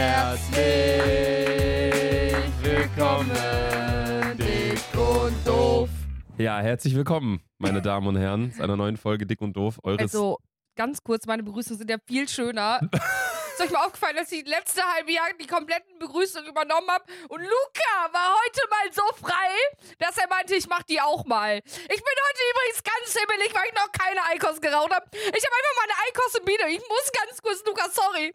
[0.00, 0.64] Herzlich
[2.62, 3.30] willkommen,
[4.38, 5.90] dick und doof.
[6.38, 9.78] Ja, herzlich willkommen, meine Damen und Herren, zu einer neuen Folge Dick und Doof.
[9.82, 10.38] Eures Also,
[10.74, 12.80] ganz kurz, meine Begrüßungen sind ja viel schöner.
[13.60, 17.42] Ist euch mal aufgefallen, dass ich letzte halbe Jahr die kompletten Begrüßungen übernommen habe und
[17.42, 19.52] Luca war heute mal so frei,
[19.98, 21.58] dass er meinte, ich mach die auch mal.
[21.58, 25.04] Ich bin heute übrigens ganz himmelig, weil ich noch keine Eikos geraucht habe.
[25.12, 26.72] Ich habe einfach meine Eikos in Bielefeld.
[26.72, 28.34] Ich muss ganz kurz, Luca, sorry.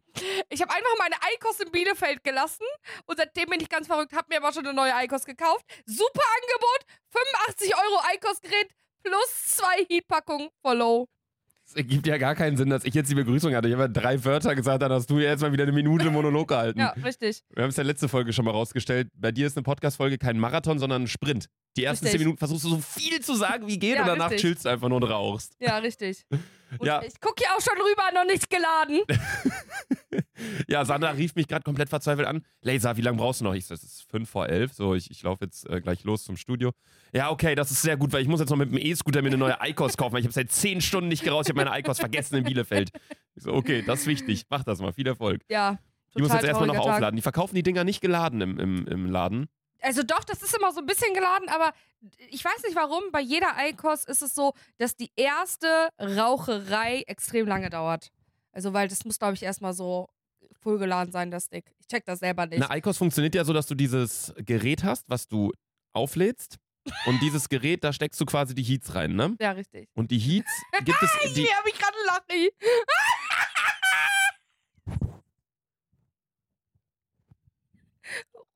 [0.50, 2.68] Ich habe einfach meine Eikos in Bielefeld gelassen
[3.08, 5.66] und seitdem bin ich ganz verrückt, habe mir aber schon eine neue Eikos gekauft.
[5.88, 8.70] Super Angebot, 85 Euro Eikos-Gerät
[9.02, 11.08] plus zwei Heatpackungen for low.
[11.68, 13.68] Es ergibt ja gar keinen Sinn, dass ich jetzt die Begrüßung hatte.
[13.68, 16.48] Ich habe ja drei Wörter gesagt, dann hast du jetzt mal wieder eine Minute Monolog
[16.50, 16.80] gehalten.
[16.80, 17.42] Ja, richtig.
[17.54, 19.10] Wir haben es ja letzte Folge schon mal rausgestellt.
[19.16, 21.50] Bei dir ist eine Podcast-Folge kein Marathon, sondern ein Sprint.
[21.76, 22.20] Die ersten Richtig.
[22.20, 24.42] zehn Minuten versuchst du so viel zu sagen, wie geht Ja, und danach richtig.
[24.42, 25.56] chillst du einfach nur und rauchst.
[25.60, 26.26] Ja, richtig.
[26.80, 27.02] Und Ja.
[27.04, 29.02] ich gucke hier auch schon rüber, noch nicht geladen.
[30.68, 32.46] Ja, Sandra rief mich gerade komplett verzweifelt an.
[32.62, 33.54] Laser, wie lange brauchst du noch?
[33.54, 34.74] Ich so, es ist fünf vor elf.
[34.74, 36.72] So, ich, ich laufe jetzt äh, gleich los zum Studio.
[37.14, 39.30] Ja, okay, das ist sehr gut, weil ich muss jetzt noch mit dem E-Scooter mir
[39.30, 41.46] eine neue Eikos kaufen, weil ich habe seit zehn Stunden nicht geraucht.
[41.46, 42.92] Ich habe meine Eikos vergessen in Bielefeld.
[43.36, 44.44] Ich so, okay, das ist wichtig.
[44.50, 44.92] Mach das mal.
[44.94, 45.42] Viel Erfolg.
[45.50, 45.80] Ja.
[46.16, 46.86] Ich muss jetzt erstmal noch Tag.
[46.96, 47.16] aufladen.
[47.16, 49.48] Die verkaufen die Dinger nicht geladen im, im, im Laden.
[49.86, 51.72] Also doch, das ist immer so ein bisschen geladen, aber
[52.30, 53.04] ich weiß nicht warum.
[53.12, 58.12] Bei jeder Eikos ist es so, dass die erste Raucherei extrem lange dauert.
[58.52, 60.08] Also, weil das muss, glaube ich, erstmal so
[60.62, 61.72] vollgeladen sein, das Stick.
[61.80, 62.64] Ich check das selber nicht.
[62.64, 65.52] Eine Eikos funktioniert ja so, dass du dieses Gerät hast, was du
[65.94, 66.58] auflädst.
[67.06, 69.36] Und dieses Gerät, da steckst du quasi die Heats rein, ne?
[69.40, 69.90] ja, richtig.
[69.96, 70.52] Und die Heats
[70.84, 71.34] gibt es.
[71.34, 72.50] Die, Hier habe ich gerade einen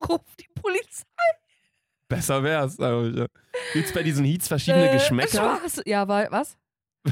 [0.08, 1.04] Ruf die Polizei.
[2.08, 2.76] besser wär's.
[3.72, 5.56] Gibt es bei diesen Heats verschiedene Äh, Geschmäcker?
[5.58, 5.82] Spaß.
[5.86, 6.56] Ja, wa- was?
[7.04, 7.10] Äh,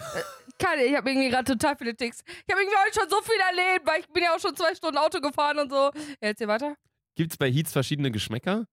[0.58, 2.22] Keine, ich habe irgendwie gerade total viele Ticks.
[2.26, 4.74] Ich habe irgendwie heute schon so viel erlebt, weil ich bin ja auch schon zwei
[4.74, 5.90] Stunden Auto gefahren und so.
[6.20, 6.74] Ja, jetzt hier weiter.
[7.14, 8.66] Gibt es bei Heats verschiedene Geschmäcker?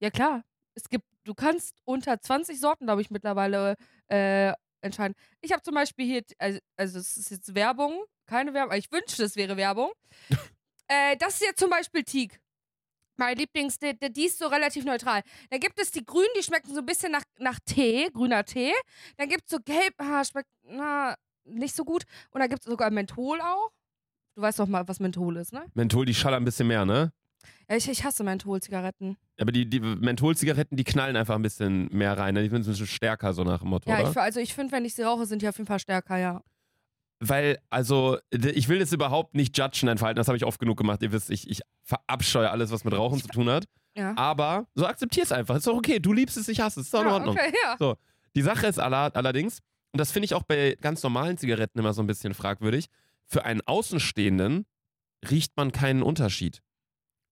[0.00, 0.44] Ja, klar.
[0.74, 3.74] Es gibt, du kannst unter 20 Sorten, glaube ich, mittlerweile
[4.08, 5.14] äh, entscheiden.
[5.40, 9.24] Ich habe zum Beispiel hier, also, also es ist jetzt Werbung, keine Werbung, ich wünschte,
[9.24, 9.90] es wäre Werbung.
[10.88, 12.38] äh, das ist jetzt zum Beispiel Teak.
[13.18, 15.22] Mein Lieblings, der, die ist so relativ neutral.
[15.50, 18.72] Dann gibt es die grünen, die schmecken so ein bisschen nach, nach Tee, grüner Tee.
[19.16, 21.14] Dann gibt es so gelb, ah, schmeckt, na,
[21.44, 22.04] nicht so gut.
[22.30, 23.70] Und dann gibt es sogar Menthol auch.
[24.36, 25.64] Du weißt doch mal, was Menthol ist, ne?
[25.74, 27.12] Menthol, die schallern ein bisschen mehr, ne?
[27.68, 29.16] Ja, ich, ich hasse Menthol-Zigaretten.
[29.40, 32.34] Aber die, die Menthol-Zigaretten, die knallen einfach ein bisschen mehr rein.
[32.34, 32.42] ne?
[32.44, 34.10] Die sind ein bisschen stärker, so nach dem Motto, Ja, oder?
[34.10, 36.42] ich, also ich finde, wenn ich sie rauche, sind die auf jeden Fall stärker, ja.
[37.20, 40.18] Weil, also, ich will jetzt überhaupt nicht judgen, dein Verhalten.
[40.18, 41.02] Das habe ich oft genug gemacht.
[41.02, 43.64] Ihr wisst, ich, ich verabscheue alles, was mit Rauchen zu tun hat.
[43.96, 44.16] Ja.
[44.16, 45.56] Aber so akzeptier es einfach.
[45.56, 45.98] Ist doch okay.
[45.98, 46.86] Du liebst es, ich hasse es.
[46.86, 47.36] Ist doch in ja, Ordnung.
[47.36, 47.94] okay, ja.
[48.36, 49.58] Die Sache ist alla- allerdings,
[49.92, 52.86] und das finde ich auch bei ganz normalen Zigaretten immer so ein bisschen fragwürdig,
[53.26, 54.64] für einen Außenstehenden
[55.28, 56.62] riecht man keinen Unterschied.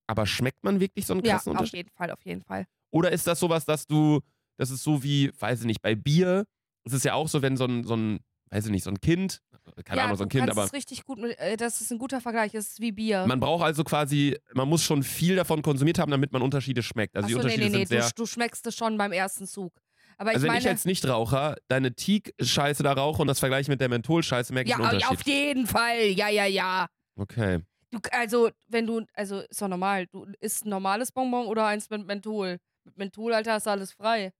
[0.08, 1.76] Aber schmeckt man wirklich so einen Ja, krassen auf Unterschied?
[1.76, 2.66] jeden Fall, auf jeden Fall.
[2.90, 4.20] Oder ist das sowas, dass du,
[4.56, 6.44] das ist so wie, weiß ich nicht, bei Bier,
[6.84, 8.18] es ist ja auch so, wenn so ein, so ein,
[8.50, 9.40] weiß ich nicht, so ein Kind,
[9.84, 11.98] keine ja, Ahnung, so ein Kind, kannst aber es richtig gut, äh, das ist ein
[11.98, 13.26] guter Vergleich, das ist wie Bier.
[13.26, 17.16] man braucht also quasi, man muss schon viel davon konsumiert haben, damit man Unterschiede schmeckt.
[17.16, 18.10] Also die Achso, nee, Unterschiede nee, nee, sind sehr.
[18.10, 19.72] du, du schmeckst es schon beim ersten Zug.
[20.18, 23.70] Aber ich Also wenn meine, ich als Nichtraucher deine Teak-Scheiße da rauche und das vergleiche
[23.70, 25.18] mit der Menthol-Scheiße, merke ich ja, einen Unterschied.
[25.18, 26.86] auf jeden Fall, ja, ja, ja.
[27.16, 27.60] Okay.
[27.90, 31.90] Du, also, wenn du, also, ist doch normal, du isst ein normales Bonbon oder eins
[31.90, 32.58] mit Menthol.
[32.84, 34.32] Mit Menthol, Alter, hast du alles frei.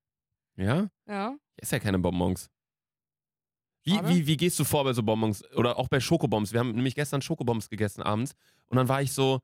[0.56, 0.88] Ja?
[1.06, 1.36] Ja.
[1.56, 2.48] Ich esse ja keine Bonbons.
[3.86, 5.44] Wie, wie, wie gehst du vor bei so Bonbons?
[5.54, 6.52] Oder auch bei Schokobombs?
[6.52, 8.34] Wir haben nämlich gestern Schokobombs gegessen abends
[8.66, 9.40] und dann war ich so,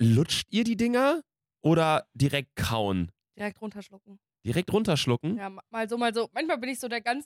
[0.00, 1.22] lutscht ihr die Dinger
[1.62, 3.12] oder direkt kauen?
[3.38, 4.18] Direkt runterschlucken.
[4.44, 5.36] Direkt runterschlucken?
[5.36, 6.28] Ja, ma- mal so, mal so.
[6.32, 7.24] Manchmal bin ich so der ganz,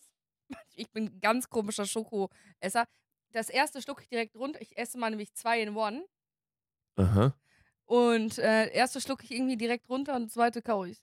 [0.74, 2.86] ich bin ein ganz komischer Schokoesser.
[3.32, 4.60] Das erste schlucke ich direkt runter.
[4.60, 6.04] Ich esse mal nämlich zwei in one.
[6.97, 7.34] Aha.
[7.86, 10.98] Und äh, erste schlucke ich irgendwie direkt runter und das zweite kaue ich.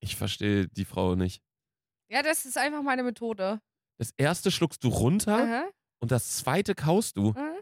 [0.00, 1.42] Ich verstehe die Frau nicht.
[2.10, 3.60] Ja, das ist einfach meine Methode.
[3.98, 5.70] Das erste schluckst du runter Aha,
[6.00, 7.30] und das zweite kaust du.
[7.30, 7.58] aha.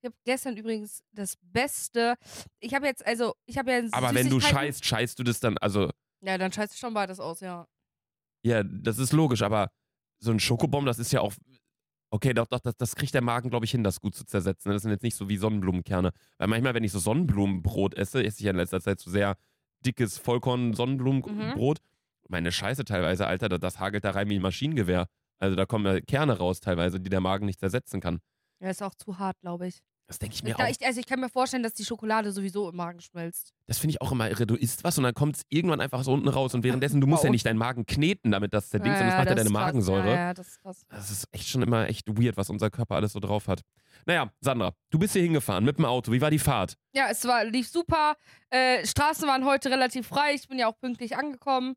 [0.00, 2.14] Ich habe gestern übrigens das Beste.
[2.60, 3.82] Ich habe jetzt, also, ich habe ja.
[3.90, 5.90] Aber wenn du scheißt, scheißt du das dann, also,
[6.20, 7.66] Ja, dann scheißt du schon beides aus, ja.
[8.44, 9.70] ja, das ist logisch, aber
[10.20, 11.34] so ein Schokobomb, das ist ja auch,
[12.10, 14.70] okay, doch, doch, das, das kriegt der Magen, glaube ich, hin, das gut zu zersetzen.
[14.72, 16.12] Das sind jetzt nicht so wie Sonnenblumenkerne.
[16.38, 19.36] Weil manchmal, wenn ich so Sonnenblumenbrot esse, esse ich ja in letzter Zeit so sehr
[19.84, 21.78] dickes Vollkorn-Sonnenblumenbrot.
[22.28, 25.06] Meine Scheiße teilweise, Alter, das, das hagelt da rein wie ein Maschinengewehr.
[25.38, 28.20] Also da kommen ja Kerne raus teilweise, die der Magen nicht zersetzen kann.
[28.60, 29.80] Ja, ist auch zu hart, glaube ich.
[30.08, 30.68] Das denke ich mir Da auch.
[30.70, 33.52] ich, also ich kann mir vorstellen, dass die Schokolade sowieso im Magen schmilzt.
[33.66, 34.46] Das finde ich auch immer irre.
[34.46, 37.06] Du isst was und dann kommt es irgendwann einfach so unten raus und währenddessen, du
[37.06, 39.50] musst ja nicht deinen Magen kneten, damit das zerdingst, sondern das macht ja deine.
[39.50, 40.08] Magensäure.
[40.08, 40.86] Ja, ja, das ist krass.
[40.88, 43.60] Das ist echt schon immer echt weird, was unser Körper alles so drauf hat.
[44.06, 46.10] Naja, Sandra, du bist hier hingefahren mit dem Auto.
[46.10, 46.78] Wie war die Fahrt?
[46.94, 48.16] Ja, es war, lief super.
[48.48, 50.32] Äh, Straßen waren heute relativ frei.
[50.34, 51.74] Ich bin ja auch pünktlich angekommen.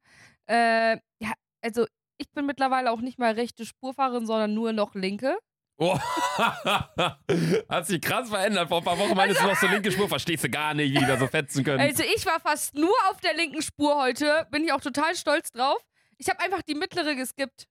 [0.52, 1.86] Äh, ja, also
[2.18, 5.38] ich bin mittlerweile auch nicht mal rechte Spurfahrerin, sondern nur noch linke.
[5.78, 5.98] Oh.
[7.70, 8.68] Hat sich krass verändert.
[8.68, 11.00] Vor ein paar Wochen meintest du noch so linke Spur, verstehst du gar nicht, wie
[11.00, 11.80] die da so fetzen können.
[11.80, 14.46] Also ich war fast nur auf der linken Spur heute.
[14.52, 15.80] Bin ich auch total stolz drauf.
[16.18, 17.68] Ich habe einfach die mittlere geskippt.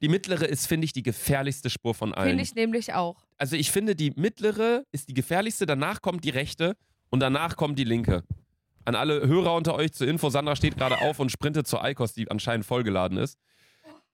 [0.00, 2.28] Die mittlere ist, finde ich, die gefährlichste Spur von allen.
[2.28, 3.16] Finde ich nämlich auch.
[3.36, 6.76] Also ich finde, die mittlere ist die gefährlichste, danach kommt die rechte
[7.10, 8.22] und danach kommt die linke.
[8.84, 12.14] An alle Hörer unter euch zur Info, Sandra steht gerade auf und sprintet zur Eikos,
[12.14, 13.38] die anscheinend vollgeladen ist.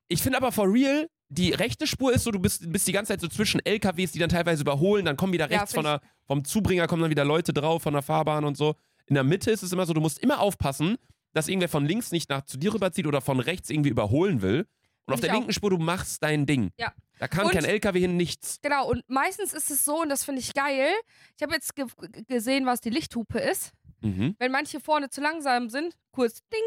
[0.09, 3.13] Ich finde aber for real, die rechte Spur ist so, du bist, bist die ganze
[3.13, 6.03] Zeit so zwischen LKWs, die dann teilweise überholen, dann kommen wieder Ja, rechts von find
[6.03, 8.75] der, vom Zubringer kommen dann wieder Leute drauf, von der Fahrbahn und so.
[9.07, 10.97] In der Mitte ist es immer so, du musst immer aufpassen,
[11.35, 14.67] dass irgendwer von links nicht nach zu dir rüberzieht oder von rechts irgendwie überholen will.
[15.07, 15.39] Und auf Ich der auch.
[15.39, 16.71] linken Spur, du machst dein Ding.
[16.79, 16.93] Ja.
[17.19, 18.59] Da kann Und- kein LKW hin, nichts.
[18.63, 20.89] Genau, und meistens ist es so, und das finde ich geil.
[21.37, 21.87] Ich habe jetzt ge
[22.29, 23.73] gesehen, was die Lichthupe ist.
[24.01, 26.61] Mhm, Wenn manche vorne zu langsam sind, kurz ding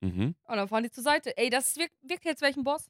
[0.00, 0.34] ding, mhm.
[0.44, 1.36] und dann fahren die zur Seite.
[1.36, 2.86] Ey, das wirkt, wirkt jetzt welchen Boss?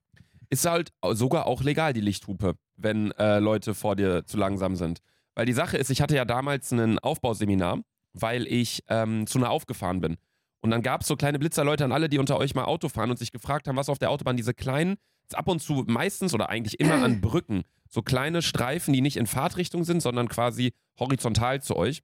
[0.50, 5.00] ist halt sogar auch legal, die Lichthupe, wenn äh, Leute vor dir zu langsam sind.
[5.34, 7.80] Weil die Sache ist, ich hatte ja damals ein Aufbauseminar,
[8.12, 10.16] weil ich ähm, zu nah aufgefahren bin.
[10.60, 13.10] Und dann gab es so kleine Blitzerleute an alle, die unter euch mal Auto fahren
[13.10, 14.96] und sich gefragt haben, was auf der Autobahn diese kleinen,
[15.32, 19.26] ab und zu meistens oder eigentlich immer an Brücken, so kleine Streifen, die nicht in
[19.26, 22.02] Fahrtrichtung sind, sondern quasi horizontal zu euch.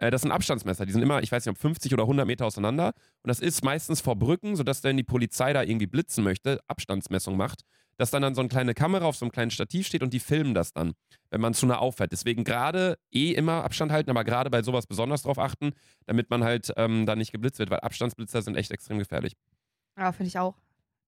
[0.00, 2.46] Äh, das sind Abstandsmesser, die sind immer, ich weiß nicht, ob 50 oder 100 Meter
[2.46, 2.94] auseinander.
[3.22, 7.36] Und das ist meistens vor Brücken, sodass wenn die Polizei da irgendwie blitzen möchte, Abstandsmessung
[7.36, 7.62] macht,
[7.98, 10.20] dass dann, dann so eine kleine Kamera auf so einem kleinen Stativ steht und die
[10.20, 10.94] filmen das dann,
[11.28, 12.12] wenn man zu nah auffährt.
[12.12, 15.72] Deswegen gerade eh immer Abstand halten, aber gerade bei sowas besonders drauf achten,
[16.06, 19.34] damit man halt ähm, da nicht geblitzt wird, weil Abstandsblitzer sind echt extrem gefährlich.
[19.98, 20.56] Ja, finde ich auch.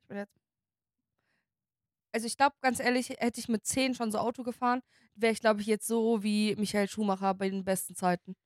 [0.03, 0.39] Ich bin jetzt.
[2.15, 4.83] Also ich glaube, ganz ehrlich, hätte ich mit 10 schon so Auto gefahren,
[5.15, 8.37] wäre ich, glaube ich, jetzt so wie Michael Schumacher bei den besten Zeiten.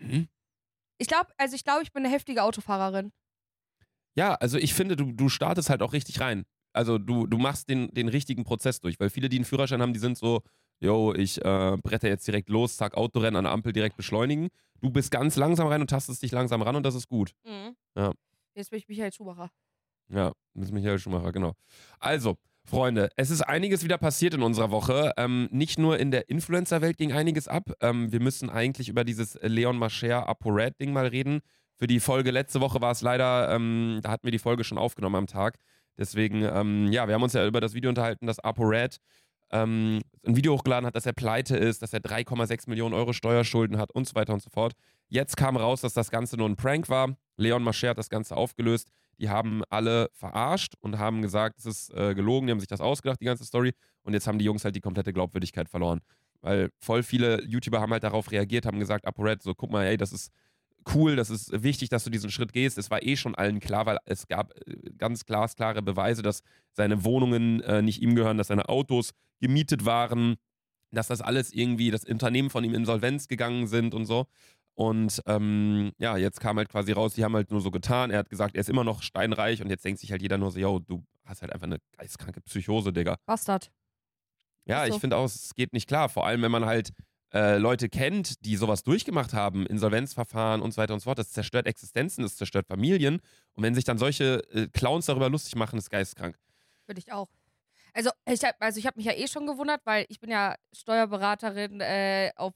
[0.00, 0.28] Hm?
[0.98, 3.12] Ich glaube, also ich glaube, ich bin eine heftige Autofahrerin.
[4.16, 6.44] Ja, also ich finde, du, du startest halt auch richtig rein.
[6.72, 9.92] Also du, du machst den, den richtigen Prozess durch, weil viele, die einen Führerschein haben,
[9.92, 10.42] die sind so,
[10.80, 14.48] yo, ich äh, bretter jetzt direkt los, zack, Autorennen an der Ampel direkt beschleunigen.
[14.80, 17.32] Du bist ganz langsam rein und tastest dich langsam ran und das ist gut.
[17.96, 18.12] Ja.
[18.54, 19.50] Jetzt bin ich Michael Schumacher.
[20.08, 21.54] Ja, das ist Michael Schumacher, genau.
[21.98, 25.12] Also, Freunde, es ist einiges wieder passiert in unserer Woche.
[25.16, 27.72] Ähm, nicht nur in der Influencer-Welt ging einiges ab.
[27.80, 31.40] Ähm, wir müssen eigentlich über dieses Leon Mascher ApoRed-Ding mal reden.
[31.76, 34.78] Für die Folge letzte Woche war es leider, ähm, da hatten wir die Folge schon
[34.78, 35.58] aufgenommen am Tag.
[35.98, 38.98] Deswegen, ähm, ja, wir haben uns ja über das Video unterhalten, dass ApoRed
[39.50, 43.78] ähm, ein Video hochgeladen hat, dass er pleite ist, dass er 3,6 Millionen Euro Steuerschulden
[43.78, 44.74] hat und so weiter und so fort.
[45.08, 47.16] Jetzt kam raus, dass das Ganze nur ein Prank war.
[47.36, 48.90] Leon Mascher hat das Ganze aufgelöst.
[49.20, 52.80] Die haben alle verarscht und haben gesagt, es ist äh, gelogen, die haben sich das
[52.80, 53.72] ausgedacht, die ganze Story.
[54.02, 56.00] Und jetzt haben die Jungs halt die komplette Glaubwürdigkeit verloren.
[56.40, 59.96] Weil voll viele YouTuber haben halt darauf reagiert, haben gesagt, ApoRed, so guck mal, ey,
[59.96, 60.32] das ist
[60.94, 62.78] cool, das ist wichtig, dass du diesen Schritt gehst.
[62.78, 67.04] Es war eh schon allen klar, weil es gab äh, ganz glasklare Beweise, dass seine
[67.04, 70.36] Wohnungen äh, nicht ihm gehören, dass seine Autos gemietet waren,
[70.92, 74.26] dass das alles irgendwie, das Unternehmen von ihm insolvenz gegangen sind und so.
[74.80, 78.10] Und ähm, ja, jetzt kam halt quasi raus, die haben halt nur so getan.
[78.10, 80.50] Er hat gesagt, er ist immer noch steinreich und jetzt denkt sich halt jeder nur
[80.50, 83.18] so, yo, du hast halt einfach eine geistkranke Psychose, Digga.
[83.26, 83.70] Bastard.
[84.64, 84.94] Ja, so.
[84.94, 86.08] ich finde auch, es geht nicht klar.
[86.08, 86.94] Vor allem, wenn man halt
[87.34, 91.18] äh, Leute kennt, die sowas durchgemacht haben, Insolvenzverfahren und so weiter und so fort.
[91.18, 93.20] Das zerstört Existenzen, das zerstört Familien.
[93.52, 96.38] Und wenn sich dann solche äh, Clowns darüber lustig machen, ist geistkrank.
[96.86, 97.28] Finde ich auch.
[97.92, 100.54] Also ich habe also ich hab mich ja eh schon gewundert, weil ich bin ja
[100.72, 102.54] Steuerberaterin äh, auf,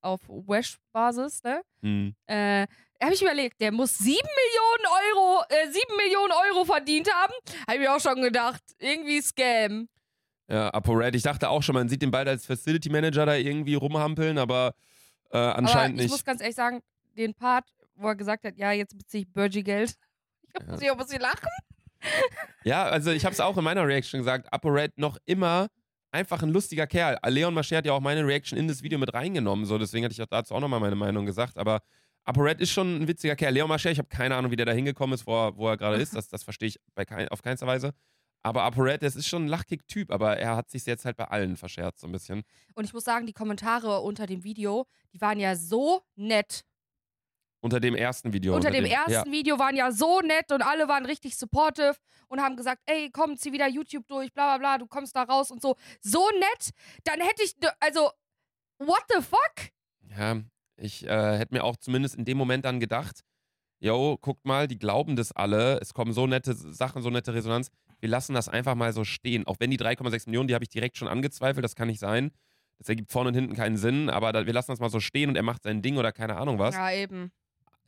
[0.00, 1.62] auf Wesh-Basis, ne?
[1.82, 2.14] Hm.
[2.26, 2.66] Äh,
[3.02, 7.32] habe ich überlegt, der muss sieben Millionen Euro, äh, sieben Millionen Euro verdient haben.
[7.66, 8.62] Habe ich mir auch schon gedacht.
[8.78, 9.88] Irgendwie Scam.
[10.48, 13.74] Ja, ApoRed, ich dachte auch schon, man sieht den bald als Facility Manager da irgendwie
[13.74, 14.74] rumhampeln, aber
[15.30, 16.10] äh, anscheinend Aber ich nicht.
[16.10, 16.80] muss ganz ehrlich sagen,
[17.16, 19.94] den Part, wo er gesagt hat, ja, jetzt beziehe ich Burgie-Geld.
[20.54, 20.72] Ich Ja.
[20.72, 21.48] muss ich auch ein bisschen lachen.
[22.64, 25.68] Ja, also ich habe es auch in meiner Reaction gesagt, ApoRed noch immer
[26.18, 27.18] einfach ein lustiger Kerl.
[27.26, 30.12] Leon Mascher hat ja auch meine Reaction in das Video mit reingenommen, so deswegen hatte
[30.12, 31.80] ich auch dazu auch nochmal meine Meinung gesagt, aber
[32.24, 33.54] ApoRed ist schon ein witziger Kerl.
[33.54, 35.76] Leon Mascher, ich habe keine Ahnung, wie der da hingekommen ist, wo er, wo er
[35.76, 37.94] gerade ist, das, das verstehe ich bei kein, auf keinster Weise.
[38.42, 41.56] Aber ApoRed, das ist schon ein Lachkick-Typ, aber er hat sich jetzt halt bei allen
[41.56, 42.42] verscherzt, so ein bisschen.
[42.74, 46.64] Und ich muss sagen, die Kommentare unter dem Video, die waren ja so nett.
[47.60, 48.54] Unter dem ersten Video.
[48.54, 49.04] Unter dem ja.
[49.06, 51.96] ersten Video waren ja so nett und alle waren richtig supportive
[52.28, 55.24] und haben gesagt, ey, komm, zieh wieder YouTube durch, bla bla bla, du kommst da
[55.24, 55.76] raus und so.
[56.00, 56.70] So nett,
[57.04, 58.10] dann hätte ich, also,
[58.78, 59.70] what the fuck?
[60.16, 60.40] Ja,
[60.76, 63.22] ich äh, hätte mir auch zumindest in dem Moment dann gedacht,
[63.80, 67.70] yo, guckt mal, die glauben das alle, es kommen so nette Sachen, so nette Resonanz,
[68.00, 69.46] wir lassen das einfach mal so stehen.
[69.46, 72.30] Auch wenn die 3,6 Millionen, die habe ich direkt schon angezweifelt, das kann nicht sein.
[72.78, 75.30] Das ergibt vorne und hinten keinen Sinn, aber da, wir lassen das mal so stehen
[75.30, 76.76] und er macht sein Ding oder keine Ahnung was.
[76.76, 77.32] Ja, eben.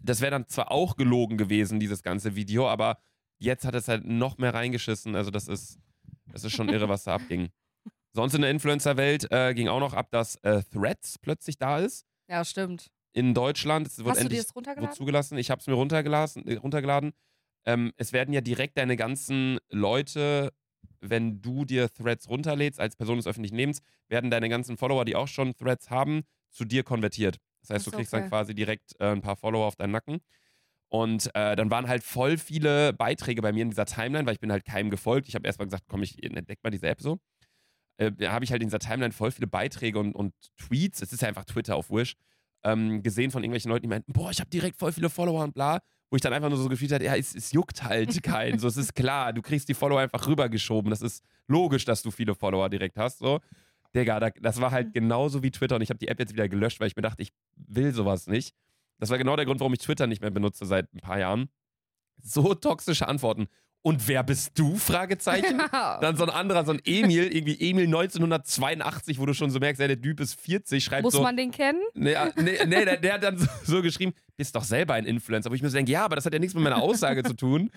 [0.02, 2.98] Das wäre dann zwar auch gelogen gewesen, dieses ganze Video, aber
[3.38, 5.14] jetzt hat es halt noch mehr reingeschissen.
[5.14, 5.78] Also das ist,
[6.32, 7.50] das ist schon irre, was da abging.
[8.12, 12.06] Sonst in der Influencer-Welt äh, ging auch noch ab, dass äh, Threads plötzlich da ist.
[12.28, 12.90] Ja, stimmt.
[13.12, 13.86] In Deutschland.
[13.86, 14.88] Es wird Hast du dir endlich das runtergeladen?
[14.88, 15.38] wurde zugelassen.
[15.38, 17.12] Ich habe es mir runtergelassen, äh, runtergeladen.
[17.66, 20.52] Ähm, es werden ja direkt deine ganzen Leute,
[21.00, 25.16] wenn du dir Threads runterlädst, als Person des öffentlichen Lebens, werden deine ganzen Follower, die
[25.16, 27.38] auch schon Threads haben, zu dir konvertiert.
[27.60, 28.22] Das heißt, du kriegst okay.
[28.22, 30.20] dann quasi direkt äh, ein paar Follower auf deinen Nacken.
[30.88, 34.40] Und äh, dann waren halt voll viele Beiträge bei mir in dieser Timeline, weil ich
[34.40, 35.28] bin halt keinem gefolgt.
[35.28, 37.20] Ich habe erstmal gesagt, komm, ich entdeck mal diese App so.
[37.96, 41.12] Äh, da habe ich halt in dieser Timeline voll viele Beiträge und, und Tweets, es
[41.12, 42.16] ist ja einfach Twitter auf Wish,
[42.64, 45.54] ähm, gesehen von irgendwelchen Leuten, die meinten, boah, ich habe direkt voll viele Follower und
[45.54, 45.80] bla.
[46.10, 48.58] Wo ich dann einfach nur so gefühlt habe, ja, es, es juckt halt keinen.
[48.58, 50.90] so, es ist klar, du kriegst die Follower einfach rübergeschoben.
[50.90, 53.18] Das ist logisch, dass du viele Follower direkt hast.
[53.18, 53.38] So.
[53.94, 56.48] Digga, da, das war halt genauso wie Twitter und ich habe die App jetzt wieder
[56.48, 58.54] gelöscht, weil ich mir dachte, ich will sowas nicht.
[58.98, 61.48] Das war genau der Grund, warum ich Twitter nicht mehr benutze seit ein paar Jahren.
[62.22, 63.48] So toxische Antworten.
[63.82, 64.76] Und wer bist du?
[64.76, 65.58] Fragezeichen.
[65.72, 69.80] Dann so ein anderer, so ein Emil, irgendwie Emil 1982, wo du schon so merkst,
[69.80, 71.22] ja, der Typ ist 40, schreibt Muss so.
[71.22, 71.80] man den kennen?
[71.94, 75.06] Nee, ah, nee, nee der, der hat dann so, so geschrieben, bist doch selber ein
[75.06, 75.50] Influencer.
[75.50, 77.34] Wo ich mir so denke, ja, aber das hat ja nichts mit meiner Aussage zu
[77.34, 77.70] tun.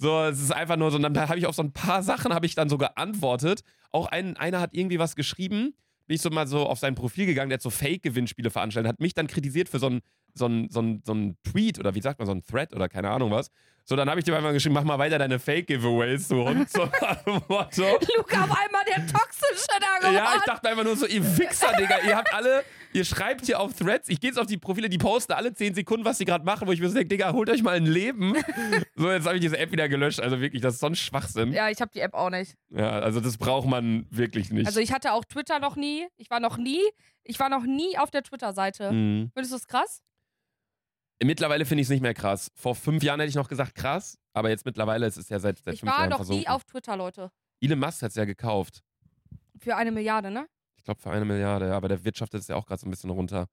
[0.00, 2.32] So, es ist einfach nur so, und dann habe ich auf so ein paar Sachen
[2.32, 3.62] habe ich dann so geantwortet.
[3.92, 5.74] Auch ein, einer hat irgendwie was geschrieben,
[6.06, 9.00] bin ich so mal so auf sein Profil gegangen, der hat so Fake-Gewinnspiele veranstaltet, hat
[9.00, 10.00] mich dann kritisiert für so einen
[10.34, 12.88] so ein, so ein, so ein Tweet oder wie sagt man, so ein Thread oder
[12.88, 13.50] keine Ahnung was.
[13.84, 16.70] So, dann habe ich dem einfach geschrieben, mach mal weiter deine Fake-Giveaways, du Hund.
[16.70, 16.82] So.
[16.86, 20.14] Luca auf einmal der toxische da geworden.
[20.14, 23.60] Ja, ich dachte einfach nur so, ihr Wichser, Digga, ihr habt alle, ihr schreibt hier
[23.60, 26.24] auf Threads, ich gehe jetzt auf die Profile, die posten alle 10 Sekunden, was sie
[26.24, 28.34] gerade machen, wo ich mir so denke, Digga, holt euch mal ein Leben.
[28.96, 31.52] So, jetzt habe ich diese App wieder gelöscht, also wirklich, das ist so ein Schwachsinn.
[31.52, 32.54] Ja, ja, ich habe die App auch nicht.
[32.74, 34.66] also das braucht man wirklich nicht.
[34.66, 36.06] Also ich hatte auch Twitter noch nie.
[36.18, 36.82] Ich war noch nie,
[37.24, 38.92] ich war noch nie auf der Twitter-Seite.
[38.92, 39.30] Mhm.
[39.32, 40.02] Findest du das krass?
[41.22, 42.50] Mittlerweile finde ich es nicht mehr krass.
[42.54, 45.58] Vor fünf Jahren hätte ich noch gesagt krass, aber jetzt mittlerweile ist es ja seit,
[45.58, 46.42] seit Ich fünf war Jahren noch versunken.
[46.42, 47.30] nie auf Twitter, Leute.
[47.62, 48.82] Elon Musk hat es ja gekauft.
[49.58, 50.46] Für eine Milliarde, ne?
[50.80, 52.90] Ich glaube für eine Milliarde, ja, aber der wirtschaftet es ja auch gerade so ein
[52.90, 53.48] bisschen runter.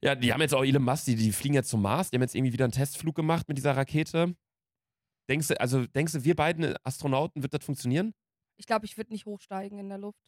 [0.00, 2.22] Ja, die haben jetzt auch Elon Musk, die, die fliegen jetzt zum Mars, die haben
[2.22, 4.36] jetzt irgendwie wieder einen Testflug gemacht mit dieser Rakete.
[5.28, 8.14] Denkst du, also denkst du, wir beiden Astronauten, wird das funktionieren?
[8.56, 10.20] Ich glaube, ich würde nicht hochsteigen in der Luft.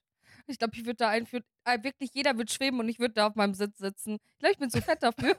[0.48, 1.44] Ich glaube, ich würde da einführen.
[1.64, 4.18] Äh, wirklich jeder wird schweben und ich würde da auf meinem Sitz sitzen.
[4.32, 5.36] Ich glaube, ich bin zu fett dafür.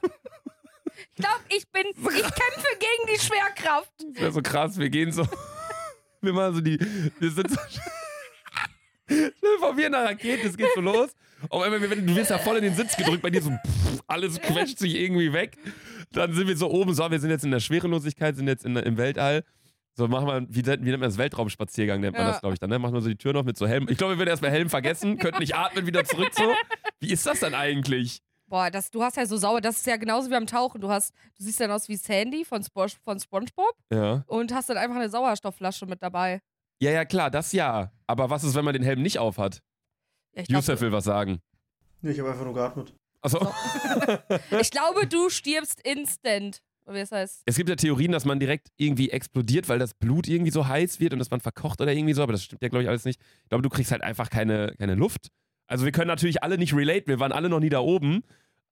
[0.94, 1.84] ich glaube, ich bin.
[1.86, 3.92] Ich kämpfe gegen die Schwerkraft.
[3.98, 5.26] Das wäre so krass, wir gehen so.
[6.22, 6.78] wir machen so die.
[7.18, 7.60] Wir sind so.
[9.08, 11.10] Dir vor, wir in einer Rakete, es geht so los.
[11.50, 14.00] Auf einmal, wir- du wirst ja voll in den Sitz gedrückt, bei dir so, pff,
[14.06, 15.56] alles quetscht sich irgendwie weg.
[16.12, 18.74] Dann sind wir so oben, so, wir sind jetzt in der Schwerelosigkeit, sind jetzt in,
[18.76, 19.44] im Weltall.
[19.94, 21.18] So, machen wir, wie, nennt- wie nennt man das?
[21.18, 22.32] Weltraumspaziergang nennt man Ja.
[22.32, 22.78] das, glaube ich, dann, ne?
[22.78, 23.86] Machen wir so die Tür noch mit so Helm.
[23.88, 26.52] Ich glaube, wir würden erstmal Helm vergessen, könnten nicht atmen, wieder zurück so.
[27.00, 28.20] Wie ist das dann eigentlich?
[28.48, 29.60] Boah, das, du hast ja so sauer.
[29.60, 30.80] Das ist ja genauso wie beim Tauchen.
[30.80, 34.22] Du, hast, du siehst dann aus wie Sandy von, Spo von SpongeBob Ja.
[34.26, 36.40] und hast dann einfach eine Sauerstoffflasche mit dabei.
[36.80, 37.90] Ja, ja, klar, das ja.
[38.06, 39.62] Aber was ist, wenn man den Helm nicht aufhat?
[40.34, 41.40] Ja, Yusuf will was sagen.
[42.02, 42.94] Nee, ich habe einfach nur geatmet.
[43.22, 43.38] Achso.
[44.60, 46.62] ich glaube, du stirbst instant.
[46.88, 47.42] Wie es heißt.
[47.46, 51.00] Es gibt ja Theorien, dass man direkt irgendwie explodiert, weil das Blut irgendwie so heiß
[51.00, 53.04] wird und dass man verkocht oder irgendwie so, aber das stimmt ja, glaube ich, alles
[53.04, 53.20] nicht.
[53.42, 55.32] Ich glaube, du kriegst halt einfach keine, keine Luft.
[55.66, 58.22] Also wir können natürlich alle nicht relate, wir waren alle noch nie da oben,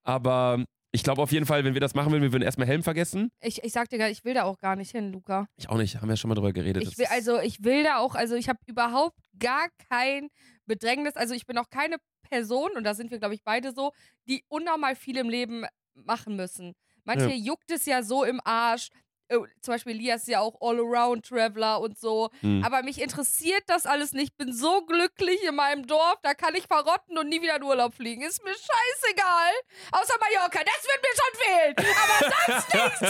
[0.03, 0.63] aber
[0.95, 3.29] ich glaube auf jeden Fall, wenn wir das machen würden, wir würden erstmal Helm vergessen.
[3.41, 5.47] Ich, ich sag dir gar, ich will da auch gar nicht hin, Luca.
[5.57, 6.83] Ich auch nicht, haben wir schon mal drüber geredet.
[6.83, 10.29] Ich will, also ich will da auch, also ich habe überhaupt gar kein
[10.65, 11.15] Bedrängnis.
[11.15, 13.91] Also ich bin auch keine Person, und da sind wir, glaube ich, beide so,
[14.27, 16.73] die unnormal viel im Leben machen müssen.
[17.03, 17.35] Manche Ja.
[17.35, 18.89] juckt es ja so im Arsch.
[19.27, 22.29] Äh, Zum Beispiel Elias ist ja auch All-Around-Traveler und so.
[22.41, 22.63] Hm.
[22.63, 24.31] Aber mich interessiert das alles nicht.
[24.31, 27.63] Ich bin so glücklich in meinem Dorf, da kann ich verrotten und nie wieder in
[27.63, 28.21] Urlaub fliegen.
[28.21, 29.51] Ist mir scheißegal.
[29.91, 31.75] Außer Mallorca, das wird mir schon fehlen.
[32.03, 33.01] Aber sonst nichts.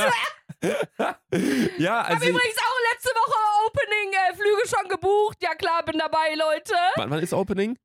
[1.78, 5.38] ja, Ich also habe übrigens auch letzte Woche Opening-Flüge schon gebucht.
[5.44, 6.74] Ja klar, bin dabei, Leute.
[6.96, 7.78] wann, wann ist Opening?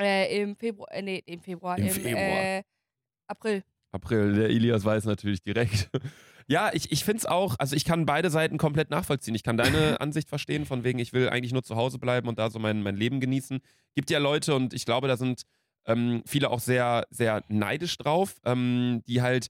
[0.00, 2.42] Äh, im Februar, äh, nee, im Februar, Im im, Februar.
[2.42, 2.62] Äh,
[3.26, 3.62] April.
[3.92, 5.90] April, der Elias weiß natürlich direkt.
[6.48, 9.36] Ja, ich, ich finde es auch, also ich kann beide Seiten komplett nachvollziehen.
[9.36, 12.40] Ich kann deine Ansicht verstehen, von wegen, ich will eigentlich nur zu Hause bleiben und
[12.40, 13.60] da so mein, mein Leben genießen.
[13.94, 15.42] Gibt ja Leute und ich glaube, da sind
[15.86, 19.46] ähm, viele auch sehr, sehr neidisch drauf, ähm, die halt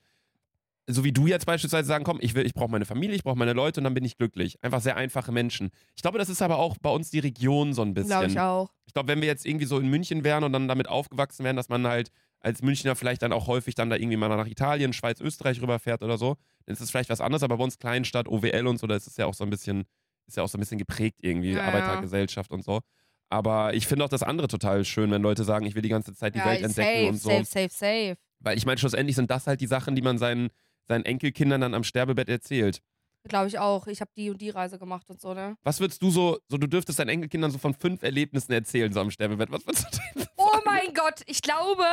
[0.93, 3.39] so wie du jetzt beispielsweise sagen, komm, ich will, ich brauche meine Familie, ich brauche
[3.39, 4.63] meine Leute und dann bin ich glücklich.
[4.63, 5.71] Einfach sehr einfache Menschen.
[5.95, 8.11] Ich glaube, das ist aber auch bei uns die Region so ein bisschen.
[8.11, 8.71] Glaube ich auch.
[8.87, 11.57] Ich glaube, wenn wir jetzt irgendwie so in München wären und dann damit aufgewachsen wären,
[11.57, 14.93] dass man halt als Münchner vielleicht dann auch häufig dann da irgendwie mal nach Italien,
[14.93, 18.29] Schweiz, Österreich rüberfährt oder so, dann ist es vielleicht was anderes, aber bei uns Kleinstadt,
[18.29, 19.85] OWL und so, da ist es ja auch so ein bisschen,
[20.27, 21.65] ist ja auch so ein bisschen geprägt irgendwie, Ja, ja.
[21.65, 22.81] Arbeitergesellschaft und so.
[23.29, 26.15] Aber ich finde auch das andere total schön, wenn Leute sagen, ich will die ganze
[26.15, 27.31] Zeit die ja, Welt entdecken safe, und so.
[27.31, 28.17] safe, safe, safe.
[28.41, 30.49] Weil ich meine, schlussendlich sind das halt die Sachen, die man seinen,
[30.89, 32.81] seinen Enkelkindern dann am Sterbebett erzählt.
[33.29, 33.87] Glaube ich auch.
[33.87, 35.57] Ich habe die und die Reise gemacht und so, ne?
[35.63, 39.01] Was würdest du so, so du dürftest deinen Enkelkindern so von fünf Erlebnissen erzählen, so
[39.01, 39.53] am Sterbebett.
[39.53, 41.85] Was würdest du denen Oh mein Gott, ich glaube,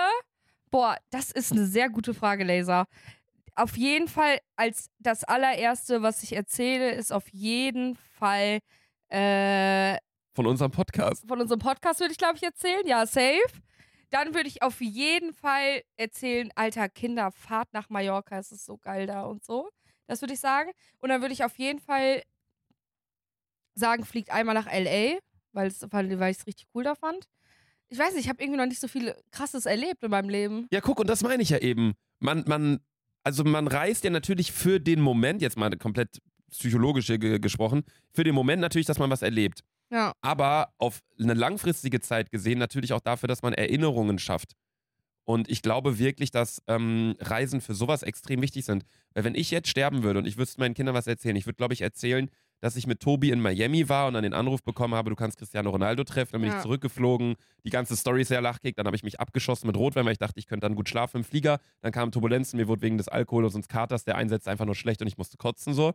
[0.69, 2.85] boah, das ist eine sehr gute Frage, Laser.
[3.55, 8.59] Auf jeden Fall, als das allererste, was ich erzähle, ist auf jeden Fall
[9.09, 9.97] äh,
[10.35, 11.27] von unserem Podcast?
[11.27, 12.85] von unserem Podcast, würde ich, glaube ich, erzählen.
[12.85, 13.41] Ja, safe.
[14.11, 18.77] Dann würde ich auf jeden Fall erzählen, alter Kinder, Fahrt nach Mallorca, es ist so
[18.77, 19.69] geil da und so.
[20.05, 20.71] Das würde ich sagen.
[20.99, 22.21] Und dann würde ich auf jeden Fall
[23.73, 25.19] sagen, fliegt einmal nach L.A.,
[25.51, 27.27] weil ich es richtig cool da fand.
[27.89, 30.67] Ich weiß nicht, ich habe irgendwie noch nicht so viel Krasses erlebt in meinem Leben.
[30.71, 31.93] Ja, guck, und das meine ich ja eben.
[32.19, 32.79] Man, man,
[33.23, 38.23] also man reist ja natürlich für den Moment, jetzt mal komplett psychologisch ge gesprochen, für
[38.23, 39.63] den Moment natürlich, dass man was erlebt.
[39.89, 40.11] Ja.
[40.21, 44.51] aber auf eine langfristige Zeit gesehen natürlich auch dafür, dass man Erinnerungen schafft.
[45.23, 48.85] Und ich glaube wirklich, dass ähm, Reisen für sowas extrem wichtig sind.
[49.13, 51.57] Weil wenn ich jetzt sterben würde und ich würde meinen Kindern was erzählen, ich würde,
[51.57, 54.95] glaube ich, erzählen, dass ich mit Tobi in Miami war und dann den Anruf bekommen
[54.95, 56.57] habe, du kannst Cristiano Ronaldo treffen, dann bin Ja.
[56.57, 60.05] ich zurückgeflogen, die ganze Story ist sehr lachkick, dann habe ich mich abgeschossen mit Rotwein,
[60.05, 62.81] weil ich dachte, ich könnte dann gut schlafen im Flieger, dann kamen Turbulenzen, mir wurde
[62.81, 65.73] wegen des Alkohols und des Katers der Einsatz einfach nur schlecht und ich musste kotzen
[65.73, 65.93] so.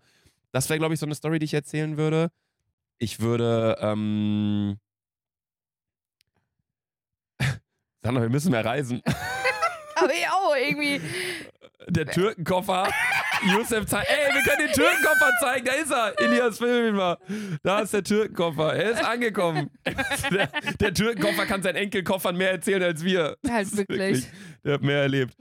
[0.52, 2.30] Das wäre, glaube ich, so eine Story, die ich erzählen würde.
[2.98, 4.78] Ich würde, ähm.
[8.02, 9.02] Sandra, wir müssen mehr reisen.
[9.96, 11.00] Aber ich auch irgendwie.
[11.88, 12.88] Der Türkenkoffer.
[13.44, 14.08] Yusuf zeigt.
[14.10, 15.66] Ey, wir können den Türkenkoffer zeigen.
[15.66, 16.20] Da ist er.
[16.20, 17.18] Elias, film ihn mal.
[17.62, 18.74] Da ist der Türkenkoffer.
[18.74, 19.70] Er ist angekommen.
[20.30, 20.48] Der,
[20.80, 23.36] der Türkenkoffer kann seinen Enkelkoffern mehr erzählen als wir.
[23.48, 24.26] Halt ist wirklich.
[24.64, 25.34] Der hat mehr erlebt.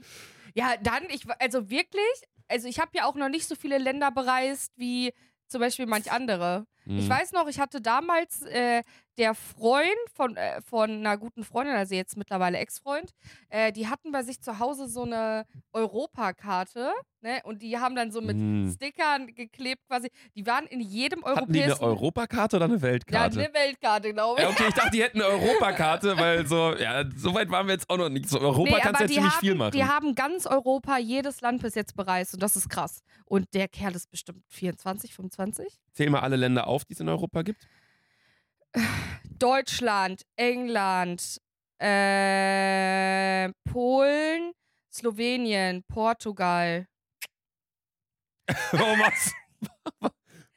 [0.54, 2.02] Ja, dann, ich, also wirklich,
[2.48, 5.12] also ich habe ja auch noch nicht so viele Länder bereist wie
[5.48, 6.66] zum Beispiel manch andere.
[6.86, 7.08] Ich Mhm.
[7.10, 8.82] weiß noch, ich hatte damals äh,
[9.18, 13.12] der Freund von, äh, von einer guten Freundin, also jetzt mittlerweile Ex-Freund,
[13.50, 17.40] äh, die hatten bei sich zu Hause so eine Europakarte, ne?
[17.44, 18.72] Und die haben dann so mit Mhm.
[18.74, 20.10] Stickern geklebt quasi.
[20.34, 21.84] Die waren in jedem Hatten die eine europäischen.
[21.84, 23.40] Europakarte oder eine ja, Weltkarte?
[23.40, 24.44] eine Weltkarte, glaube ich.
[24.44, 27.74] Ja, okay, ich dachte, die hätten eine Europakarte, weil so, ja, so weit waren wir
[27.74, 28.28] jetzt auch noch nicht.
[28.28, 29.72] So Europa Nee, kannst aber ja ziemlich haben, viel machen.
[29.72, 33.02] Die haben ganz Europa, jedes Land bis jetzt bereist und das ist krass.
[33.26, 35.78] Und der Kerl ist bestimmt 24, 25.
[35.92, 37.68] Zähl mal alle Länder auf, die es in Europa gibt.
[39.38, 41.40] Deutschland, England,
[41.78, 44.52] äh, Polen,
[44.92, 46.86] Slowenien, Portugal.
[48.72, 49.32] Oh, was?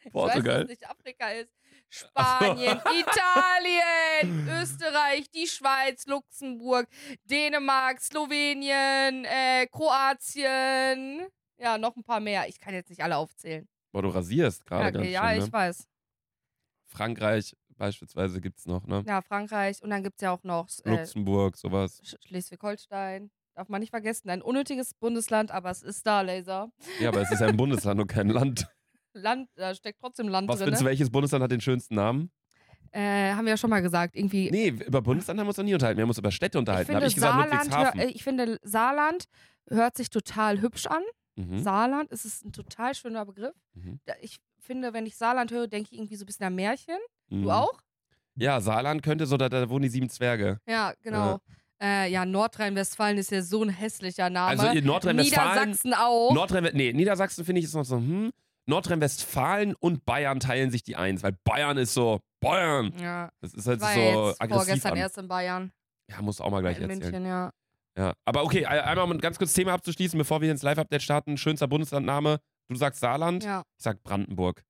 [0.08, 0.62] Ich weiß, Portugal.
[0.62, 1.52] dass nicht Afrika ist.
[1.90, 6.88] Spanien, Italien, Österreich, die Schweiz, Luxemburg,
[7.24, 11.28] Dänemark, Slowenien, äh, Kroatien.
[11.58, 12.48] Ja, noch ein paar mehr.
[12.48, 13.68] Ich kann jetzt nicht alle aufzählen.
[13.96, 15.54] Boah, du rasierst gerade Ja, ganz ja schön, ich ne?
[15.54, 15.88] weiß.
[16.88, 19.06] Frankreich beispielsweise gibt es noch, ne?
[19.08, 22.02] Ja, Frankreich und dann gibt es ja auch noch äh, Luxemburg, sowas.
[22.04, 23.32] Sch- Schleswig-Holstein.
[23.54, 24.30] Darf man nicht vergessen.
[24.30, 26.74] Ein unnötiges Bundesland, aber es ist da, Laser.
[27.00, 28.68] Ja, aber es ist ja ein Bundesland und kein Land.
[29.14, 30.66] Land, da steckt trotzdem Land Was drin.
[30.66, 32.32] findest du, welches Bundesland hat den schönsten Namen?
[32.92, 34.18] Äh, haben wir ja schon mal gesagt.
[34.18, 34.52] Irgendwie.
[34.52, 36.00] Nee, über Bundesland haben wir uns noch nie unterhalten.
[36.00, 36.92] Wir haben uns über Städte ich, unterhalten.
[36.92, 39.24] Da finde ich gesagt, Saarland hör, ich finde, Saarland
[39.70, 41.02] hört sich total hübsch an.
[41.36, 41.60] Mhm.
[41.64, 43.56] Saarland ist es ein total schöner Begriff.
[43.74, 44.00] Mhm.
[44.22, 46.98] Ich finde, wenn ich Saarland höre, denke ich irgendwie so ein bisschen an Märchen.
[47.30, 47.44] Mhm.
[47.44, 47.80] Du auch?
[48.36, 50.60] Ja, Saarland könnte so, da, da wohnen die sieben Zwerge.
[50.68, 51.40] Ja, genau.
[51.82, 54.50] Äh, ja, Nordrhein-Westfalen ist ja so ein hässlicher Name.
[54.50, 55.70] Also in Nordrhein-Westfalen.
[55.70, 56.34] Niedersachsen auch.
[56.34, 58.32] Nordrhein nee, Niedersachsen finde ich ist noch so, hm.
[58.68, 62.94] Nordrhein-Westfalen und Bayern teilen sich die Eins, weil Bayern ist so, Bayern.
[63.00, 64.66] ja, Das ist halt ich war so jetzt aggressiv.
[64.66, 64.98] vorgestern An.
[64.98, 65.72] erst in Bayern.
[66.10, 67.00] Ja, musst du auch mal gleich in erzählen.
[67.12, 67.52] München, ja.
[67.98, 68.14] Ja.
[68.26, 71.38] Aber okay, ein- einmal um ein ganz kurz Thema abzuschließen, bevor wir ins Live-Update starten.
[71.38, 72.40] Schönster Bundeslandname.
[72.68, 74.64] Du sagst Saarland, Ja, ich sag Brandenburg.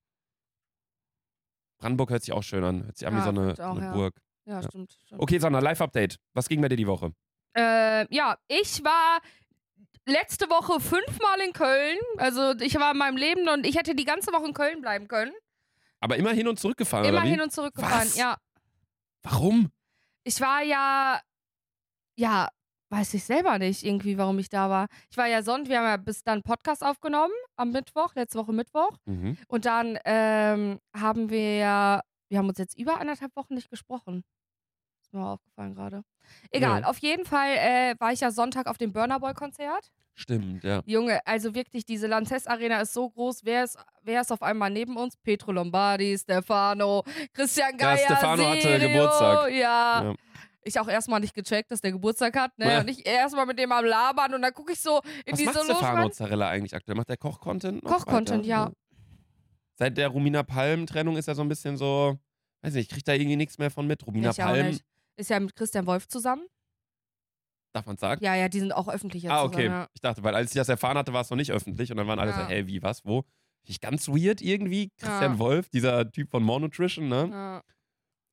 [1.79, 2.85] Brandenburg hört sich auch schön an.
[2.85, 3.91] Hört sich an wie so eine, auch, eine ja.
[3.93, 4.13] Burg.
[4.45, 4.97] ja, stimmt.
[5.05, 5.21] stimmt.
[5.21, 6.17] Okay, Sandra, Live-Update.
[6.33, 7.11] Was ging bei dir die Woche?
[7.57, 9.19] Äh, ja, ich war
[10.05, 11.97] letzte Woche fünfmal in Köln.
[12.17, 15.07] Also ich war in meinem Leben und ich hätte die ganze Woche in Köln bleiben
[15.07, 15.33] können.
[15.99, 17.31] Aber immer hin und zurück gefahren, Immer oder wie?
[17.31, 18.01] hin und zurück gefahren.
[18.07, 18.15] Was?
[18.17, 18.37] Ja,
[19.23, 19.71] Warum?
[20.23, 21.19] ich war ja,
[22.15, 22.49] ja,
[22.95, 24.87] weiß ich selber nicht irgendwie, warum ich da war.
[25.11, 28.53] Ich war ja Sonntag, wir haben ja bis dann Podcast aufgenommen am Mittwoch, letzte Woche
[28.53, 28.91] Mittwoch.
[29.05, 29.37] Mhm.
[29.47, 34.23] Und dann ähm, haben wir ja, wir haben uns jetzt über anderthalb Wochen nicht gesprochen.
[35.01, 36.03] Ist mir aufgefallen gerade.
[36.51, 36.87] Egal, Ja.
[36.87, 39.91] auf jeden Fall äh, war ich ja Sonntag auf dem Burner Boy Konzert.
[40.17, 40.81] Stimmt, ja.
[40.85, 43.41] Junge, also wirklich, diese Lanxess Arena ist so groß.
[43.43, 45.17] Wer ist, wer ist auf einmal neben uns?
[45.17, 47.03] Petro Lombardi, Stefano,
[47.33, 49.51] Christian Ja, Geier, Stefano hatte Serio, Geburtstag.
[49.51, 50.03] Ja.
[50.03, 50.15] Ja.
[50.67, 52.71] Ich auch erstmal nicht gecheckt, dass der Geburtstag hat, ne?
[52.71, 52.79] Ja.
[52.79, 55.53] Und ich erstmal mit dem am Labern und dann gucke ich so in Was diese
[55.53, 56.11] macht Stefano rein.
[56.11, 56.97] Zarella eigentlich aktuell?
[56.97, 57.83] Macht der Koch-Content?
[57.83, 58.47] noch Koch-Content, weiter?
[58.47, 58.71] ja.
[59.75, 62.17] Seit der Romina Palm-Trennung ist er so ein bisschen so,
[62.63, 64.05] weiß nicht, ich krieg da irgendwie nichts mehr von mit.
[64.07, 64.83] Romina Ich auch Palm, nicht.
[65.17, 66.47] Ist ja mit Christian Wolf zusammen.
[67.73, 68.23] darf man sagen?
[68.23, 69.53] Ja, ja, die sind auch öffentlich jetzt ah, zusammen.
[69.53, 69.65] okay.
[69.65, 69.87] Ja.
[69.93, 72.07] Ich dachte, weil als ich das erfahren hatte, war es noch nicht öffentlich und dann
[72.07, 72.41] waren alle Ja.
[72.43, 73.21] so, hey, wie, was, wo?
[73.21, 74.89] Finde ich ganz weird irgendwie.
[74.97, 75.39] Christian Ja.
[75.39, 77.29] Wolf, dieser Typ von Monotrition, ne?
[77.31, 77.61] Ja.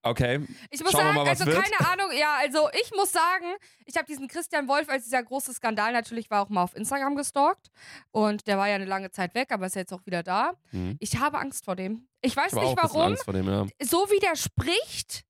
[0.03, 0.45] Okay.
[0.71, 1.63] Ich muss Schauen sagen, mal, was also wird.
[1.63, 3.47] keine Ahnung, ja, also ich muss sagen,
[3.87, 7.15] ich habe diesen Christian Wolf als dieser große Skandal natürlich war auch mal auf Instagram
[7.15, 7.69] gestalkt
[8.11, 10.55] und der war ja eine lange Zeit weg, aber ist jetzt auch wieder da.
[10.71, 10.97] Hm.
[10.99, 12.09] Ich habe Angst vor dem.
[12.21, 13.03] Ich weiß Ich nicht warum.
[13.03, 13.67] Angst vor dem, ja.
[13.81, 15.23] So wie der spricht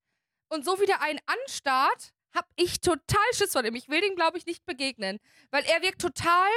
[0.49, 3.75] und so wie der einen anstarrt, habe ich total Schiss vor dem.
[3.75, 5.19] Ich will dem, glaube ich, nicht begegnen,
[5.51, 6.49] weil er wirkt total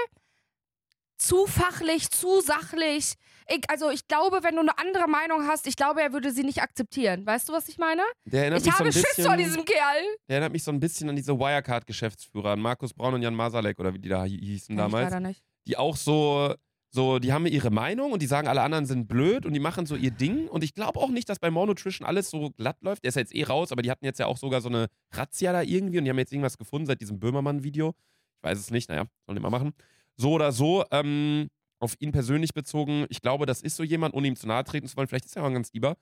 [1.19, 3.15] zu fachlich, zu sachlich.
[3.49, 6.43] Ich, also ich glaube, wenn du eine andere Meinung hast, ich glaube, er würde sie
[6.43, 7.25] nicht aktizieren.
[7.25, 8.03] Weißt du, was ich meine?
[8.25, 10.03] Der erinnert Ich mich so habe ein Schiss bisschen, vor diesem Kerl.
[10.29, 13.79] Der erinnert mich so ein bisschen an diese Wirecard-Geschäftsführer, an Markus Braun und Jan Masalek
[13.79, 15.11] oder wie die da hi- hießen Kenn ich damals.
[15.13, 15.43] leider nicht.
[15.69, 16.55] Die auch so,
[16.91, 19.87] so, die haben ihre Meinung und die sagen, alle anderen sind blöd und die machen
[19.87, 20.49] so ihr Ding.
[20.49, 23.05] Und ich glaube auch nicht, dass bei Monotrition alles so glatt läuft.
[23.05, 24.89] Der ist ja jetzt eh raus, aber die hatten jetzt ja auch sogar so eine
[25.13, 27.95] Razzia da irgendwie und die haben jetzt irgendwas gefunden seit diesem Böhmermann-Video.
[28.39, 29.73] Ich weiß es nicht, naja, sollen die mal machen.
[30.17, 31.49] So oder so, ähm,
[31.79, 34.89] auf ihn persönlich bezogen, ich glaube, das ist so jemand, ohne ihm zu nahe treten
[34.89, 35.97] zu wollen, vielleicht ist er auch ein ganz lieber.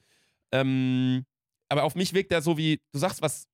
[0.52, 1.24] Ähm,
[1.68, 3.46] aber auf mich wirkt er so wie, du sagst was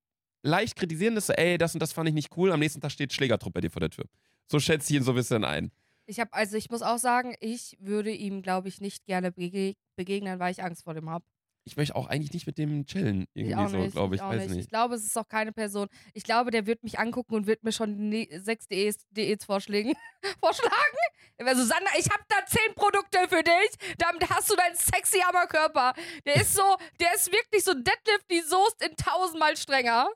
[0.43, 3.13] leicht kritisierendes, so, ey, das und das fand ich nicht cool, am nächsten Tag steht
[3.13, 4.05] Schlägertrupp bei dir vor der Tür.
[4.49, 5.71] So schätze ich ihn so ein bisschen ein.
[6.05, 9.75] Ich habe, also ich muss auch sagen, ich würde ihm, glaube ich, nicht gerne bege
[9.95, 11.25] begegnen, weil ich Angst vor dem habe.
[11.63, 14.41] Ich möchte auch eigentlich nicht mit dem chillen, Ich irgendwie so, glaube ich, auch weiß
[14.43, 14.49] nicht.
[14.51, 14.63] nicht.
[14.63, 15.87] Ich glaube, es ist auch keine Person.
[16.13, 19.93] Ich glaube, der wird mich angucken und wird mir schon ne sechs Diäts, Diäts vorschlagen.
[20.39, 20.97] vorschlagen.
[21.37, 23.95] Also Sandra, ich habe da zehn Produkte für dich.
[23.99, 25.93] Damit hast du deinen sexy armer Körper.
[26.25, 26.63] Der ist so,
[26.99, 30.09] der ist wirklich so Deadlift die Soest in tausendmal strenger.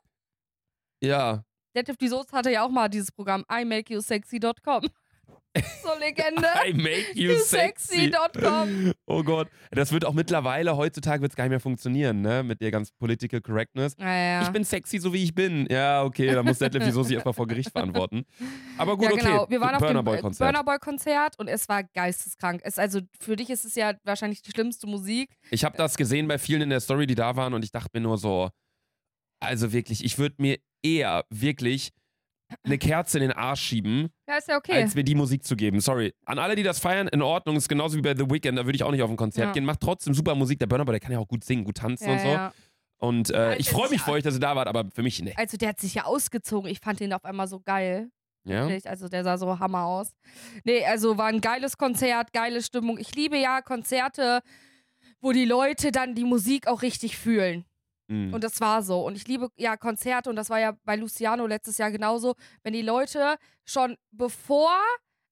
[1.00, 1.44] Ja,
[1.76, 4.88] Deadlift die Soest hatte ja auch mal dieses Programm imakeyousexy.com.
[5.82, 6.46] so Legende.
[6.66, 8.10] I make you sexy.
[8.12, 8.92] sexy.com.
[9.06, 12.60] Oh Gott, das wird auch mittlerweile, heutzutage wird es gar nicht mehr funktionieren, ne, mit
[12.60, 13.96] der ganz Political Correctness.
[13.98, 14.42] Naja.
[14.42, 15.66] Ich bin sexy, so wie ich bin.
[15.70, 18.24] Ja, okay, da muss Detlef wieso sich erstmal vor Gericht verantworten.
[18.78, 19.22] Aber gut, ja, okay.
[19.24, 19.46] genau.
[19.48, 20.46] Wir waren auf Burner dem äh, Konzert.
[20.46, 22.60] Burner Boy Konzert und es war geisteskrank.
[22.64, 25.30] Es, also für dich ist es ja wahrscheinlich die schlimmste Musik.
[25.50, 27.90] Ich habe das gesehen bei vielen in der Story, die da waren und ich dachte
[27.94, 28.50] mir nur so,
[29.40, 31.92] also wirklich, ich würde mir eher wirklich
[32.62, 34.82] eine Kerze in den Arsch schieben, Ja, ist ja okay.
[34.82, 35.80] als mir die Musik zu geben.
[35.80, 36.14] Sorry.
[36.24, 37.56] An alle, die das feiern, in Ordnung.
[37.56, 38.56] Ist genauso wie bei The Weeknd.
[38.58, 39.64] Da würde ich auch nicht auf ein Konzert gehen.
[39.64, 40.58] Macht trotzdem super Musik.
[40.58, 42.38] Der Burner Boy, der kann ja auch gut singen, gut tanzen und so.
[42.98, 45.20] Und äh, Alter, ich freue mich für euch, dass ihr da wart, aber für mich,
[45.22, 45.34] ne.
[45.36, 46.70] Also der hat sich ja ausgezogen.
[46.70, 48.08] Ich fand den auf einmal so geil.
[48.44, 48.68] Ja?
[48.84, 50.12] Also der sah so Hammer aus.
[50.64, 52.96] Nee, also war ein geiles Konzert, geile Stimmung.
[52.98, 54.40] Ich liebe ja Konzerte,
[55.20, 57.64] wo die Leute dann die Musik auch richtig fühlen.
[58.08, 58.32] Mhm.
[58.34, 59.04] Und das war so.
[59.04, 62.72] Und ich liebe ja Konzerte und das war ja bei Luciano letztes Jahr genauso, wenn
[62.72, 64.70] die Leute schon bevor,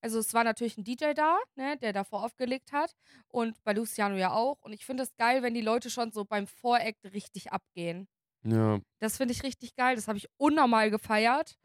[0.00, 2.92] also es war natürlich ein DJ da, ne, der davor aufgelegt hat
[3.28, 4.60] und bei Luciano ja auch.
[4.62, 8.08] Und ich finde es geil, wenn die Leute schon so beim Voreact richtig abgehen.
[8.44, 8.80] ja.
[9.00, 9.96] Das finde ich richtig geil.
[9.96, 11.56] Das habe ich unnormal gefeiert.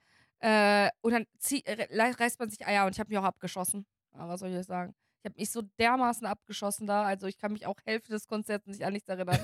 [0.42, 3.86] Äh, und dann zieh, reißt man sich Eier und ich habe mich auch abgeschossen.
[4.14, 4.94] Aber was soll ich euch sagen?
[5.22, 7.04] Ich habe mich so dermaßen abgeschossen da.
[7.04, 9.44] Also ich kann mich auch Hälfte des Konzerts nicht an nichts erinnern.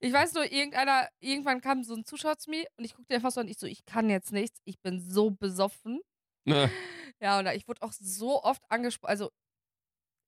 [0.00, 3.30] ich weiß nur, irgendeiner, irgendwann kam so ein Zuschauer zu mir und ich guckte einfach
[3.30, 4.60] so und ich so, ich kann jetzt nichts.
[4.64, 6.00] Ich bin so besoffen.
[6.44, 6.70] Na,
[7.20, 9.10] Ja, und ich wurde auch so oft angesprochen.
[9.10, 9.30] Also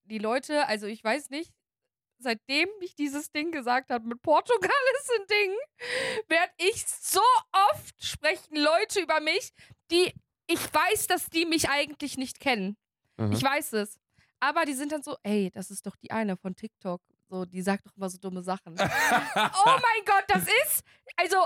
[0.04, 1.50] die Leute, also ich weiß nicht,
[2.18, 5.56] seitdem ich dieses Ding gesagt habe, mit Portugal ist ein Ding,
[6.28, 7.20] werde ich so
[7.70, 9.52] oft sprechen Leute über mich,
[9.90, 10.12] die
[10.46, 12.76] ich weiß, dass die mich eigentlich nicht kennen.
[13.16, 13.30] aha.
[13.32, 13.98] Ich weiß es.
[14.42, 17.00] Aber die sind dann so, ey, das ist doch die eine von TikTok.
[17.28, 18.74] So, die sagt doch immer so dumme Sachen.
[18.76, 20.82] oh mein Gott, das ist,
[21.16, 21.36] also,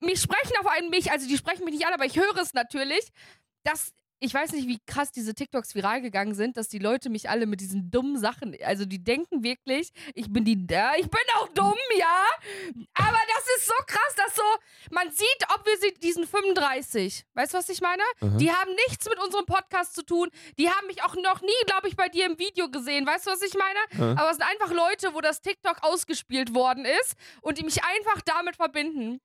[0.00, 2.52] mich sprechen auf einen mich, also die sprechen mich nicht an, aber ich höre es
[2.52, 3.08] natürlich,
[3.62, 7.28] dass, ich weiß nicht, wie krass diese TikToks viral gegangen sind, dass die Leute mich
[7.28, 11.20] alle mit diesen dummen Sachen, also die denken wirklich, ich bin die, da, ich bin
[11.36, 12.24] auch dumm, ja,
[12.94, 14.42] aber das ist so krass, dass so,
[14.90, 18.02] man sieht, ob wir sie, diesen 35, weißt du, was ich meine?
[18.20, 18.36] Aha.
[18.38, 21.88] Die haben nichts mit unserem Podcast zu tun, die haben mich auch noch nie, glaube
[21.88, 24.14] ich, bei dir im Video gesehen, weißt du, was ich meine?
[24.14, 24.22] Aha.
[24.22, 28.22] Aber es sind einfach Leute, wo das TikTok ausgespielt worden ist und die mich einfach
[28.22, 29.20] damit verbinden.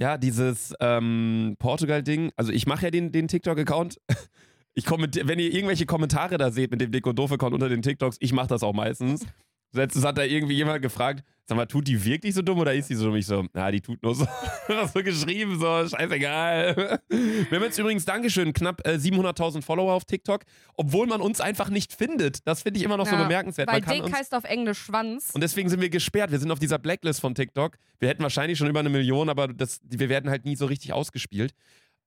[0.00, 2.32] Ja, dieses ähm, Portugal-Ding.
[2.34, 4.00] Also ich mache ja den, den TikTok-Account.
[4.72, 8.18] Ich kommentiere, wenn ihr irgendwelche Kommentare da seht mit dem Deko Doof-Account unter den TikToks,
[8.20, 9.26] ich mache das auch meistens.
[9.72, 12.90] Letztens hat da irgendwie jemand gefragt, sag mal, tut die wirklich so dumm oder ist
[12.90, 13.16] die so dumm?
[13.16, 14.26] Ich so, na, die tut nur so.
[14.94, 17.00] so geschrieben, so, scheißegal.
[17.08, 20.42] Wir haben jetzt übrigens, Dankeschön, knapp äh, 700.000 Follower auf TikTok,
[20.76, 22.46] obwohl man uns einfach nicht findet.
[22.46, 23.68] Das finde ich immer noch so Ja, bemerkenswert.
[23.68, 25.30] Weil man Dick uns, heißt auf Englisch Schwanz.
[25.34, 26.30] und deswegen sind wir gesperrt.
[26.30, 27.76] Wir sind auf dieser Blacklist von TikTok.
[27.98, 30.92] Wir hätten wahrscheinlich schon über eine Million, aber das, wir werden halt nie so richtig
[30.92, 31.52] ausgespielt.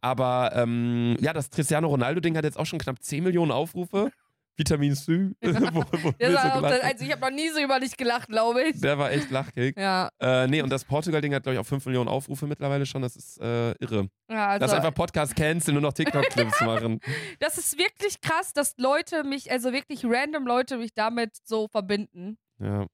[0.02, 4.12] Aber ähm, ja, das Cristiano Ronaldo-Ding hat jetzt auch schon knapp 10 Millionen Aufrufe.
[4.56, 5.32] Vitamin C.
[5.42, 8.80] wo, wo so auch also ich habe noch nie so über dich gelacht, glaube ich.
[8.80, 9.78] Der war echt lachkick.
[9.78, 13.02] Ja, Äh, nee, und das Portugal-Ding hat, glaube ich, auch 5 Millionen Aufrufe mittlerweile schon.
[13.02, 14.10] Das ist äh, irre.
[14.30, 17.00] ja also Lass einfach Podcast canceln, nur noch TikTok-Clips machen.
[17.40, 22.38] das ist wirklich krass, dass Leute mich, also wirklich random Leute mich damit so verbinden.
[22.60, 22.86] Ja.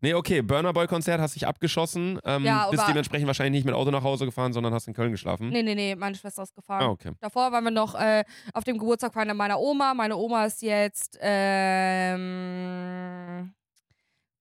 [0.00, 2.18] Nee, okay, Burner Boy-Konzert hast dich abgeschossen.
[2.24, 5.10] Ähm, Ja, bist dementsprechend wahrscheinlich nicht mit Auto nach Hause gefahren, sondern hast in Köln
[5.10, 5.48] geschlafen.
[5.48, 6.82] Nee, nee, nee, meine Schwester ist gefahren.
[6.82, 7.12] Ah, okay.
[7.20, 9.94] Davor waren wir noch äh, auf dem Geburtstag von meiner Oma.
[9.94, 11.16] Meine Oma ist jetzt,
[12.16, 13.54] ähm,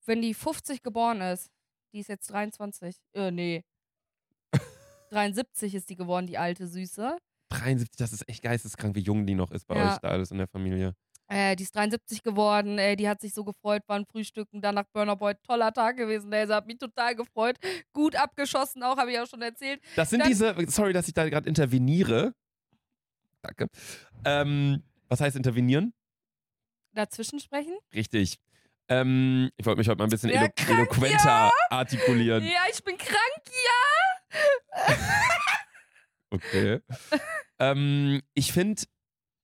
[0.06, 1.50] wenn die 50 geboren ist,
[1.94, 2.98] die ist jetzt 23.
[3.14, 3.64] Äh, nee.
[5.12, 7.18] 73 ist die geworden, die alte Süße.
[7.50, 9.94] 73, das ist echt geisteskrank, wie jung die noch ist bei Ja.
[9.94, 10.94] euch da alles in der Familie.
[11.28, 14.76] Äh, die ist 73 geworden, äh, die hat sich so gefreut, war ein Frühstücken, dann
[14.76, 17.58] nach Burner Boy, toller Tag gewesen, der hat mich total gefreut,
[17.94, 19.82] gut abgeschossen auch, habe ich auch schon erzählt.
[19.96, 22.34] Das sind Dann- diese, sorry, dass ich da gerade interveniere.
[23.42, 23.68] Danke.
[24.24, 25.94] Ähm, was heißt intervenieren?
[26.94, 27.76] Dazwischen sprechen?
[27.94, 28.38] Richtig.
[28.88, 32.44] Ähm, ich wollte mich heute mal ein bisschen Ja, elo krank, eloquenter artikulieren.
[32.46, 34.72] Ja, ich bin krank, ja.
[36.32, 36.82] Okay.
[37.60, 38.84] ähm, ich finde,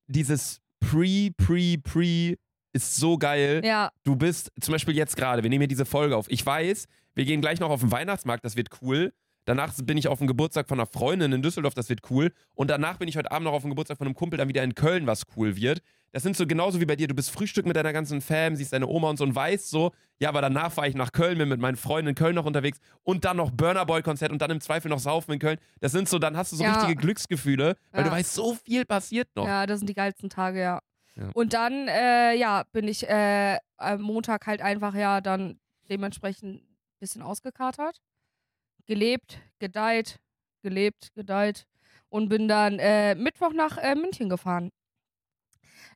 [0.08, 2.36] dieses Pre, Pre, Pre
[2.74, 3.62] ist so geil.
[3.64, 6.26] Ja, Du bist zum Beispiel jetzt gerade, wir nehmen hier diese Folge auf.
[6.30, 9.14] Ich weiß, wir gehen gleich noch auf den Weihnachtsmarkt, das wird cool.
[9.46, 12.32] Danach bin ich auf dem Geburtstag von einer Freundin in Düsseldorf, das wird cool.
[12.54, 14.64] Und danach bin ich heute Abend noch auf dem Geburtstag von einem Kumpel, dann wieder
[14.64, 15.82] in Köln, was cool wird.
[16.12, 17.08] Das sind so genauso wie bei dir.
[17.08, 19.92] Du bist Frühstück mit deiner ganzen Fam, siehst deine Oma und so und weißt so,
[20.20, 22.80] ja, aber danach fahre ich nach Köln, bin mit meinen Freunden in Köln noch unterwegs
[23.04, 25.58] und dann noch Burner Boy Konzert und dann im Zweifel noch Saufen in Köln.
[25.80, 26.74] Das sind so, dann hast du so Ja.
[26.74, 28.10] richtige Glücksgefühle, weil Ja.
[28.10, 29.48] du weißt, so viel passiert noch.
[29.48, 30.80] Ja, das sind die geilsten Tage, ja.
[31.16, 31.30] Ja.
[31.34, 36.68] Und dann, äh, ja, bin ich äh, am Montag halt einfach, ja, dann dementsprechend ein
[37.00, 37.98] bisschen ausgekatert.
[38.86, 40.20] Gelebt, gedeiht,
[40.62, 41.66] gelebt, gedeiht.
[42.10, 44.70] Und bin dann äh, Mittwoch nach äh, München gefahren.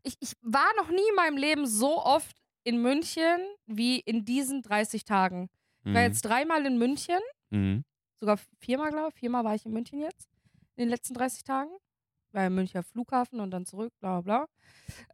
[0.03, 4.61] Ich, ich war noch nie in meinem Leben so oft in München wie in diesen
[4.61, 5.49] 30 Tagen.
[5.83, 6.07] Ich war Mhm.
[6.07, 7.19] jetzt dreimal in München,
[7.51, 7.83] Mhm.
[8.19, 9.19] sogar viermal, glaube ich.
[9.19, 10.29] Viermal war ich in München jetzt.
[10.75, 11.71] In den letzten 30 Tagen.
[12.31, 14.45] War im Münchner Flughafen und dann zurück, bla bla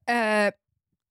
[0.05, 0.45] bla.
[0.47, 0.51] Äh,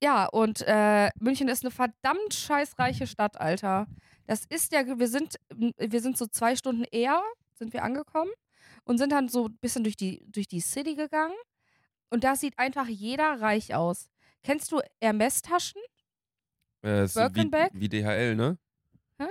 [0.02, 3.86] ja, und äh, München ist eine verdammt scheißreiche Stadt, Alter.
[4.30, 7.20] Das ist ja, wir sind, wir sind so zwei Stunden eher,
[7.52, 8.30] sind wir angekommen
[8.84, 11.34] und sind dann so ein bisschen durch die, durch die City gegangen.
[12.10, 14.08] Und da sieht einfach jeder reich aus.
[14.44, 15.82] Kennst du Hermes-Taschen?
[16.82, 18.56] Äh, wie, wie DHL, ne?
[19.18, 19.26] Hä?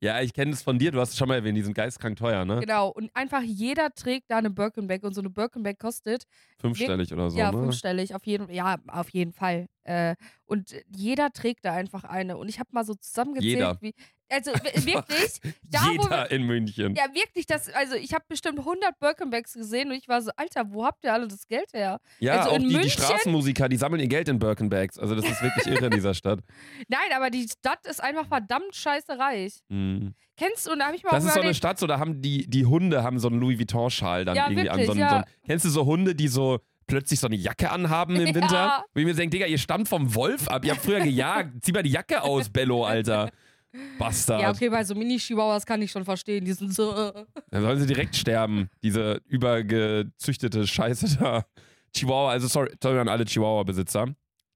[0.00, 0.90] Ja, ich kenne das von dir.
[0.90, 2.60] Du hast es schon mal erwähnt, die sind geistkrank teuer, ne?
[2.60, 2.88] Genau.
[2.88, 6.24] Und einfach jeder trägt da eine Birkenbeck und so eine Birkenbeck kostet
[6.58, 7.58] Fünfstellig oder so, ja, ne?
[7.58, 9.66] fünfstellig, auf jeden, ja, auf jeden Fall.
[9.84, 10.14] Äh,
[10.44, 12.36] und jeder trägt da einfach eine.
[12.36, 13.78] Und ich habe mal so zusammengezählt, Jeder.
[13.80, 13.94] wie.
[14.32, 14.52] Also
[14.86, 16.94] wirklich, da Jeder wir, in München.
[16.94, 20.72] ja, wirklich, das, also ich habe bestimmt 100 Birkenbacks gesehen und ich war so, Alter,
[20.72, 21.98] wo habt ihr alle das Geld her?
[22.18, 24.98] Ja, also auch die, die München- Straßenmusiker, die sammeln ihr Geld in Birkenbags.
[24.98, 26.40] Also das ist wirklich irre in dieser Stadt.
[26.88, 29.60] Nein, aber die Stadt ist einfach verdammt scheiße reich.
[29.68, 30.14] Mhm.
[30.38, 32.22] Kennst du, und da habe ich mal Das ist so eine Stadt, so da haben
[32.22, 34.78] die, die Hunde haben so einen Louis Vuitton-Schal dann Ja, irgendwie an.
[34.78, 35.08] wirklich, So einen, ja.
[35.10, 38.34] so einen, kennst du so Hunde, die so plötzlich so eine Jacke anhaben im Ja.
[38.34, 38.84] Winter?
[38.94, 40.64] Wo ich mir denke, Digga, ihr stammt vom Wolf ab.
[40.64, 41.62] Ihr habt früher gejagt.
[41.62, 43.30] Zieh mal die Jacke aus, Bello, Alter.
[43.98, 44.40] Bastard.
[44.42, 47.78] ja, okay, bei so Mini-Chihuahuas kann ich schon verstehen, die sind so, äh, Dann sollen
[47.80, 51.44] sie direkt sterben, diese übergezüchtete Scheiße da.
[51.94, 54.06] Chihuahua, also sorry, sorry an alle Chihuahua-Besitzer.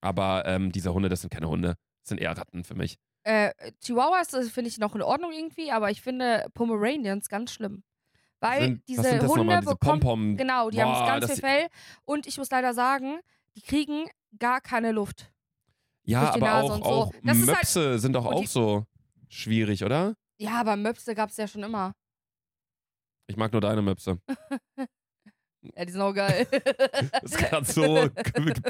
[0.01, 1.69] Aber ähm, diese Hunde, das sind keine Hunde.
[2.03, 2.97] Das sind eher Ratten für mich.
[3.25, 3.51] Äh,
[3.83, 7.83] Chihuahuas das finde ich noch in Ordnung irgendwie, aber ich finde Pomeranians ganz schlimm.
[8.41, 9.61] Weil Sind- diese sind das Hunde nochmal?
[9.63, 10.01] Diese bekommen.
[10.01, 10.37] Pom-Pom.
[10.37, 11.67] Genau, die Boah, haben ganz viel Fell.
[12.05, 13.19] Und ich muss leider sagen,
[13.57, 14.05] die kriegen
[14.39, 15.33] gar keine Luft.
[16.05, 16.83] Ja, aber auch, so.
[16.85, 18.85] auch Das ist halt- Möpse sind doch auch die- so
[19.29, 20.15] schwierig, oder?
[20.39, 21.93] Ja, aber Möpse gab es ja schon immer.
[23.27, 24.21] Ich mag nur deine Möpse.
[25.75, 26.47] Ja, die sind auch geil.
[26.51, 28.09] Das ist gerade so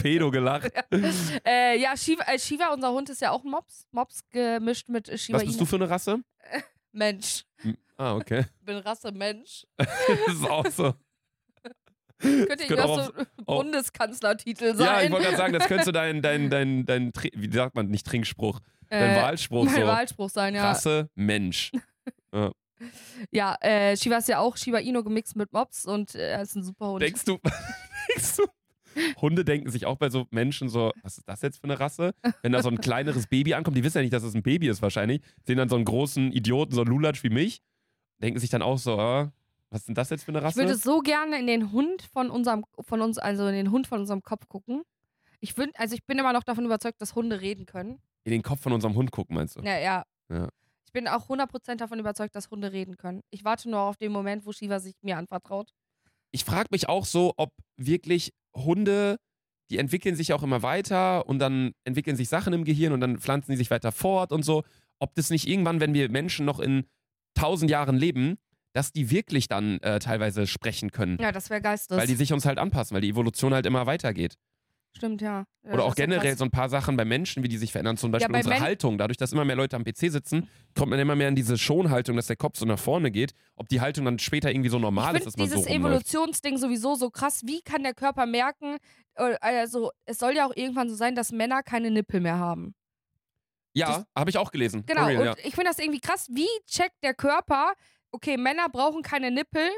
[0.01, 0.73] pedo gelacht.
[1.47, 3.87] äh, ja, Shiva, äh, Shiva, unser Hund, ist ja auch Mops.
[3.91, 6.21] Mops gemischt mit Shiva Was bist du für eine Rasse?
[6.93, 7.45] Mensch.
[7.97, 8.47] Ah, okay.
[8.61, 9.67] Ich bin Rasse Mensch.
[9.77, 9.89] Das
[10.29, 10.95] ist auch so.
[12.21, 13.13] Könnte ich auch auch so
[13.47, 14.87] auch- Bundeskanzlertitel sein.
[14.87, 18.07] Ja, ich wollte gerade sagen, das könnte dein, dein, dein, dein, wie sagt man, nicht
[18.07, 19.83] Trinkspruch, dein äh, Wahlspruch so.
[19.83, 20.65] Wahlspruch sein, ja.
[20.65, 21.73] Rasse, Mensch.
[23.31, 26.55] Ja, äh, Shiva ist ja auch Shiba Inu gemixt mit Mops und äh, er ist
[26.57, 27.03] ein super Hund.
[27.03, 27.39] Denkst du,
[28.09, 28.45] denkst du,
[29.21, 32.15] Hunde denken sich auch bei so Menschen so, was ist das jetzt für eine Rasse?
[32.43, 34.69] Wenn da so ein kleineres Baby ankommt, die wissen ja nicht, dass es ein Baby
[34.69, 37.61] ist wahrscheinlich, sehen dann so einen großen Idioten, so einen Lulatsch wie mich,
[38.23, 39.29] denken sich dann auch so, äh,
[39.71, 40.59] was ist denn das jetzt für eine Ich Rasse?
[40.59, 44.01] würde so gerne in den Hund von unserem, von uns, also in den Hund von
[44.01, 44.83] unserem Kopf gucken.
[45.41, 48.01] Ich würd, also ich bin immer noch davon überzeugt, dass Hunde reden können.
[48.25, 49.61] In den Kopf von unserem Hund gucken, meinst du?
[49.63, 50.05] Ja, ja.
[50.29, 50.49] Ja.
[50.85, 53.23] Ich bin auch 100% davon überzeugt, dass Hunde reden können.
[53.31, 55.73] Ich warte nur auf den Moment, wo Shiva sich mir anvertraut.
[56.33, 59.17] ich frage mich auch so, ob wirklich Hunde,
[59.71, 63.19] die entwickeln sich auch immer weiter und dann entwickeln sich Sachen im Gehirn und dann
[63.19, 64.65] pflanzen die sich weiter fort und so,
[64.99, 66.87] ob das nicht irgendwann, wenn wir Menschen noch in
[67.35, 68.39] tausend Jahren leben,
[68.77, 71.17] dass die wirklich dann äh, teilweise sprechen können.
[71.19, 71.97] Ja, das wäre geistes.
[71.97, 74.37] Weil die sich uns halt anpassen, weil die Evolution halt immer weitergeht.
[74.95, 75.47] Stimmt, ja.
[75.65, 76.39] ja Oder auch ja generell krass.
[76.39, 77.97] so ein paar Sachen bei Menschen, wie die sich verändern.
[77.97, 78.99] Zum Beispiel bei unsere Men- Haltung.
[78.99, 82.17] Dadurch, dass immer mehr Leute am PC sitzen, kommt man immer mehr in diese Schonhaltung,
[82.17, 83.33] dass der Kopf so nach vorne geht.
[83.55, 85.71] Ob die Haltung dann später irgendwie so normal ich ist, dass man so dieses.
[85.71, 87.43] Evolutionsding sowieso so krass.
[87.47, 88.77] Wie kann der Körper merken,
[89.15, 92.75] äh, also es soll ja auch irgendwann so sein, dass Männer keine Nippel mehr haben.
[93.77, 94.85] Ja, habe ich auch gelesen.
[94.87, 95.35] Genau, real, und ja.
[95.45, 96.29] ich finde das irgendwie krass.
[96.31, 97.75] Wie checkt der Körper,
[98.13, 99.71] okay, Männer brauchen keine Nippel.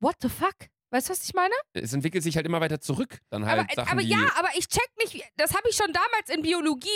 [0.00, 0.54] What the fuck?
[0.90, 1.54] Weißt du, was ich meine?
[1.74, 3.18] es entwickelt sich halt immer weiter zurück.
[3.30, 6.30] Dann halt aber Sachen, aber ja, aber ich check nicht, das habe ich schon damals
[6.30, 6.88] in Biologie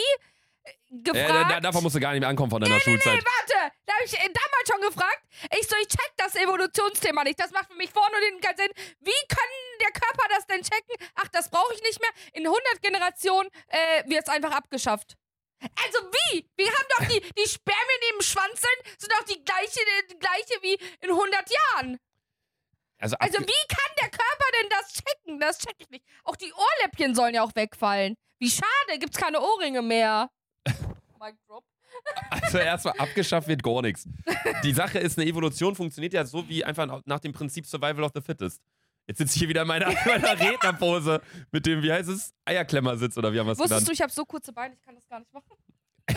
[0.64, 1.50] äh, Äh, gefragt.
[1.50, 3.22] da, davon musst du gar nicht mehr ankommen von deiner Schulzeit.
[3.22, 5.22] Warte, da habe ich äh, damals schon gefragt.
[5.61, 7.38] Ich so, ich check das Evolutionsthema nicht.
[7.38, 8.70] Das macht für mich vorne und hinten keinen Sinn.
[9.00, 9.48] Wie kann
[9.81, 11.09] der Körper das denn checken?
[11.16, 12.11] Ach, das brauche ich nicht mehr.
[12.33, 15.16] In 100 Generationen äh, wird es einfach abgeschafft.
[15.62, 16.46] Also wie?
[16.57, 20.18] Wir haben doch die, die Spermien, die im Schwanz sind, sind doch die gleiche, die
[20.18, 21.98] gleiche wie in 100 Jahren.
[22.98, 25.40] Also, Also wie kann der Körper denn das checken?
[25.40, 26.05] Das check ich nicht.
[26.25, 28.14] Auch die Ohrläppchen sollen ja auch wegfallen.
[28.38, 30.29] Wie schade, gibt's keine Ohrringe mehr.
[31.20, 31.64] Mic drop.
[32.31, 34.07] also erstmal abgeschafft wird gar nichts.
[34.64, 38.12] Die Sache ist, eine Evolution funktioniert ja so wie einfach nach dem Prinzip Survival of
[38.14, 38.61] the Fittest.
[39.12, 41.20] Jetzt sitze ich hier wieder in meiner, meiner Rednerpose
[41.51, 43.88] mit dem, wie heißt es, Eierklemmersitz oder wie haben wir es Wusstest genannt?
[43.88, 45.53] du, ich habe so kurze Beine, ich kann das gar nicht machen.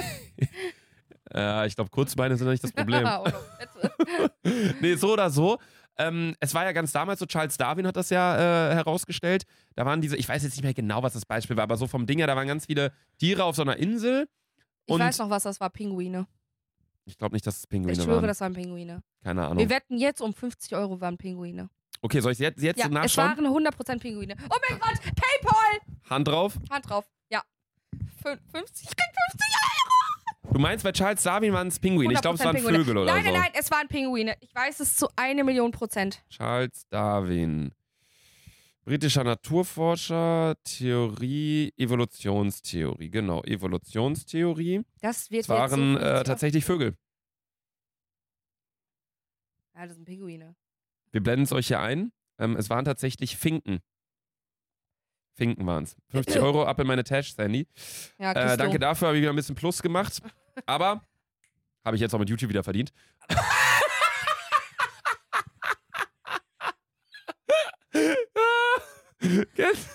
[1.34, 3.05] Ja, ich glaube, Kurzbeine sind ja nicht das Problem.
[3.58, 4.31] Fette.
[4.79, 5.58] nee, so oder so.
[5.97, 9.43] Ähm, es war ja ganz damals so, Charles Darwin hat das ja äh, herausgestellt.
[9.75, 11.88] Da waren diese, ich weiß jetzt nicht mehr genau, was das Beispiel war, aber so
[11.88, 14.29] vom Ding her, da waren ganz viele Tiere auf so einer Insel.
[14.86, 16.27] ich weiß noch, was das war, Pinguine.
[17.05, 18.27] Ich glaube nicht, dass es Pinguine Ich schwöre, waren.
[18.27, 19.01] das waren Pinguine.
[19.23, 19.58] Keine Ahnung.
[19.58, 21.69] Wir wetten jetzt um 50 Euro waren Pinguine.
[22.05, 23.37] Okay, soll ich jetzt, jetzt Ja, es nachschauen?
[23.37, 24.35] waren 100% Pinguine.
[24.49, 25.79] Oh mein Gott, Paypal!
[26.09, 26.53] Hand drauf.
[26.69, 27.05] Hand drauf.
[27.29, 27.41] Ja.
[28.23, 29.45] Fün- 50, ich krieg 50
[30.51, 32.13] Du meinst, bei Charles Darwin waren es Pinguine.
[32.13, 32.77] Ich glaube, es 100% waren Pinguine.
[32.77, 33.31] Vögel oder Nein, so.
[33.31, 34.37] nein, nein, es waren Pinguine.
[34.39, 36.23] Ich weiß es zu eine Million Prozent.
[36.29, 37.73] Charles Darwin.
[38.85, 43.09] Britischer Naturforscher, Theorie, Evolutionstheorie.
[43.09, 44.83] Genau, Evolutionstheorie.
[45.01, 46.93] Das wird Es waren so äh, 50 tatsächlich Vögel.
[49.75, 50.55] Ja, das sind Pinguine.
[51.15, 52.12] Wir blenden es euch hier ein.
[52.39, 53.80] Ähm, es waren tatsächlich Finken.
[55.34, 55.95] Finken waren es.
[56.10, 57.69] 50 Euro ab in meine Tasche, Sandy.
[58.19, 60.21] Ja, Äh, danke dafür, habe ich wieder ein bisschen Plus gemacht.
[60.65, 61.06] Aber
[61.86, 62.91] habe ich jetzt auch mit YouTube wieder verdient.
[69.56, 69.89] kennst,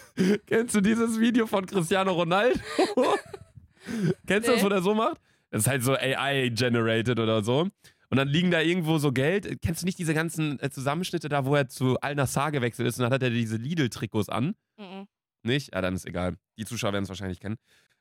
[0.47, 2.59] kennst du dieses Video von Cristiano Ronaldo?
[4.27, 4.65] kennst du das, Nee.
[4.65, 5.19] wo der so macht?
[5.51, 7.69] Das ist halt so AI-generated oder so.
[8.11, 9.63] Und dann liegen da irgendwo so Geld.
[9.63, 13.05] Kennst du nicht diese ganzen äh, Zusammenschnitte da, wo er zu Al-Nassr gewechselt ist und
[13.05, 14.55] dann hat er diese Lidl-Trikots an?
[14.77, 15.07] Mhm.
[15.45, 15.73] Nicht?
[15.73, 16.37] Ja, dann ist egal.
[16.59, 17.57] Die Zuschauer werden es wahrscheinlich kennen.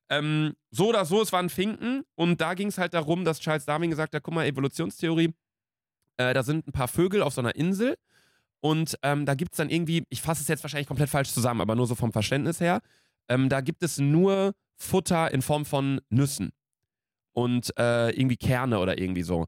[0.09, 3.65] Ähm, so oder so, es waren Finken und da ging es halt darum, dass Charles
[3.65, 5.35] Darwin gesagt hat, guck mal, Evolutionstheorie,
[6.17, 7.95] äh, da sind ein paar Vögel auf so einer Insel
[8.59, 11.61] und ähm, da gibt es dann irgendwie, ich fasse es jetzt wahrscheinlich komplett falsch zusammen,
[11.61, 12.81] aber nur so vom Verständnis her,
[13.27, 16.51] ähm, da gibt es nur Futter in Form von Nüssen
[17.33, 19.45] und äh, irgendwie Kerne oder irgendwie so.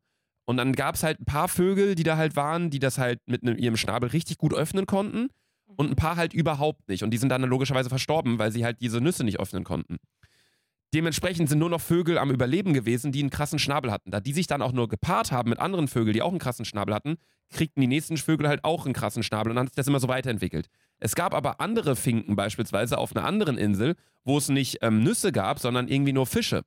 [0.52, 3.22] Und dann gab es halt ein paar Vögel, die da halt waren, die das halt
[3.26, 5.30] mit ne, ihrem Schnabel richtig gut öffnen konnten
[5.78, 7.04] und ein paar halt überhaupt nicht.
[7.04, 9.96] Und die sind dann logischerweise verstorben, weil sie halt diese Nüsse nicht öffnen konnten.
[10.94, 14.12] Dementsprechend sind nur noch Vögel am Überleben gewesen, die einen krassen Schnabel hatten.
[14.12, 16.66] Da die sich dann auch nur gepaart haben mit anderen Vögeln, die auch einen krassen
[16.66, 17.16] Schnabel hatten,
[17.50, 20.02] kriegten die nächsten Vögel halt auch einen krassen Schnabel und dann hat sich das immer
[20.02, 20.68] so weiterentwickelt.
[21.00, 25.32] Es gab aber andere Finken beispielsweise auf einer anderen Insel, wo es nicht ähm, Nüsse
[25.32, 26.64] gab, sondern irgendwie nur Fische.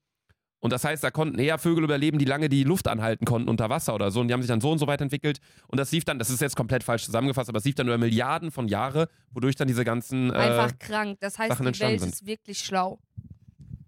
[0.65, 3.69] Und das heißt, da konnten eher Vögel überleben, die lange die Luft anhalten konnten unter
[3.69, 4.21] Wasser oder so.
[4.21, 5.39] Und die haben sich dann so und so weiterentwickelt.
[5.69, 7.99] Und das lief dann, das ist jetzt komplett falsch zusammengefasst, aber es lief dann über
[7.99, 10.31] Milliarden von Jahre, wodurch dann diese ganzen.
[10.31, 11.19] Äh, Einfach krank.
[11.21, 12.15] Das heißt, Sachen die Welt sind.
[12.15, 12.99] ist wirklich schlau.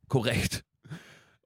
[0.09, 0.67] korrekt.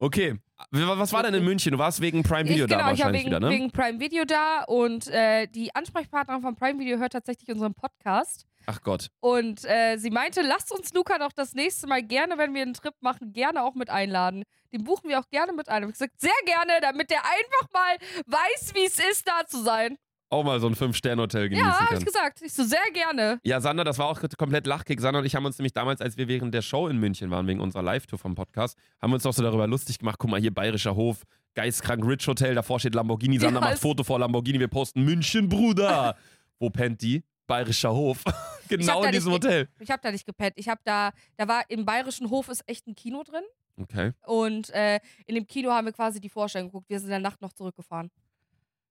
[0.00, 0.38] Okay.
[0.70, 1.72] Was war denn in München?
[1.72, 3.50] Du warst wegen Prime Video ich, genau, da ich war wahrscheinlich wegen, wieder, ne?
[3.50, 8.46] wegen Prime Video da und äh, die Ansprechpartnerin von Prime Video hört tatsächlich unseren Podcast.
[8.66, 9.08] Ach Gott.
[9.20, 12.74] Und äh, sie meinte, lasst uns Luca doch das nächste Mal gerne, wenn wir einen
[12.74, 14.44] Trip machen, gerne auch mit einladen.
[14.72, 15.82] Den buchen wir auch gerne mit ein.
[15.82, 17.96] Ich habe gesagt, sehr gerne, damit der einfach mal
[18.26, 19.96] weiß, wie es ist, da zu sein.
[20.30, 21.98] Auch mal so ein Fünf-Sterne-Hotel genießen Ja, hab kann.
[21.98, 22.40] ich gesagt.
[22.42, 23.40] Ich so sehr gerne.
[23.42, 25.00] Ja, Sander, das war auch komplett Lachkick.
[25.00, 27.46] Sander und ich haben uns nämlich damals, als wir während der Show in München waren,
[27.46, 30.16] wegen unserer Live-Tour vom Podcast, haben wir uns auch so darüber lustig gemacht.
[30.18, 31.24] Guck mal, hier Bayerischer Hof,
[31.54, 33.38] geistkrank Rich Hotel, davor steht Lamborghini.
[33.38, 36.16] Sander Ja, macht Foto vor Lamborghini, wir posten München, Bruder.
[36.58, 37.24] Wo pennt die?
[37.46, 38.22] Bayerischer Hof.
[38.68, 39.68] genau in diesem nicht Hotel.
[39.80, 40.52] Ich habe da nicht gepennt.
[40.56, 43.42] Ich habe da, da war im Bayerischen Hof ist echt ein Kino drin.
[43.76, 44.12] Okay.
[44.26, 46.88] Und äh, in dem Kino haben wir quasi die Vorstellung geguckt.
[46.88, 48.10] Wir sind in der Nacht noch zurückgefahren.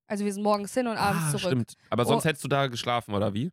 [0.10, 1.52] Also wir sind morgens hin und abends ah, zurück.
[1.52, 1.74] stimmt.
[1.90, 2.30] Aber sonst Oh.
[2.30, 3.52] hättest du da geschlafen, oder wie?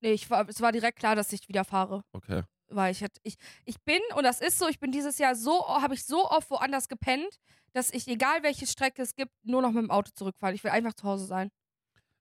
[0.00, 2.02] Nee, ich war, es war direkt klar, dass ich wieder fahre.
[2.12, 2.42] Okay.
[2.68, 5.66] Weil ich, hätt- ich, ich bin, und das ist so, ich bin dieses Jahr so,
[5.68, 7.38] habe ich so oft woanders gepennt,
[7.72, 10.54] dass ich, egal welche Strecke es gibt, nur noch mit dem Auto zurückfahre.
[10.54, 11.48] Ich will einfach zu Hause sein.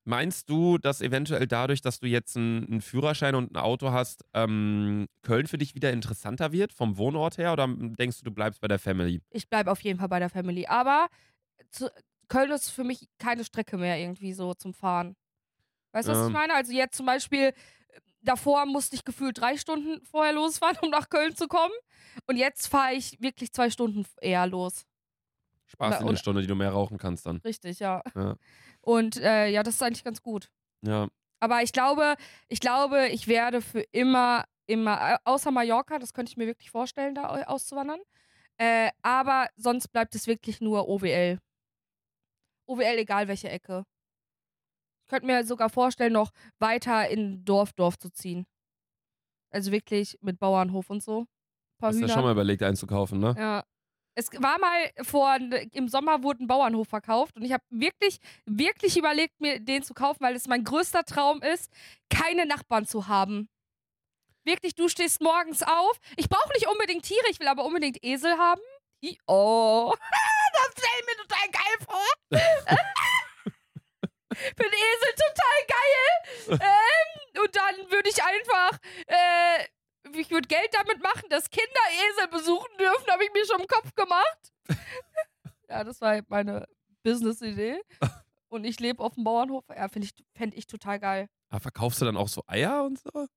[0.04, 4.24] Meinst du, dass eventuell dadurch, dass du jetzt einen, einen Führerschein und ein Auto hast,
[4.34, 7.54] ähm, Köln für dich wieder interessanter wird vom Wohnort her?
[7.54, 9.22] Oder denkst du, du bleibst bei der Family?
[9.30, 10.66] Ich bleibe auf jeden Fall bei der Family.
[10.68, 11.08] Aber
[11.70, 11.90] zu,
[12.32, 15.16] Köln ist für mich keine Strecke mehr irgendwie so zum Fahren.
[15.92, 16.28] Weißt du, was Ähm.
[16.28, 16.54] ich meine?
[16.56, 17.54] Also jetzt zum Beispiel, äh,
[18.22, 21.74] davor musste ich gefühlt drei Stunden vorher losfahren, um nach Köln zu kommen.
[22.28, 24.86] Und jetzt fahre ich wirklich zwei Stunden eher los.
[25.68, 27.38] Spaß in eine und- Stunde, die du mehr rauchen kannst dann.
[27.38, 28.02] Richtig, ja.
[28.16, 28.36] Ja.
[28.82, 30.50] Und äh, ja, das ist eigentlich ganz gut.
[30.82, 31.08] Ja.
[31.40, 32.16] Aber ich glaube,
[32.50, 37.14] ich glaube, ich werde für immer, immer, außer Mallorca, das könnte ich mir wirklich vorstellen,
[37.16, 38.00] da au- auszuwandern.
[38.58, 41.40] Äh, aber sonst bleibt es wirklich nur OWL.
[42.68, 43.84] OWL, egal welche Ecke.
[45.04, 48.46] Ich könnte mir sogar vorstellen, noch weiter in Dorf, Dorf zu ziehen.
[49.52, 51.26] Also wirklich mit Bauernhof und so.
[51.80, 53.36] Paar Hast du ja schon mal überlegt einzukaufen, ne?
[53.38, 53.64] Ja.
[54.14, 55.38] Es war mal vor,
[55.72, 59.94] im Sommer wurde ein Bauernhof verkauft und ich habe wirklich, wirklich überlegt, mir den zu
[59.94, 61.72] kaufen, weil es mein größter Traum ist,
[62.10, 63.48] keine Nachbarn zu haben.
[64.44, 66.00] Wirklich, du stehst morgens auf.
[66.18, 68.62] Ich brauche nicht unbedingt Tiere, ich will aber unbedingt Esel haben.
[69.04, 69.94] I oh,
[70.54, 72.08] das stelle ich mir total geil vor.
[74.34, 76.62] Für den Esel total geil.
[76.62, 79.68] ähm, und dann würde ich einfach, äh,
[80.20, 81.70] ich würde Geld damit machen, dass Kinder
[82.10, 84.54] Esel besuchen dürfen, habe ich mir schon im Kopf gemacht.
[85.70, 86.68] ja, das war meine
[87.04, 87.82] Business-Idee.
[88.50, 89.64] Und ich lebe auf dem Bauernhof.
[89.70, 91.28] Ja, finde ich, fände ich total geil.
[91.50, 93.28] Aber verkaufst du dann auch so Eier und so?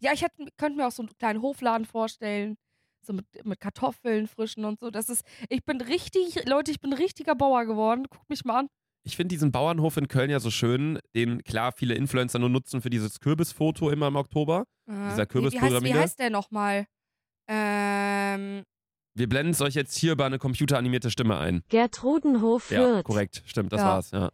[0.00, 2.56] Ja, ich hätte, könnte mir auch so einen kleinen Hofladen vorstellen.
[3.04, 4.90] So mit, mit Kartoffeln, frischen und so.
[4.90, 8.06] Das ist, ich bin richtig, Leute, ich bin ein richtiger Bauer geworden.
[8.08, 8.68] Guckt mich mal an.
[9.06, 12.80] Ich finde diesen Bauernhof in Köln ja so schön, den klar viele Influencer nur nutzen
[12.80, 14.64] für dieses Kürbisfoto immer im Oktober.
[14.88, 16.86] Äh, Dieser wie, wie, heißt, wie heißt der nochmal?
[17.46, 18.62] Ähm,
[19.14, 21.62] Wir blenden es euch jetzt hier über eine computeranimierte Stimme ein.
[21.68, 23.86] Gertrudenhof Ja, korrekt, stimmt, das Ja.
[23.86, 24.30] war's, ja.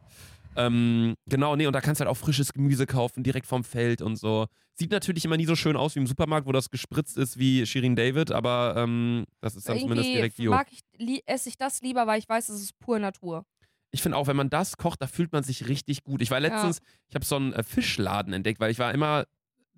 [0.57, 4.03] Ähm, genau, nee, und da kannst du halt auch frisches Gemüse kaufen, direkt vom Feld
[4.03, 4.47] und so.
[4.75, 7.67] Sieht natürlich immer nie so schön aus wie im Supermarkt, wo das gespritzt ist wie
[7.67, 10.51] Shirin David, aber ähm, das ist dann zumindest irgendwie direkt Bio.
[10.51, 13.45] mag ich, esse ich das lieber, weil ich weiß, es ist pure Natur.
[13.93, 16.23] Ich finde auch, wenn man das kocht, da fühlt man sich richtig gut.
[16.23, 16.79] Ich war letztens,
[17.09, 19.27] ich habe so einen äh, Fischladen entdeckt, weil ich war immer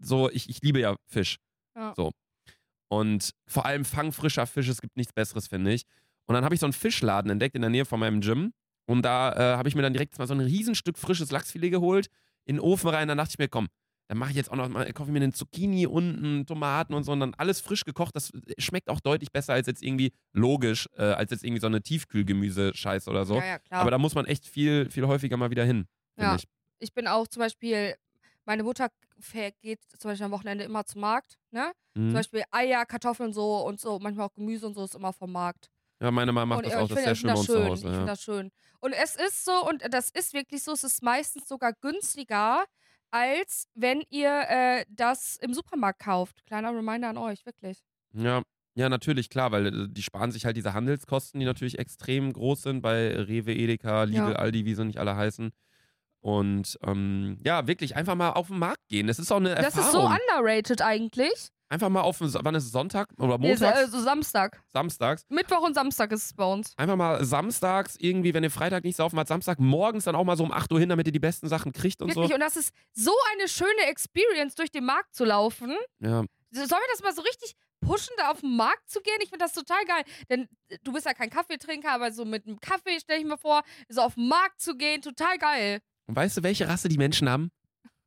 [0.01, 1.39] so, ich, ich liebe ja Fisch.
[1.77, 1.95] Ja.
[1.97, 2.13] So.
[2.89, 5.85] Und vor allem fangfrischer Fisch, es gibt nichts Besseres, finde ich.
[6.27, 8.53] Und dann habe ich so einen Fischladen entdeckt in der Nähe von meinem Gym.
[8.87, 12.09] Und da äh, habe ich mir dann direkt mal so ein Riesenstück frisches Lachsfilet geholt,
[12.45, 13.09] in den Ofen rein.
[13.09, 13.69] Dann dachte ich mir, komm,
[14.09, 17.05] dann mache ich jetzt auch noch mal, kaufe ich mir einen Zucchini unten, Tomaten und
[17.05, 18.15] so und dann alles frisch gekocht.
[18.17, 21.81] Das schmeckt auch deutlich besser als jetzt irgendwie, logisch, äh, als jetzt irgendwie so eine
[21.83, 23.37] Tiefkühlgemüse-Scheiß oder so.
[23.37, 23.81] Ja, ja, klar.
[23.81, 25.87] Aber da muss man echt viel, viel häufiger mal wieder hin,
[26.19, 26.35] Ja.
[26.37, 26.45] ich.
[26.81, 27.95] ich bin auch zum Beispiel,
[28.45, 28.89] meine Mutter
[29.61, 31.73] geht zum Beispiel am Wochenende immer zum Markt, ne?
[31.95, 32.19] Zum Mhm.
[32.19, 35.71] Beispiel Eier, Kartoffeln so und so, manchmal auch Gemüse und so ist immer vom Markt.
[36.03, 37.55] Ja, meine Mama macht und das auch, das ist sehr ich schön bei uns das
[37.57, 37.65] zu.
[37.65, 37.75] Hause.
[37.75, 38.05] Ich finde Ja.
[38.07, 38.51] das schön.
[38.81, 42.65] Und es ist so, und das ist wirklich so, es ist meistens sogar günstiger,
[43.13, 46.45] als wenn ihr äh, das im Supermarkt kauft.
[46.47, 47.79] Kleiner Reminder an euch, wirklich.
[48.15, 48.43] Ja.
[48.75, 52.63] ja, natürlich, klar, weil äh, die sparen sich halt diese Handelskosten, die natürlich extrem groß
[52.63, 54.33] sind bei Rewe, Edeka, Lidl, Ja.
[54.33, 55.53] Aldi, wie sie nicht alle heißen.
[56.21, 59.07] Und ähm, ja, wirklich einfach mal auf den Markt gehen.
[59.09, 59.87] Das ist auch eine Das Erfahrung.
[59.87, 61.49] ist so underrated eigentlich.
[61.73, 64.63] Einfach mal auf wann ist es Sonntag oder Nee, montags, äh, so Samstag.
[64.69, 65.25] samstags.
[65.29, 66.73] Mittwoch und Samstag ist es bei uns.
[66.77, 70.37] Einfach mal samstags irgendwie, wenn ihr Freitag nicht saufen habt, Samstag morgens dann auch mal
[70.37, 72.33] so um 8 Uhr hin, damit ihr die besten Sachen kriegt und Wirklich.
[72.35, 75.75] Und das ist so eine schöne Experience, durch den Markt zu laufen.
[76.01, 76.07] so.
[76.07, 79.17] Ja, Sollen wir das mal so richtig pushen, da auf den Markt zu gehen?
[79.23, 80.05] Ich finde das total geil.
[80.29, 83.39] Denn äh, du bist ja kein Kaffeetrinker, aber so mit einem Kaffee stelle ich mir
[83.39, 85.81] vor, so auf den Markt zu gehen, total geil.
[86.07, 87.51] Und weißt du, welche Rasse die Menschen haben?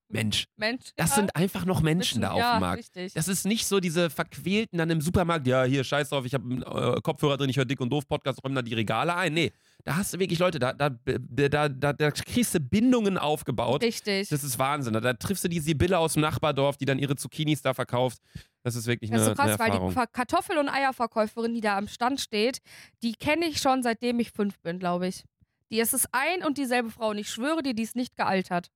[0.07, 0.45] Mensch.
[0.55, 0.91] Mensch.
[0.95, 2.79] Das ja, sind einfach noch Menschen, da auf ja, dem Markt.
[2.79, 3.13] Richtig.
[3.13, 6.43] Das ist nicht so diese Verquälten dann im Supermarkt, ja, hier, scheiß drauf, ich habe
[6.43, 9.33] einen äh, Kopfhörer drin, ich höre Dick und Doof Podcast, räumen da die Regale ein.
[9.33, 9.51] Nee,
[9.83, 13.83] da hast du wirklich Leute, da, da, da, da, da kriegst du Bindungen aufgebaut.
[13.83, 14.29] Richtig.
[14.29, 14.93] Das ist Wahnsinn.
[14.93, 18.19] Da, da triffst du die Sibylle aus dem Nachbardorf, die dann ihre Zucchinis da verkauft.
[18.63, 20.07] Das ist wirklich Das eine, ist so krass, eine weil die Erfahrung.
[20.11, 22.61] Kartoffel- und Eierverkäuferin, die da am Stand steht,
[23.03, 25.23] die kenne ich schon seitdem ich fünf bin, glaube ich.
[25.71, 28.69] Die ist es ein und dieselbe Frau und ich schwöre dir, die ist nicht gealtert.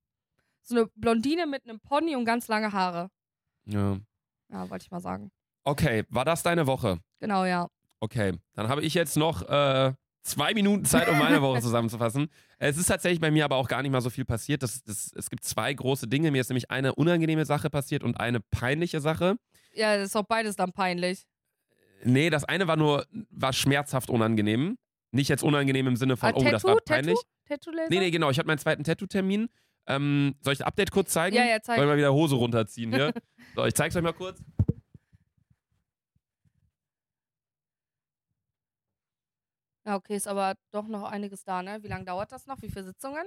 [0.69, 3.09] So eine Blondine mit einem Pony und ganz lange Haare.
[3.65, 3.97] Ja.
[4.51, 5.31] Ja, wollte ich mal sagen.
[5.63, 6.99] Okay, war das deine Woche?
[7.19, 7.67] Genau, ja.
[7.99, 12.29] Okay, dann habe ich jetzt noch äh, zwei Minuten Zeit, um meine Woche zusammenzufassen.
[12.59, 14.61] Es ist tatsächlich bei mir aber auch gar nicht mal so viel passiert.
[14.61, 16.29] Das, das, es gibt zwei große Dinge.
[16.29, 19.37] Mir ist nämlich eine unangenehme Sache passiert und eine peinliche Sache.
[19.73, 21.25] Ja, das ist doch beides dann peinlich.
[22.03, 24.77] Nee, das eine war nur, war schmerzhaft unangenehm.
[25.11, 27.15] Nicht jetzt unangenehm im Sinne von, Ah, oh, das war peinlich.
[27.15, 27.71] Tattoo?
[27.71, 27.89] Tattoo-Laser?
[27.89, 28.29] Nee, nee, genau.
[28.29, 29.49] Ich hatte meinen zweiten Tattoo-Termin.
[29.89, 31.35] Ähm, soll ich das Update kurz zeigen?
[31.35, 31.77] Ja, ja, zeig.
[31.77, 33.11] Soll ich mal wieder Hose runterziehen hier?
[33.55, 34.39] so, ich zeig's euch mal kurz.
[39.85, 41.81] Ja, okay, ist aber doch noch einiges da, ne?
[41.81, 42.61] Wie lange dauert das noch?
[42.61, 43.25] Wie viele Sitzungen?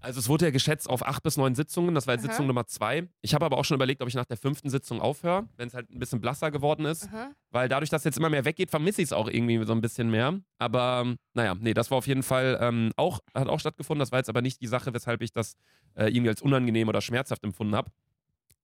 [0.00, 1.94] Also es wurde ja geschätzt auf acht bis neun Sitzungen.
[1.94, 2.32] Das war jetzt Aha.
[2.32, 3.08] Sitzung Nummer zwei.
[3.22, 5.74] Ich habe aber auch schon überlegt, ob ich nach der fünften Sitzung aufhöre, wenn es
[5.74, 7.08] halt ein bisschen blasser geworden ist.
[7.08, 7.32] Aha.
[7.50, 10.10] Weil dadurch, dass jetzt immer mehr weggeht, vermisse ich es auch irgendwie so ein bisschen
[10.10, 10.38] mehr.
[10.58, 14.00] Aber ähm, naja, nee, das war auf jeden Fall ähm, auch, hat auch stattgefunden.
[14.00, 15.56] Das war jetzt aber nicht die Sache, weshalb ich das
[15.94, 17.90] äh, irgendwie als unangenehm oder schmerzhaft empfunden habe.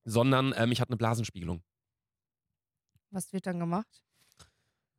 [0.04, 1.62] Sondern ähm, ich hatte eine Blasenspiegelung.
[3.10, 4.04] Was wird dann gemacht?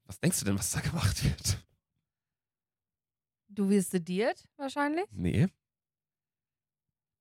[0.06, 1.58] Was denkst du denn, was da gemacht wird?
[3.48, 5.06] Du wirst sediert, wahrscheinlich.
[5.12, 5.48] Nee.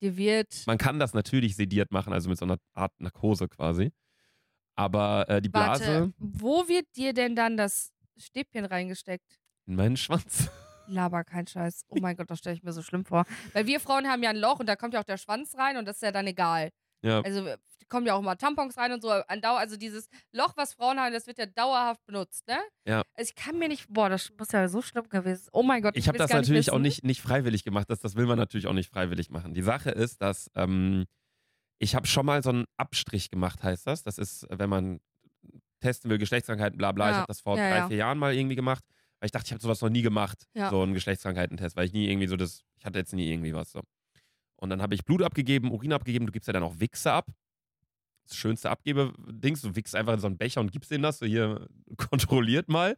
[0.03, 0.65] Dir wird.
[0.67, 3.93] Man kann das natürlich sediert machen, also mit so einer Art Narkose quasi.
[4.75, 9.39] Aber äh, die Blase Warte, wo wird dir denn dann das Stäbchen reingesteckt?
[9.67, 10.51] in meinen Schwanz.
[10.87, 11.85] Laber, kein Scheiß.
[11.89, 13.25] Oh mein Gott, das stelle ich mir so schlimm vor.
[13.53, 15.77] Weil wir Frauen haben ja ein Loch und da kommt ja auch der Schwanz rein
[15.77, 16.71] und das ist ja dann egal.
[17.03, 17.21] Ja.
[17.21, 17.47] Also
[17.89, 19.11] kommen ja auch mal Tampons rein und so.
[19.11, 22.59] An Dauer, also dieses Loch, was Frauen haben, das wird ja dauerhaft benutzt, ne?
[22.87, 23.03] Ja.
[23.15, 25.49] Also ich kann mir nicht, boah, das muss ja so schlimm gewesen.
[25.53, 27.89] Oh mein Gott, Ich habe will's das natürlich nicht auch nicht, nicht freiwillig gemacht.
[27.91, 29.55] Das, das will man natürlich auch nicht freiwillig machen.
[29.55, 31.07] Die Sache ist, dass ähm,
[31.79, 34.03] ich habe schon mal so einen Abstrich gemacht, heißt das.
[34.03, 35.01] Das ist, wenn man
[35.81, 37.07] testen will, Geschlechtskrankheiten, bla bla.
[37.07, 37.89] Ich Ja, habe das vor ja, drei, ja.
[37.89, 38.85] vier Jahren mal irgendwie gemacht.
[39.19, 40.47] Weil ich dachte, ich habe sowas noch nie gemacht.
[40.71, 43.71] So einen Geschlechtskrankheitentest, weil ich nie irgendwie so das, ich hatte jetzt nie irgendwie was
[43.71, 43.81] so.
[44.57, 47.27] Und dann habe ich Blut abgegeben, Urin abgegeben, du gibst ja dann auch Wichse ab.
[48.25, 51.27] Das schönste Abgebe-Dings, du wichst einfach in so einen Becher und gibst denen das, so
[51.27, 52.97] hier kontrolliert mal.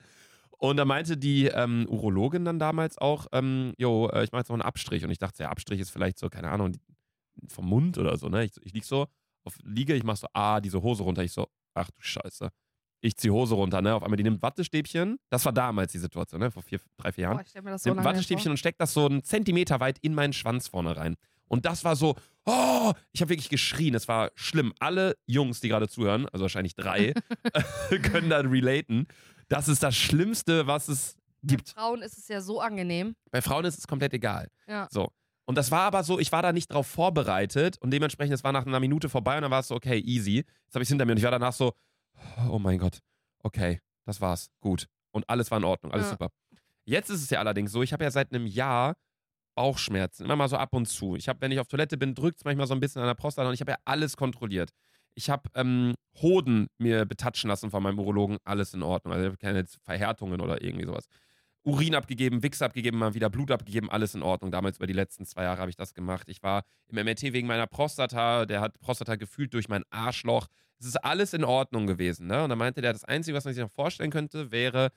[0.59, 4.49] Und da meinte die ähm, Urologin dann damals auch, ähm, jo, äh, ich mache jetzt
[4.49, 5.05] noch einen Abstrich.
[5.05, 6.73] Und ich dachte, der Abstrich ist vielleicht so, keine Ahnung,
[7.49, 8.45] vom Mund oder so, ne?
[8.45, 9.07] Ich, ich lieg so,
[9.45, 11.23] auf, liege, ich mach so, ah, diese Hose runter.
[11.23, 12.51] Ich so, ach du Scheiße.
[13.01, 13.95] Ich zieh Hose runter, ne?
[13.95, 15.19] Auf einmal, die nimmt Wattestäbchen.
[15.29, 16.51] Das war damals die Situation, ne?
[16.51, 18.51] Vor vier, drei, vier Jahren Boah, ich stell mir das so nimmt Wattestäbchen vor.
[18.53, 21.17] und steckt das so einen Zentimeter weit in meinen Schwanz vorne rein.
[21.47, 22.15] Und das war so,
[22.47, 23.95] oh, ich habe wirklich geschrien.
[23.95, 24.73] Es war schlimm.
[24.81, 27.15] Alle Jungs, die gerade zuhören, also wahrscheinlich drei,
[28.03, 29.07] können da relaten.
[29.49, 31.71] Das ist das Schlimmste, was es gibt.
[31.71, 33.15] Frauen ist es ja so angenehm.
[33.31, 34.49] Bei Frauen ist es komplett egal.
[34.67, 34.89] Ja.
[34.91, 35.11] So.
[35.47, 38.53] Und das war aber so, ich war da nicht drauf vorbereitet und dementsprechend, es war
[38.53, 40.37] nach einer Minute vorbei und dann war es so, okay, easy.
[40.37, 41.75] Jetzt habe ich es hinter mir und ich war danach so,
[42.49, 43.01] oh mein Gott,
[43.43, 44.87] okay, das war's, gut.
[45.13, 46.11] Und alles war in Ordnung, alles Ja.
[46.13, 46.31] super.
[46.87, 48.97] Jetzt ist es ja allerdings so, ich habe ja seit einem Jahr
[49.55, 51.17] Bauchschmerzen, immer mal so ab und zu.
[51.17, 53.15] Ich habe, wenn ich auf Toilette bin, drückt es manchmal so ein bisschen an der
[53.15, 54.71] Prostata und ich habe ja alles kontrolliert.
[55.15, 59.15] Ich habe ähm, Hoden mir betatschen lassen von meinem Urologen, alles in Ordnung.
[59.15, 61.07] Also ich habe keine Verhärtungen oder irgendwie sowas.
[61.65, 64.51] Urin abgegeben, Wichs abgegeben, mal wieder Blut abgegeben, alles in Ordnung.
[64.51, 66.29] Damals über die letzten zwei Jahre habe ich das gemacht.
[66.29, 70.47] Ich war im MRT wegen meiner Prostata, der hat Prostata gefühlt durch mein Arschloch.
[70.79, 72.27] Es ist alles in Ordnung gewesen.
[72.27, 72.43] Ne?
[72.43, 74.91] Und dann meinte der, das Einzige, was man sich noch vorstellen könnte, wäre,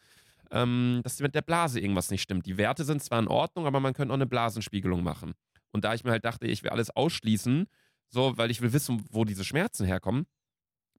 [0.52, 2.46] ähm, dass mit der Blase irgendwas nicht stimmt.
[2.46, 5.34] Die Werte sind zwar in Ordnung, aber man könnte auch eine Blasenspiegelung machen.
[5.72, 7.68] Und da ich mir halt dachte, ich will alles ausschließen,
[8.10, 10.26] so, weil ich will wissen, wo diese Schmerzen herkommen,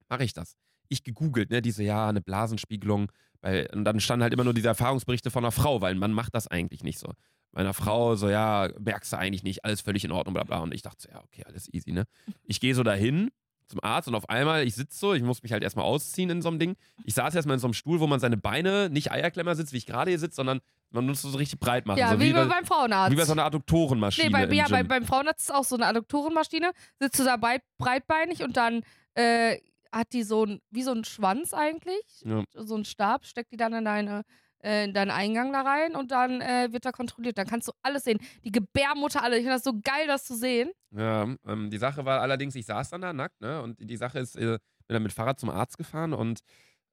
[0.09, 0.57] mache ich das.
[0.89, 3.11] Ich gegoogelt, ne, diese, ja, eine Blasenspiegelung.
[3.41, 6.13] Weil, und dann standen halt immer nur diese Erfahrungsberichte von einer Frau, weil ein Mann
[6.13, 7.13] macht das eigentlich nicht so.
[7.53, 10.59] Bei einer Frau so, ja, merkst du eigentlich nicht, alles völlig in Ordnung, bla bla.
[10.59, 12.05] Und ich dachte so, ja, okay, alles easy, ne?
[12.45, 13.31] Ich gehe so dahin
[13.69, 16.43] zum Arzt und auf einmal, ich sitze so, ich muss mich halt erstmal ausziehen in
[16.43, 16.77] so einem Ding.
[17.05, 19.77] Ich saß erstmal in so einem Stuhl, wo man seine Beine nicht Eierklemmer sitzt, wie
[19.77, 20.61] ich gerade hier sitze, sondern
[20.91, 21.99] man muss so richtig breit machen.
[21.99, 23.13] Ja, so wie, bei, beim Frauenarzt.
[23.13, 24.27] wie bei so einer Adduktorenmaschine.
[24.29, 26.73] nee, bei, ja, bei, beim Frauenarzt ist auch so eine Adduktorenmaschine.
[26.99, 28.83] Sitzt du da breit, breitbeinig und dann
[29.15, 29.59] äh,
[29.93, 32.43] hat die so ein, wie so ein Schwanz eigentlich, Ja.
[32.55, 34.23] so ein Stab, steckt die dann in deine
[34.63, 37.39] in deinen Eingang da rein und dann äh, wird da kontrolliert.
[37.39, 38.19] Dann kannst du alles sehen.
[38.45, 39.37] Die Gebärmutter, alle.
[39.37, 40.71] Ich finde das so geil, das zu sehen.
[40.91, 43.63] Ja, ähm, die Sache war allerdings, ich saß dann da nackt, ne?
[43.63, 46.41] Und die Sache ist, äh, bin dann mit Fahrrad zum Arzt gefahren und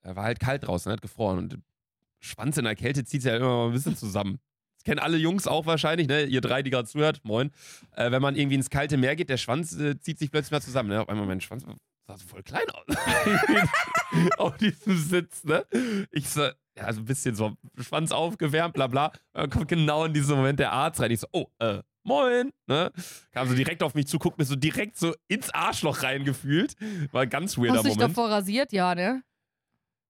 [0.03, 1.39] äh, war halt kalt draußen, hat gefroren.
[1.39, 1.59] Und
[2.19, 4.39] Schwanz in der Kälte zieht ja immer mal ein bisschen zusammen.
[4.77, 6.25] Das kennen alle Jungs auch wahrscheinlich, ne?
[6.25, 7.51] Ihr drei, die gerade zuhört, moin.
[7.95, 10.61] Äh, wenn man irgendwie ins kalte Meer geht, der Schwanz äh, zieht sich plötzlich mal
[10.61, 10.89] zusammen.
[10.89, 11.01] Ne?
[11.01, 11.65] Auf einmal mein Schwanz
[12.07, 12.85] sah so voll klein aus.
[14.37, 15.65] Auf diesem Sitz, ne?
[16.11, 19.11] Ich so, ja, so ein bisschen so Schwanz aufgewärmt, bla bla.
[19.33, 21.11] Dann kommt genau in diesem Moment der Arzt rein.
[21.11, 22.91] Ich so, oh, äh, moin, ne?
[23.31, 26.75] Kam so direkt auf mich zu, guckt mir so direkt so ins Arschloch reingefühlt.
[27.11, 28.11] War ein ganz weirder Hast du dich Moment.
[28.17, 28.73] davor rasiert?
[28.73, 29.23] Ja, ne?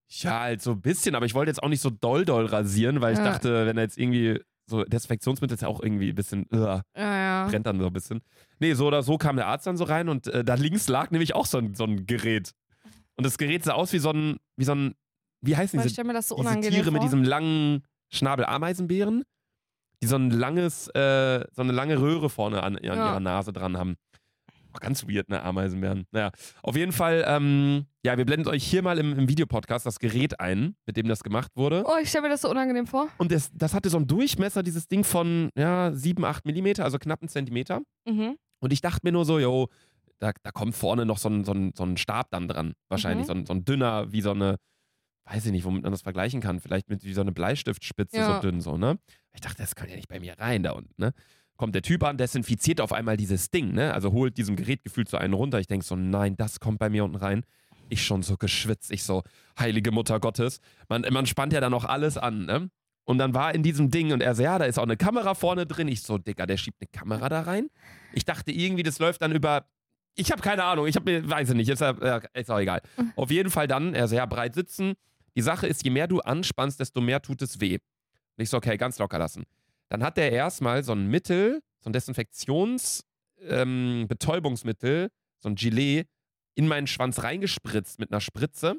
[0.10, 3.02] Ja, halt so ein bisschen, aber ich wollte jetzt auch nicht so doll doll rasieren,
[3.02, 3.26] weil ich Ja.
[3.26, 6.82] dachte, wenn er jetzt irgendwie so Desinfektionsmittel ist ja auch irgendwie ein bisschen, uh, Ja,
[6.96, 7.48] ja.
[7.48, 8.22] brennt dann so ein bisschen.
[8.60, 11.12] Nee, so oder so kam der Arzt dann so rein und äh, da links lag
[11.12, 12.52] nämlich auch so ein, so ein Gerät.
[13.16, 14.96] Und das Gerät sah aus wie so ein, wie so ein,
[15.46, 16.94] wie heißen diese, stelle mir das so diese Tiere vor.
[16.94, 19.24] mit diesem langen Schnabel Ameisenbären,
[20.02, 22.94] die so ein langes, äh, so eine lange Röhre vorne an, an Ja.
[22.96, 23.96] ihrer Nase dran haben.
[24.74, 26.04] Oh, ganz weird, ne, Ameisenbären.
[26.12, 26.32] Naja,
[26.62, 30.40] auf jeden Fall, ähm, ja, wir blenden euch hier mal im, im Videopodcast das Gerät
[30.42, 31.84] ein, mit dem das gemacht wurde.
[31.88, 33.08] Oh, ich stelle mir das so unangenehm vor.
[33.18, 36.98] Und das, das hatte so einen Durchmesser, dieses Ding von, ja, 7, 8 Millimeter, also
[37.00, 37.82] knapp einen Zentimeter.
[38.06, 38.36] Mhm.
[38.60, 39.70] Und ich dachte mir nur so, yo,
[40.20, 42.74] da, da kommt vorne noch so ein, so, ein, so ein Stab dann dran.
[42.90, 43.32] Wahrscheinlich Mhm.
[43.32, 44.58] so, ein, so ein dünner, wie so eine,
[45.26, 46.60] weiß ich nicht, womit man das vergleichen kann.
[46.60, 48.36] Vielleicht mit wie so eine Bleistiftspitze, Ja.
[48.36, 49.00] so dünn so, ne?
[49.34, 51.14] Ich dachte, das kann ja nicht bei mir rein da unten, ne?
[51.58, 53.94] Kommt der Typ an, desinfiziert auf einmal dieses Ding, ne?
[53.94, 55.60] Also holt diesem Gerät gefühlt so einen runter.
[55.60, 57.44] Ich denke so, nein, das kommt bei mir unten rein.
[57.90, 58.92] Ich schon so geschwitzt.
[58.92, 59.24] Ich so,
[59.60, 60.60] heilige Mutter Gottes.
[60.90, 62.70] Man, man spannt ja dann noch alles an, ne?
[63.08, 65.36] Und dann war in diesem Ding und er so, ja, da ist auch eine Kamera
[65.36, 65.88] vorne drin.
[65.88, 67.68] Ich so, Digga, der schiebt eine Kamera da rein.
[68.14, 69.66] Ich dachte irgendwie, das läuft dann über.
[70.16, 72.58] Ich habe keine Ahnung, ich habe mir, weiß ich nicht, ist, ja- ja, ist auch
[72.60, 72.82] egal.
[73.16, 74.94] Auf jeden Fall dann, er sehr breit sitzen.
[75.36, 77.76] Die Sache ist, je mehr du anspannst, desto mehr tut es weh.
[77.76, 79.44] Und ich so, okay, ganz locker lassen.
[79.90, 83.04] Dann hat er erstmal so ein Mittel, so ein Desinfektions-,
[83.42, 86.08] ähm, so ein Gilet,
[86.56, 88.78] in meinen Schwanz reingespritzt mit einer Spritze.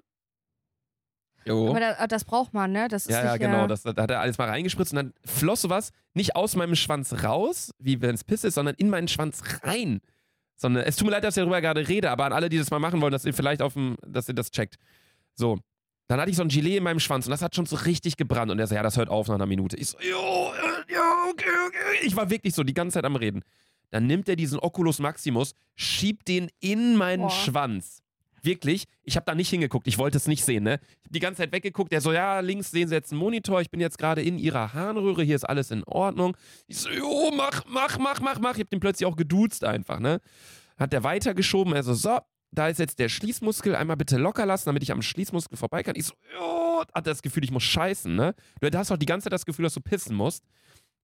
[1.44, 1.70] Jo.
[1.70, 2.88] Aber da, das braucht man, ne?
[2.88, 3.68] Das ist Ja, ja, genau.
[3.68, 7.22] Das, da hat er alles mal reingespritzt und dann floss sowas nicht aus meinem Schwanz
[7.22, 10.00] raus, wie wenn es Piss ist, sondern in meinen Schwanz rein.
[10.57, 12.70] Sondern, es tut mir leid, dass ich darüber gerade rede, aber an alle, die das
[12.70, 14.76] mal machen wollen, dass ihr vielleicht auf dem, dass ihr das checkt.
[15.34, 15.59] So.
[16.09, 18.16] Dann hatte ich so ein Gilet in meinem Schwanz und das hat schon so richtig
[18.16, 18.50] gebrannt.
[18.50, 19.76] Und er so, ja, das hört auf nach einer Minute.
[19.76, 20.52] Ich so, jo,
[20.88, 22.07] ja, okay, okay.
[22.07, 23.42] Ich war wirklich so die ganze Zeit am Reden.
[23.90, 27.30] Dann nimmt er diesen Oculus Maximus, schiebt den in meinen Boah.
[27.30, 28.02] Schwanz.
[28.42, 30.74] Wirklich, ich habe da nicht hingeguckt, ich wollte es nicht sehen, ne?
[30.74, 33.61] Ich habe die ganze Zeit weggeguckt, der so, ja, links sehen Sie jetzt einen Monitor,
[33.61, 36.36] ich bin jetzt gerade in Ihrer Harnröhre, hier ist alles in Ordnung.
[36.68, 38.52] Ich so, jo, mach, mach, mach, mach, mach.
[38.52, 40.20] Ich habe den plötzlich auch geduzt einfach, ne?
[40.76, 42.18] Hat der weitergeschoben, er so, so,
[42.57, 45.94] da ist jetzt der Schließmuskel, einmal bitte locker lassen, damit ich am Schließmuskel vorbei kann.
[45.96, 48.34] Ich so, jo, hat das Gefühl, ich muss scheißen, ne?
[48.61, 50.42] Du hast doch die ganze Zeit das Gefühl, dass du pissen musst.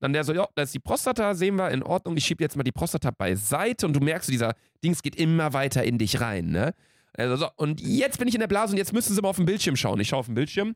[0.00, 2.56] Dann der so, ja, da ist die Prostata, sehen wir, in Ordnung, ich schiebe jetzt
[2.56, 6.46] mal die Prostata beiseite und du merkst, dieser Dings geht immer weiter in dich rein,
[6.46, 6.74] ne?
[7.14, 9.36] Also, so, und jetzt bin ich in der Blase und jetzt müssen sie mal auf
[9.36, 10.00] den Bildschirm schauen.
[10.00, 10.74] Ich schaue auf den Bildschirm,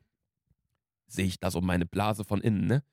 [1.07, 2.83] sehe ich da so meine Blase von innen, ne?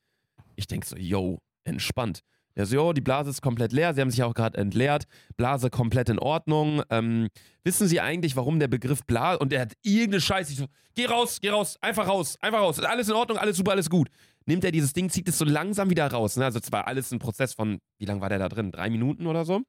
[0.56, 2.20] Ich denke so, yo, entspannt.
[2.56, 5.04] Der so, yo, die Blase ist komplett leer, sie haben sich auch gerade entleert,
[5.36, 6.82] Blase komplett in Ordnung.
[6.90, 7.28] Ähm,
[7.64, 11.06] wissen Sie eigentlich, warum der Begriff Blase, und der hat irgendeine Scheiße, ich so, geh
[11.06, 14.08] raus, geh raus, einfach raus, einfach raus, ist alles in Ordnung, alles super, alles gut.
[14.46, 16.44] Nimmt er dieses Ding, zieht es so langsam wieder raus, ne?
[16.44, 18.70] Also es war alles ein Prozess von, wie lange war der da drin?
[18.70, 19.62] Drei Minuten oder so?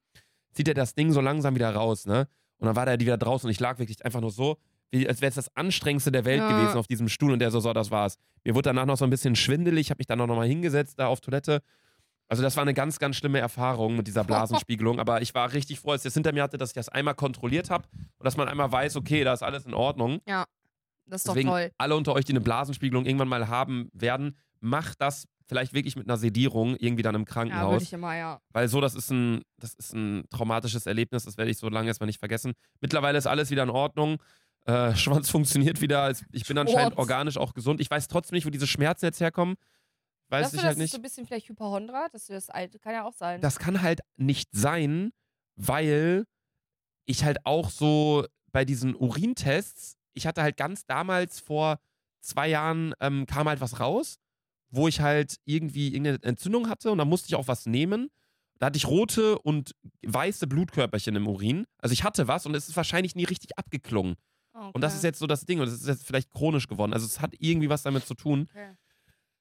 [0.52, 2.28] Zieht er das Ding so langsam wieder raus, ne?
[2.58, 4.58] Und dann war der wieder draußen und ich lag wirklich einfach nur so,
[4.90, 6.48] wie, als wäre es das anstrengendste der Welt Ja.
[6.48, 8.16] gewesen auf diesem Stuhl und der so, so, das war's.
[8.44, 10.98] Mir wurde danach noch so ein bisschen schwindelig, ich habe mich dann auch nochmal hingesetzt
[10.98, 11.62] da auf Toilette.
[12.28, 15.78] Also das war eine ganz, ganz schlimme Erfahrung mit dieser Blasenspiegelung, aber ich war richtig
[15.80, 17.86] froh, als ich das hinter mir hatte, dass ich das einmal kontrolliert habe
[18.18, 20.20] und dass man einmal weiß, okay, da ist alles in Ordnung.
[21.08, 21.70] Das ist doch Deswegen toll.
[21.78, 26.08] alle unter euch, die eine Blasenspiegelung irgendwann mal haben werden, macht das vielleicht wirklich mit
[26.08, 27.72] einer Sedierung irgendwie dann im Ja, Krankenhaus.
[27.74, 28.40] würde ich immer, ja.
[28.52, 31.86] Weil so, das ist ein, das ist ein traumatisches Erlebnis, das werde ich so lange
[31.86, 32.54] erstmal nicht vergessen.
[32.80, 34.16] Mittlerweile ist alles wieder in Ordnung.
[34.64, 36.12] Äh, Schwanz funktioniert wieder.
[36.32, 37.80] Ich bin anscheinend organisch auch gesund.
[37.80, 39.54] Ich weiß trotzdem nicht, wo diese Schmerzen jetzt herkommen.
[40.28, 40.90] Weiß Glaubst du, ich das halt ist nicht.
[40.92, 42.08] so ein bisschen vielleicht Hyperhondra?
[42.12, 43.40] Das, das alte kann ja auch sein.
[43.40, 45.12] Das kann halt nicht sein,
[45.54, 46.24] weil
[47.04, 51.78] ich halt auch so bei diesen Urintests, ich hatte halt ganz damals vor
[52.20, 54.16] zwei Jahren, ähm, kam halt was raus,
[54.70, 58.08] wo ich halt irgendwie irgendeine Entzündung hatte und da musste ich auch was nehmen.
[58.58, 61.66] Da hatte ich rote und weiße Blutkörperchen im Urin.
[61.78, 64.16] Also ich hatte was und es ist wahrscheinlich nie richtig abgeklungen.
[64.54, 64.70] okay.
[64.72, 66.94] Und das ist jetzt so das Ding und es ist jetzt vielleicht chronisch geworden.
[66.94, 68.48] Also es hat irgendwie was damit zu tun.
[68.50, 68.72] Okay.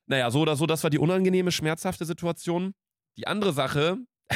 [0.08, 2.74] Naja, so oder so, das war die unangenehme, schmerzhafte Situation.
[3.18, 3.98] Die andere Sache,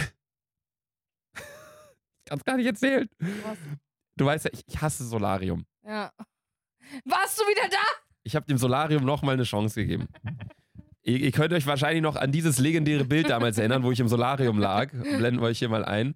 [2.25, 3.09] kann's gar nicht erzählen.
[3.19, 3.57] Was?
[4.15, 5.65] Du weißt ja, ich, ich hasse Solarium.
[5.85, 6.11] Ja.
[7.05, 7.77] Warst du wieder da?
[8.23, 10.07] Ich habe dem Solarium nochmal eine Chance gegeben.
[11.03, 14.07] ihr, ihr könnt euch wahrscheinlich noch an dieses legendäre Bild damals erinnern, wo ich im
[14.07, 14.91] Solarium lag.
[14.91, 16.15] Blenden wir euch hier mal ein.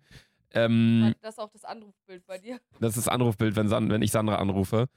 [0.51, 2.59] Ähm, Das ist auch das Anrufbild bei dir.
[2.79, 4.87] Das ist das Anrufbild, wenn, San wenn ich Sandra anrufe.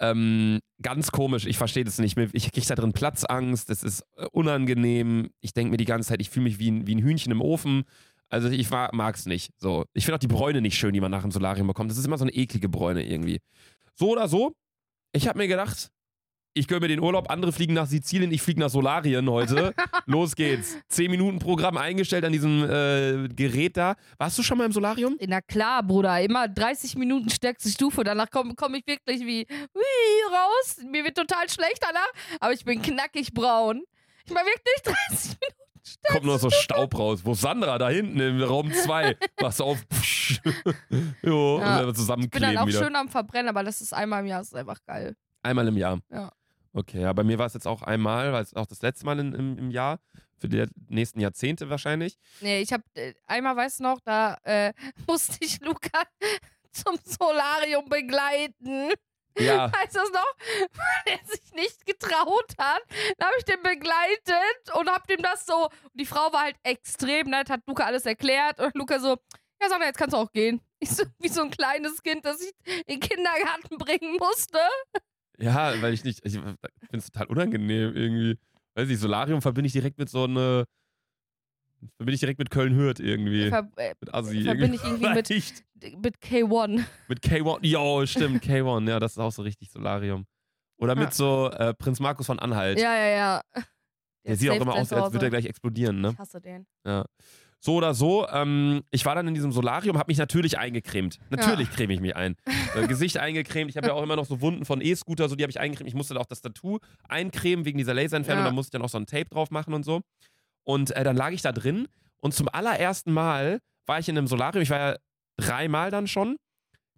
[0.00, 2.16] Ähm, ganz komisch, ich verstehe das nicht.
[2.32, 5.30] Ich kriege da drin Platzangst, das ist äh, unangenehm.
[5.40, 7.40] Ich denke mir die ganze Zeit, ich fühle mich wie ein, wie ein Hühnchen im
[7.40, 7.84] Ofen.
[8.28, 9.52] Also ich mag es nicht.
[9.58, 9.84] So.
[9.92, 11.90] Ich finde auch die Bräune nicht schön, die man nach dem Solarium bekommt.
[11.90, 13.38] Das ist immer so eine eklige Bräune irgendwie.
[13.94, 14.52] So oder so,
[15.12, 15.90] ich habe mir gedacht,
[16.54, 19.74] ich gönne mir den Urlaub, andere fliegen nach Sizilien, ich fliege nach Solarien heute.
[20.06, 20.76] Los geht's.
[20.88, 23.96] Zehn Minuten Programm eingestellt an diesem äh, Gerät da.
[24.18, 25.16] Warst du schon mal im Solarium?
[25.26, 26.20] Na klar, Bruder.
[26.20, 28.04] Immer 30 Minuten stärkste Stufe.
[28.04, 30.76] Danach komme komm ich wirklich wie, wie raus.
[30.90, 32.08] Mir wird total schlecht danach.
[32.40, 33.82] Aber ich bin knackig braun.
[34.24, 36.12] Ich war wirklich 30 Minuten.
[36.12, 37.20] kommt nur so Staub raus.
[37.24, 37.76] Wo Sandra?
[37.78, 39.16] Da hinten im Raum 2.
[39.40, 39.78] Machst du auf.
[41.22, 41.64] Jo, Ja.
[41.64, 42.82] und dann Ich bin zusammenkleben dann auch wieder.
[42.84, 45.16] schön am Verbrennen, aber das ist einmal im Jahr, das ist einfach geil.
[45.42, 45.98] Einmal im Jahr.
[46.10, 46.32] Ja.
[46.74, 49.20] Okay, ja, bei mir war es jetzt auch einmal, weil es auch das letzte Mal
[49.20, 50.00] in, im, im Jahr,
[50.36, 52.18] für die nächsten Jahrzehnte wahrscheinlich.
[52.40, 54.72] Nee, ich hab äh, einmal, weißt du noch, da äh,
[55.06, 56.02] musste ich Luca
[56.72, 58.92] zum Solarium begleiten.
[59.38, 60.34] Ja, Heißt das noch?
[60.72, 62.82] Weil er sich nicht getraut hat.
[63.18, 65.64] Dann habe ich den begleitet und hab dem das so.
[65.64, 68.60] Und die Frau war halt extrem nett, hat Luca alles erklärt.
[68.60, 69.16] Und Luca so,
[69.60, 70.60] ja, Sandra, jetzt kannst du auch gehen.
[70.78, 74.58] Ich so, wie so ein kleines Kind, das ich in den Kindergarten bringen musste.
[75.38, 76.56] Ja, weil ich nicht, ich finde
[76.92, 78.38] es total unangenehm irgendwie.
[78.74, 80.64] Weiß ich, Solarium verbinde ich direkt mit so eine,
[81.96, 83.48] verbinde ich direkt mit Köln-Hürth irgendwie.
[83.48, 85.30] Ver äh, mit Assi verbinde ich irgendwie mit-
[86.02, 86.84] mit K1.
[87.08, 87.58] Mit K1.
[87.66, 88.88] Jo, stimmt, K1.
[88.88, 90.26] Ja, das ist auch so richtig Solarium.
[90.78, 91.10] Oder mit Ja.
[91.12, 92.78] so äh, Prinz Markus von Anhalt.
[92.80, 93.42] Ja, ja, ja.
[94.26, 96.10] Der sieht auch immer aus, als würde er gleich explodieren, ne?
[96.12, 96.66] Ich hasse den.
[97.64, 101.18] So oder so, ähm, ich war dann in diesem Solarium, habe mich natürlich eingecremt.
[101.30, 102.36] Natürlich creme ich mich ein.
[102.74, 103.70] Äh, Gesicht eingecremt.
[103.70, 105.88] Ich habe ja auch immer noch so Wunden von E-Scooter, so die habe ich eingecremt.
[105.88, 108.44] Ich musste da auch das Tattoo eincremen wegen dieser Laserentfernung.
[108.44, 108.50] Ja.
[108.50, 110.02] Da musste ich dann auch so ein Tape drauf machen und so.
[110.64, 111.88] Und äh, dann lag ich da drin
[112.20, 114.62] und zum allerersten Mal war ich in einem Solarium.
[114.62, 114.96] Ich war ja
[115.38, 116.36] dreimal dann schon,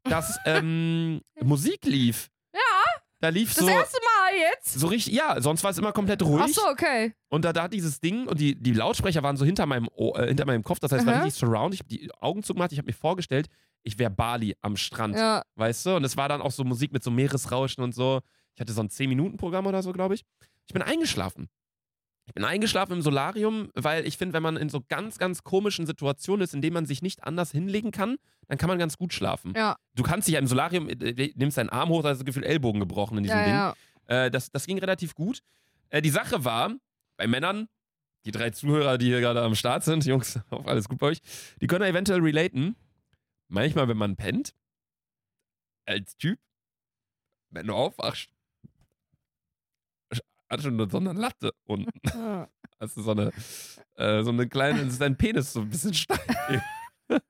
[0.03, 2.29] dass ähm, Musik lief.
[3.21, 4.75] Da lief Das so, erste Mal jetzt?
[4.79, 6.43] so richtig, ja, sonst war es immer komplett ruhig.
[6.45, 7.15] Ach so, okay.
[7.29, 10.19] Und da, da hat dieses Ding und die, die Lautsprecher waren so hinter meinem, Ohr,
[10.19, 11.73] äh, hinter meinem Kopf, das heißt, es war richtig surround.
[11.75, 13.47] Ich habe die Augen zugemacht, ich habe mir vorgestellt,
[13.83, 15.43] ich wäre Bali am Strand, Ja.
[15.55, 15.97] weißt du?
[15.97, 18.21] Und es war dann auch so Musik mit so Meeresrauschen und so.
[18.55, 20.23] Ich hatte so ein 10-Minuten-Programm oder so, glaube ich.
[20.67, 21.49] Ich bin eingeschlafen.
[22.27, 25.87] Ich bin eingeschlafen im Solarium, weil ich finde, wenn man in so ganz, ganz komischen
[25.87, 28.17] Situationen ist, in denen man sich nicht anders hinlegen kann,
[28.49, 29.55] dann kann man ganz gut schlafen.
[29.57, 32.25] Ja, Du kannst dich ja im Solarium, äh, nimmst deinen Arm hoch, da hast du
[32.25, 33.55] das Gefühl, Ellbogen gebrochen in diesem ja, Ding.
[33.55, 34.27] ja.
[34.27, 35.41] Äh, das, das ging relativ gut.
[35.91, 36.75] Äh, die Sache war,
[37.17, 37.69] bei Männern,
[38.25, 41.19] die drei Zuhörer, die hier gerade am Start sind, Jungs, auch alles gut bei euch,
[41.61, 42.75] die können eventuell relaten.
[43.49, 44.53] Manchmal, wenn man pennt,
[45.87, 46.41] als Typ,
[47.51, 48.31] wenn du aufwachst,
[50.49, 51.91] hat schon so eine Latte unten.
[52.15, 52.49] Ja.
[52.79, 53.33] Du so eine,
[53.95, 56.21] äh, so eine kleine, ist dein Penis so ein bisschen steif.
[57.09, 57.21] Bin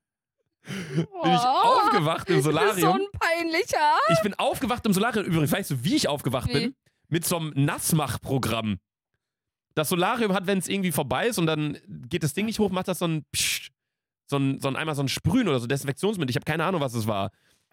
[1.33, 2.97] ich aufgewacht im Du bist so Solarium.
[2.97, 3.97] ein peinlicher.
[4.13, 5.25] Ich bin aufgewacht im Solarium.
[5.27, 6.53] Übrigens, weißt du, wie ich aufgewacht Wie?
[6.55, 6.75] bin?
[7.09, 8.79] Mit so einem Nassmachprogramm.
[9.77, 12.71] Das Solarium hat, wenn es irgendwie vorbei ist und dann geht das Ding nicht hoch,
[12.71, 13.71] macht das so ein Psst,
[14.27, 16.31] so ein, so ein einmal so ein Sprühen oder so Desinfektionsmittel.
[16.31, 17.31] Ich habe keine Ahnung, was es war.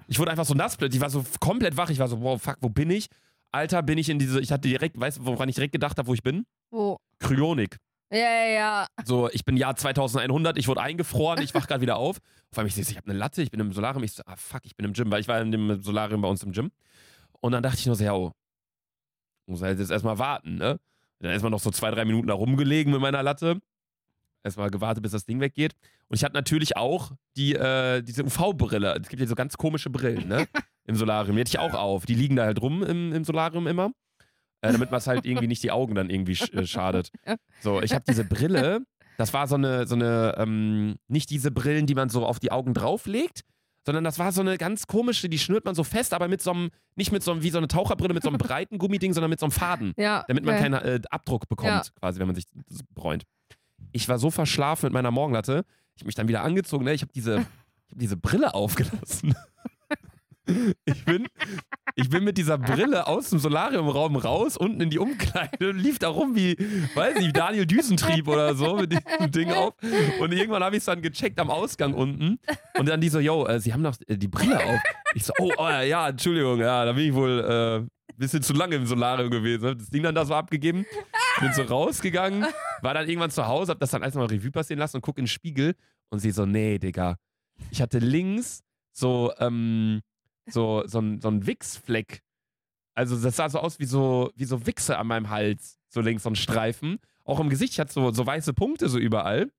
[0.07, 0.97] Ich wurde einfach so nass plötzlich.
[0.97, 1.89] Ich war so komplett wach.
[1.89, 3.07] Ich war so, wow, fuck, wo bin ich?
[3.53, 4.41] Alter, bin ich in diese.
[4.41, 6.45] Ich hatte direkt, weißt du, woran ich direkt gedacht habe, wo ich bin?
[6.71, 6.97] Wo?
[7.19, 7.77] Kryonik.
[8.11, 8.87] Ja, ja, ja.
[9.05, 12.17] So, ich bin Jahr 2100, ich wurde eingefroren, ich wach gerade wieder auf.
[12.51, 14.03] Vor allem, ich sehe, ich habe eine Latte, ich bin im Solarium.
[14.03, 16.27] Ich so, ah fuck, ich bin im Gym, weil ich war in dem Solarium bei
[16.27, 16.71] uns im Gym.
[17.41, 18.31] Und dann dachte ich nur so, ja, oh,
[19.47, 20.79] muss halt jetzt erstmal warten, ne?
[21.19, 23.59] Dann erstmal noch so zwei, drei Minuten da rumgelegen mit meiner Latte.
[24.43, 25.73] Erstmal gewartet, bis das Ding weggeht.
[26.07, 28.99] Und ich hatte natürlich auch die, äh, diese UV-Brille.
[29.01, 30.47] Es gibt ja so ganz komische Brillen, ne?
[30.85, 31.35] Im Solarium.
[31.35, 32.05] Die hatte ich auch auf.
[32.05, 33.91] Die liegen da halt rum im, im Solarium immer.
[34.61, 37.11] Äh, damit man es halt irgendwie nicht die Augen dann irgendwie sch äh, schadet.
[37.61, 38.81] So, ich habe diese Brille.
[39.17, 42.51] Das war so eine, so eine, ähm, nicht diese Brillen, die man so auf die
[42.51, 43.41] Augen drauflegt,
[43.85, 46.51] sondern das war so eine ganz komische, die schnürt man so fest, aber mit so
[46.51, 49.29] einem, nicht mit so einem, wie so eine Taucherbrille, mit so einem breiten Gummiding, sondern
[49.29, 50.23] mit so einem Faden Ja.
[50.27, 50.63] damit man okay.
[50.63, 51.83] keinen äh, Abdruck bekommt, Ja.
[51.99, 52.45] quasi, wenn man sich
[52.95, 53.23] bräunt.
[53.91, 55.65] Ich war so verschlafen mit meiner Morgenlatte,
[55.95, 56.93] ich habe mich dann wieder angezogen, ne?
[56.93, 59.35] ich habe diese, ich hab diese Brille aufgelassen.
[60.85, 61.27] Ich bin,
[61.95, 65.99] ich bin mit dieser Brille aus dem Solariumraum raus, unten in die Umkleide und lief
[65.99, 66.57] da rum wie,
[66.95, 69.73] weiß nicht, Daniel Düsentrieb oder so mit diesem Ding auf.
[70.19, 72.39] Und irgendwann habe ich es dann gecheckt am Ausgang unten.
[72.77, 74.81] Und dann die so, yo, äh, sie haben noch äh, die Brille auf.
[75.15, 77.87] Ich so, oh, oh ja, Entschuldigung, ja, da bin ich wohl äh,
[78.17, 79.77] bisschen zu lange im Solarium gewesen.
[79.77, 80.85] Das Ding dann da so abgegeben,
[81.39, 82.45] bin so rausgegangen,
[82.81, 85.17] war dann irgendwann zu Hause, hab das dann alles mal Revue passieren lassen und guck
[85.17, 85.75] in den Spiegel
[86.09, 87.17] und sie so, nee, Digga.
[87.71, 90.01] Ich hatte links so, ähm,
[90.47, 92.21] so, so ein, so ein Wichsfleck.
[92.95, 95.79] Also das sah so aus wie so, wie so Wichse an meinem Hals.
[95.89, 96.99] So links so ein Streifen.
[97.23, 99.51] Auch im Gesicht, ich hatte so, so weiße Punkte so überall.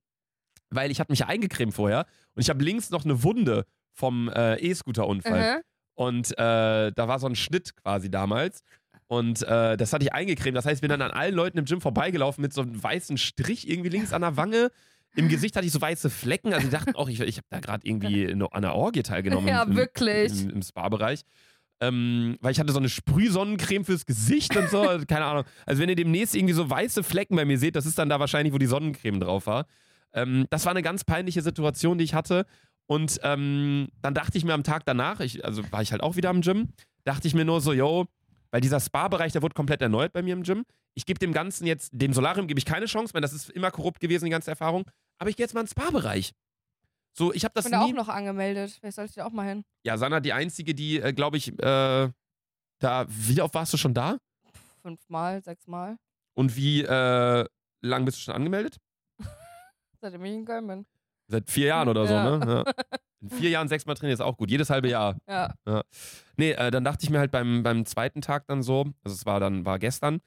[0.70, 2.06] Weil ich hatte mich ja eingecremt vorher.
[2.34, 5.56] Und ich habe links noch eine Wunde vom äh, E-Scooter-Unfall.
[5.56, 5.62] Mhm.
[5.94, 8.62] Und äh, da war so ein Schnitt quasi damals.
[9.06, 10.56] Und äh, das hatte ich eingecremt.
[10.56, 13.18] Das heißt, ich bin dann an allen Leuten im Gym vorbeigelaufen mit so einem weißen
[13.18, 14.70] Strich irgendwie links an der Wange.
[15.16, 16.52] Im Gesicht hatte ich so weiße Flecken.
[16.52, 19.48] Also die dachten auch, ich, ich habe da gerade irgendwie an einer Orgie teilgenommen.
[19.48, 20.42] Ja, im, im, wirklich.
[20.42, 21.20] Im, im Spa-Bereich.
[21.80, 24.82] Ähm, weil ich hatte so eine Sprühsonnencreme fürs Gesicht und so.
[25.08, 25.44] Keine Ahnung.
[25.66, 28.20] Also wenn ihr demnächst irgendwie so weiße Flecken bei mir seht, das ist dann da
[28.20, 29.66] wahrscheinlich, wo die Sonnencreme drauf war.
[30.12, 32.46] Ähm, das war eine ganz peinliche Situation, die ich hatte.
[32.86, 36.16] Und ähm, dann dachte ich mir am Tag danach, ich, also war ich halt auch
[36.16, 36.68] wieder am Gym,
[37.04, 38.06] dachte ich mir nur so, yo,
[38.50, 40.64] weil dieser Spa-Bereich, der wurde komplett erneuert bei mir im Gym.
[40.94, 43.70] Ich gebe dem Ganzen jetzt, dem Solarium gebe ich keine Chance, weil das ist immer
[43.70, 44.84] korrupt gewesen, die ganze Erfahrung.
[45.18, 46.32] Aber ich gehe jetzt mal in den Spa-Bereich.
[47.16, 48.72] So, ich habe Ich das bin da auch noch angemeldet.
[48.80, 49.64] Vielleicht sollte ich da auch mal hin.
[49.84, 52.10] Ja, Sanna, die einzige, die, äh, glaube ich, äh,
[52.80, 54.18] da, wie oft warst du schon da?
[54.82, 55.96] Fünfmal, sechsmal.
[56.34, 57.46] Und wie äh,
[57.82, 58.78] lang bist du schon angemeldet?
[60.00, 60.86] Seitdem ich in Köln bin.
[61.28, 62.36] Seit vier Jahren oder so, Ja.
[62.38, 62.64] ne?
[62.76, 62.98] Ja.
[63.20, 64.50] In vier Jahren sechsmal trainieren ist auch gut.
[64.50, 65.16] Jedes halbe Jahr.
[65.26, 65.54] Ja.
[66.36, 69.24] Nee, äh, dann dachte ich mir halt beim, beim zweiten Tag dann so, also es
[69.24, 70.20] war dann, war gestern,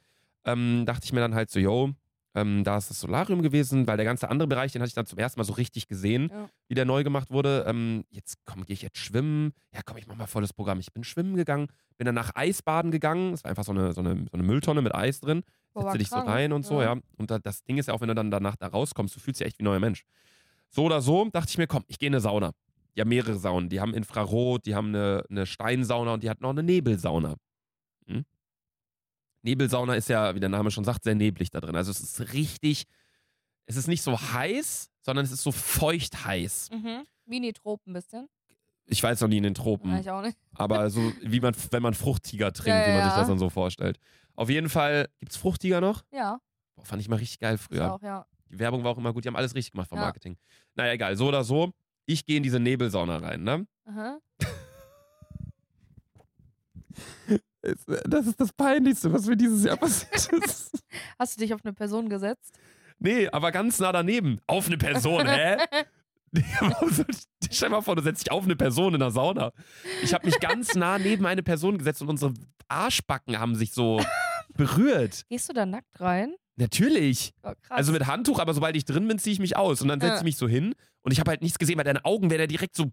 [0.45, 1.91] ähm, dachte ich mir dann halt so, yo,
[2.37, 5.05] ähm, da ist das Solarium gewesen, weil der ganze andere Bereich, den hatte ich dann
[5.05, 6.49] zum ersten Mal so richtig gesehen, Ja.
[6.67, 7.65] wie der neu gemacht wurde.
[7.67, 9.53] Ähm, jetzt komm, gehe ich jetzt schwimmen.
[9.73, 10.79] Ja, komm, ich mach mal volles Programm.
[10.79, 11.67] Ich bin schwimmen gegangen,
[11.97, 13.33] bin danach Eisbaden gegangen.
[13.33, 15.43] Es war einfach so eine, so, eine, so eine Mülltonne mit Eis drin.
[15.73, 16.29] Boah, Setze dich so krank.
[16.29, 16.95] rein und so, ja.
[17.17, 19.39] Und da, das Ding ist ja auch, wenn du dann danach da rauskommst, du fühlst
[19.41, 20.03] dich echt wie ein neuer Mensch.
[20.69, 22.51] So oder so dachte ich mir, komm, ich gehe in eine Sauna.
[22.95, 23.69] Die haben mehrere Saunen.
[23.69, 27.35] Die haben Infrarot, die haben eine, eine Steinsauna und die hat noch eine Nebelsauna.
[28.07, 28.25] Hm?
[29.47, 31.75] Nebelsauna ist ja, wie der Name schon sagt, sehr neblig da drin.
[31.77, 32.83] Also es ist richtig,
[33.65, 36.69] es ist nicht so heiß, sondern es ist so feucht heiß.
[36.71, 37.05] Mhm.
[37.25, 38.27] Mini-Tropen ein bisschen.
[38.87, 39.91] Ich weiß noch nie in den Tropen.
[39.91, 40.37] Ja, ich auch nicht.
[40.55, 43.39] Aber so wie man, wenn man Fruchttiger trinkt, Ja, wie man ja, sich das dann
[43.39, 43.99] so vorstellt.
[44.35, 46.03] Auf jeden Fall, gibt es Fruchttiger noch?
[46.11, 46.39] Ja,
[46.75, 47.93] Boah, fand ich mal richtig geil ich früher.
[47.93, 48.25] auch, ja.
[48.49, 50.03] Die Werbung war auch immer gut, die haben alles richtig gemacht vom Ja.
[50.05, 50.37] Marketing.
[50.75, 51.71] Naja, egal, so oder so.
[52.05, 53.65] Ich gehe in diese Nebelsauna rein, ne?
[53.85, 54.19] Aha.
[58.05, 60.71] Das ist das Peinlichste, was mir dieses Jahr passiert ist.
[61.19, 62.57] Hast du dich auf eine Person gesetzt?
[62.99, 64.39] Nee, aber ganz nah daneben.
[64.47, 65.57] Auf eine Person, hä?
[67.51, 69.51] Stell dir mal vor, du setzt dich auf eine Person in der Sauna.
[70.03, 72.33] Ich habe mich ganz nah neben eine Person gesetzt und unsere
[72.67, 74.01] Arschbacken haben sich so
[74.55, 75.25] berührt.
[75.29, 76.33] Gehst du da nackt rein?
[76.57, 77.33] Natürlich.
[77.43, 77.51] Oh.
[77.69, 79.81] Also mit Handtuch, aber sobald ich drin bin, ziehe ich mich aus.
[79.81, 82.03] Und dann setze ich mich so hin und ich habe halt nichts gesehen, weil deine
[82.03, 82.91] Augen wären ja direkt so.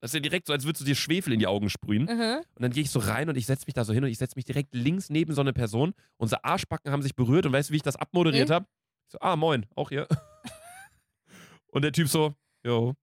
[0.00, 2.04] Das ist ja direkt so, als würdest du dir Schwefel in die Augen sprühen.
[2.04, 2.42] Mhm.
[2.54, 4.18] Und dann gehe ich so rein und ich setze mich da so hin und ich
[4.18, 5.94] setze mich direkt links neben so eine Person.
[6.18, 8.54] Unsere Arschbacken haben sich berührt und weißt du, wie ich das abmoderiert Nee.
[8.54, 8.66] habe?
[9.08, 10.06] So, ah, moin, auch hier.
[11.72, 12.34] und der Typ so,
[12.64, 12.94] jo.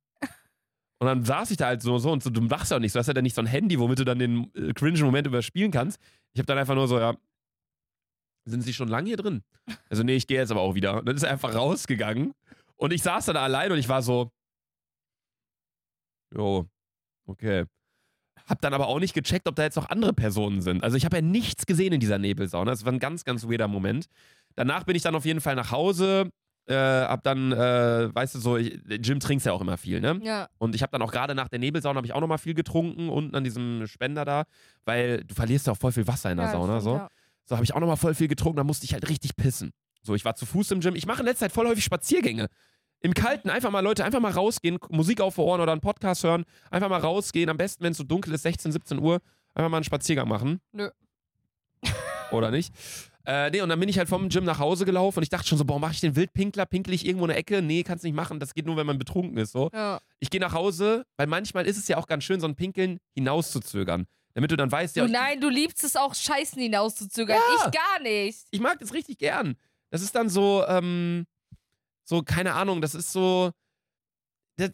[1.00, 2.94] Und dann saß ich da halt so, so und so, du machst ja auch nichts.
[2.94, 5.28] Du hast ja dann nicht so ein Handy, womit du dann den äh, cringe Moment
[5.28, 6.00] überspielen kannst.
[6.34, 7.16] Ich habe dann einfach nur so, ja,
[8.46, 9.44] sind Sie schon lange hier drin?
[9.90, 11.00] Also, nee, ich gehe jetzt aber auch wieder.
[11.00, 12.34] Und dann ist er einfach rausgegangen
[12.76, 14.32] und ich saß da allein und ich war so,
[16.34, 16.68] jo,
[17.26, 17.66] okay.
[18.48, 20.84] Hab dann aber auch nicht gecheckt, ob da jetzt noch andere Personen sind.
[20.84, 22.72] Also ich habe ja nichts gesehen in dieser Nebelsauna.
[22.72, 24.08] Das war ein ganz, ganz weirder Moment.
[24.56, 26.30] Danach bin ich dann auf jeden Fall nach Hause.
[26.66, 30.20] Äh, hab dann, äh, weißt du so, ich, Jim trinkst ja auch immer viel, ne?
[30.24, 30.48] Ja.
[30.58, 32.54] Und ich habe dann auch gerade nach der Nebelsauna habe ich auch noch mal viel
[32.54, 34.44] getrunken unten an diesem Spender da,
[34.86, 36.80] weil du verlierst ja auch voll viel Wasser in der ja, Sauna.
[36.80, 37.08] stimmt, So, Ja.
[37.46, 38.58] so habe ich auch noch mal voll viel getrunken.
[38.58, 39.72] Da musste ich halt richtig pissen.
[40.04, 40.96] So, ich war zu Fuß im Gym.
[40.96, 42.48] Ich mache in letzter Zeit voll häufig Spaziergänge.
[43.04, 46.46] Im Kalten einfach mal, Leute, einfach mal rausgehen, Musik auf Ohren oder einen Podcast hören.
[46.72, 47.50] Einfach mal rausgehen.
[47.50, 49.20] Am besten, wenn es so dunkel ist, 16, 17 Uhr,
[49.54, 50.62] einfach mal einen Spaziergang machen.
[50.72, 50.90] Nö.
[52.32, 52.74] Oder nicht?
[53.26, 55.48] Äh, nee, und dann bin ich halt vom Gym nach Hause gelaufen und ich dachte
[55.48, 56.66] schon so, boah, mach ich den Wildpinkler?
[56.66, 57.62] Pinkle ich irgendwo in der Ecke?
[57.62, 58.40] Nee, kannst nicht machen.
[58.40, 59.52] Das geht nur, wenn man betrunken ist.
[59.52, 59.70] So.
[59.74, 60.00] Ja.
[60.20, 63.00] Ich gehe nach Hause, weil manchmal ist es ja auch ganz schön, so ein Pinkeln
[63.16, 64.08] hinauszuzögern.
[64.34, 67.38] Damit du dann weißt, ja, Du, nein, du liebst es auch, Scheißen hinauszuzögern.
[67.38, 67.66] Ja.
[67.68, 68.40] Ich gar nicht.
[68.50, 69.56] ich mag das richtig gern.
[69.90, 71.26] Das ist dann so, ähm,
[72.06, 73.52] so, keine Ahnung, das ist so,
[74.58, 74.72] das,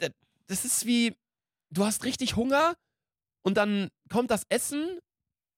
[0.48, 1.16] das- ist wie,
[1.72, 2.76] du hast richtig Hunger
[3.44, 5.00] und dann kommt das Essen.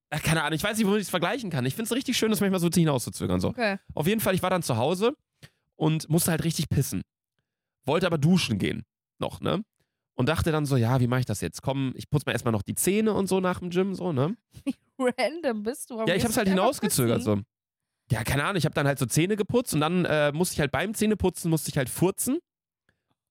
[0.09, 1.65] Ach, keine Ahnung, ich weiß nicht, womit ich es vergleichen kann.
[1.65, 3.39] Ich finde es richtig schön, das manchmal so hinauszuzögern.
[3.39, 3.49] So.
[3.49, 3.77] Okay.
[3.93, 5.15] Auf jeden Fall, ich war dann zu Hause
[5.77, 7.01] und musste halt richtig pissen.
[7.85, 8.83] Wollte aber duschen gehen.
[9.19, 9.63] Noch, ne?
[10.15, 11.61] Und dachte dann so, ja, wie mache ich das jetzt?
[11.61, 14.35] Komm, ich putze mir erstmal noch die Zähne und so nach dem Gym, so, ne?
[14.99, 15.95] Random bist du.
[15.95, 17.39] Warum Ja, ich hab's halt hinausgezögert, so.
[18.11, 20.59] Ja, keine Ahnung, ich habe dann halt so Zähne geputzt und dann äh, musste ich
[20.59, 22.39] halt beim Zähneputzen, musste ich halt furzen.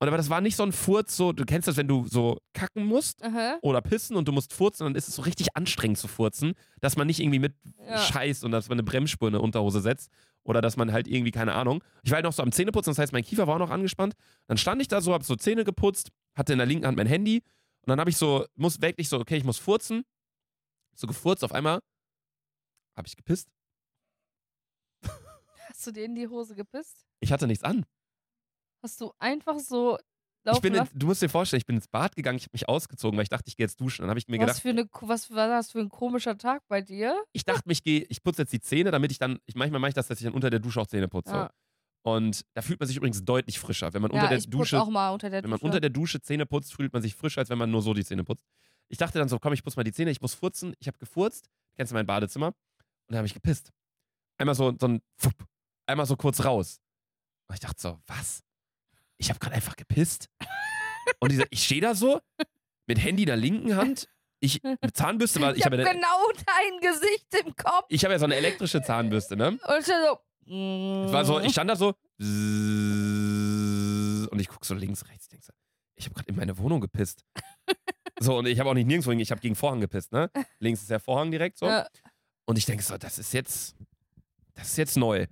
[0.03, 2.39] Und aber das war nicht so ein Furz, so, du kennst das, wenn du so
[2.55, 3.59] kacken musst Aha.
[3.61, 6.97] oder pissen und du musst furzen, dann ist es so richtig anstrengend zu furzen, dass
[6.97, 7.55] man nicht irgendwie mit
[7.87, 7.99] Ja.
[7.99, 10.11] Scheiß und dass man eine Bremsspur in der Unterhose setzt
[10.43, 11.85] oder dass man halt irgendwie, keine Ahnung.
[12.03, 14.15] Ich war halt noch so am Zähneputzen, das heißt, mein Kiefer war auch noch angespannt.
[14.47, 17.07] Dann stand ich da so, hab so Zähne geputzt, hatte in der linken Hand mein
[17.07, 17.43] Handy
[17.83, 20.05] und dann habe ich so, muss wirklich so, okay, ich muss furzen.
[20.95, 21.81] So gefurzt, auf einmal
[22.97, 23.51] habe ich gepisst.
[25.81, 27.07] Hast du dir in die Hose gepisst?
[27.21, 27.87] Ich hatte nichts an.
[28.83, 30.05] Hast du einfach so Ich
[30.45, 30.99] laufen in, lassen?
[30.99, 33.31] du musst dir vorstellen, ich bin ins Bad gegangen, ich habe mich ausgezogen, weil ich
[33.31, 34.03] dachte, ich gehe jetzt duschen.
[34.03, 36.61] Dann habe ich mir Was gedacht, für, eine, was war das für ein komischer Tag
[36.69, 37.17] bei dir?
[37.33, 39.89] ich dachte, mich gehe, ich putze jetzt die Zähne, damit ich dann, ich manchmal mache
[39.89, 41.33] ich das, dass ich dann unter der Dusche auch Zähne putze.
[41.33, 41.51] Ja.
[42.03, 44.83] Und da fühlt man sich übrigens deutlich frischer, wenn man ja, unter der ich Dusche
[44.83, 45.65] auch mal unter der Wenn man Dusche.
[45.67, 48.05] unter der Dusche Zähne putzt, fühlt man sich frischer, als wenn man nur so die
[48.05, 48.45] Zähne putzt.
[48.89, 50.75] Ich dachte dann so, komm, ich putze mal die Zähne, ich muss furzen.
[50.79, 52.49] Ich habe gefurzt, kennst du mein Badezimmer?
[52.49, 52.55] Und
[53.09, 53.71] dann habe ich gepisst.
[54.39, 55.35] Einmal so, so ein, Fupp,
[55.91, 56.81] einmal so kurz raus.
[57.49, 58.43] Und ich dachte so, was?
[59.19, 60.29] Ich habe gerade einfach gepisst.
[61.19, 62.21] Und dieser, ich stehe da so,
[62.87, 64.09] mit Handy in der linken Hand
[64.43, 64.61] ich,
[64.95, 67.85] Zahnbürste war, ich Ich habe habe ja, genau dein Gesicht im Kopf.
[67.89, 69.49] ich hab ja so eine elektrische Zahnbürste, ne?
[69.49, 70.19] Und ich so.
[70.47, 71.95] Es war so, ich stand da so
[74.31, 75.53] und ich guck so links, rechts, denk so,
[75.97, 77.25] ich habe gerade in meine Wohnung gepisst.
[78.19, 80.31] So, und ich habe auch nicht nirgendwo, hin- ich habe gegen Vorhang gepisst, ne?
[80.59, 81.67] Links ist der Vorhang direkt so.
[81.67, 81.87] Ja.
[82.47, 83.75] Und ich denke so, das ist jetzt,
[84.55, 85.27] das ist jetzt neu.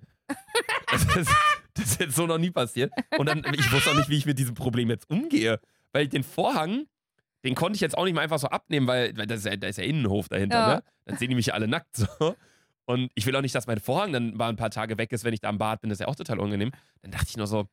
[0.91, 1.31] Das ist,
[1.75, 2.91] das ist jetzt so noch nie passiert.
[3.17, 5.59] Und dann, ich wusste auch nicht, wie ich mit diesem Problem jetzt umgehe.
[5.93, 6.85] Weil den Vorhang,
[7.43, 9.55] den konnte ich jetzt auch nicht mal einfach so abnehmen, weil, weil das ist ja,
[9.55, 10.75] da ist ja Innenhof dahinter, Ja.
[10.75, 10.83] ne?
[11.05, 12.35] Dann sehen die mich ja alle nackt so.
[12.85, 15.23] Und ich will auch nicht, dass mein Vorhang dann mal ein paar Tage weg ist,
[15.23, 15.89] wenn ich da am Bad bin.
[15.89, 16.71] Das ist ja auch total unangenehm.
[17.03, 17.67] Dann dachte ich nur so,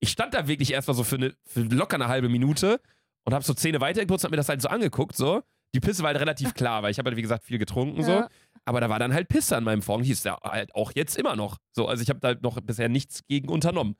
[0.00, 2.80] ich stand da wirklich erstmal so für, eine, für locker eine halbe Minute
[3.24, 5.42] und habe so Zähne weitergeputzt und hab mir das halt so angeguckt, so.
[5.74, 8.24] Die Pisse war halt relativ klar, weil ich habe halt, wie gesagt, viel getrunken, so.
[8.66, 10.04] Aber da war dann halt Pisse an meinem Vorhang.
[10.04, 11.56] Hieß ja halt auch jetzt immer noch.
[11.72, 13.96] So, also ich habe da noch bisher nichts gegen unternommen.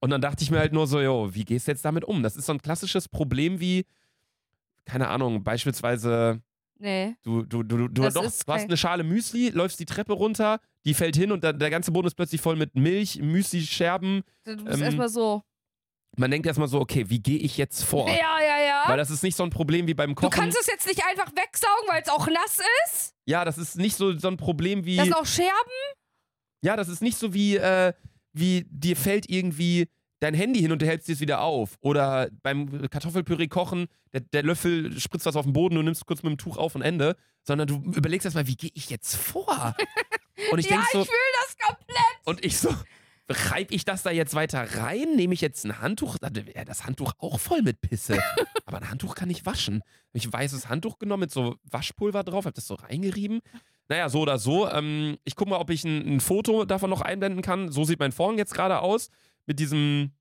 [0.00, 2.22] Und dann dachte ich mir halt nur so, jo, wie gehst du jetzt damit um?
[2.22, 3.86] Das ist so ein klassisches Problem wie,
[4.84, 6.42] keine Ahnung, beispielsweise,
[6.78, 7.16] Nee.
[7.22, 10.60] du, du, du, du, Das doch, du hast eine Schale Müsli, läufst die Treppe runter,
[10.84, 14.22] die fällt hin und dann, der ganze Boden ist plötzlich voll mit Milch, Müsli-Scherben.
[14.44, 15.42] Du bist Ähm, erstmal so.
[16.18, 18.08] Man denkt erstmal so, okay, wie gehe ich jetzt vor?
[18.08, 18.35] Ja.
[18.88, 20.30] Weil das ist nicht so ein Problem wie beim Du Kochen.
[20.30, 22.58] kannst es jetzt nicht einfach wegsaugen, weil es auch nass
[22.88, 23.14] ist.
[23.24, 24.96] ja, das ist nicht so, so ein Problem wie.
[24.96, 25.52] Das ist auch Scherben.
[26.62, 27.92] Ja, das ist nicht so wie, äh,
[28.32, 29.88] wie dir fällt irgendwie
[30.20, 31.76] dein Handy hin und du hältst es wieder auf.
[31.80, 36.22] Oder beim Kartoffelpüree kochen, der, der Löffel spritzt was auf den Boden, du nimmst kurz
[36.22, 37.16] mit dem Tuch auf und Ende.
[37.42, 39.76] Sondern du überlegst erstmal, wie gehe ich jetzt vor?
[40.50, 41.96] Und ich ja, denk so, ich fühle das komplett.
[42.26, 42.68] und ich so,
[43.28, 45.16] reibe ich das da jetzt weiter rein?
[45.16, 46.16] Nehme ich jetzt ein Handtuch?
[46.18, 48.18] Das Handtuch auch voll mit Pisse.
[48.66, 49.80] Aber ein Handtuch kann ich waschen.
[49.80, 53.40] Hab Ich ein weißes Handtuch genommen mit so Waschpulver drauf, hab das so reingerieben.
[53.88, 54.68] Naja, so oder so.
[54.68, 57.70] Ähm, ich gucke mal, ob ich ein, ein Foto davon noch einblenden kann.
[57.70, 59.10] So sieht mein Vorhang jetzt gerade aus.
[59.46, 60.12] Mit diesem,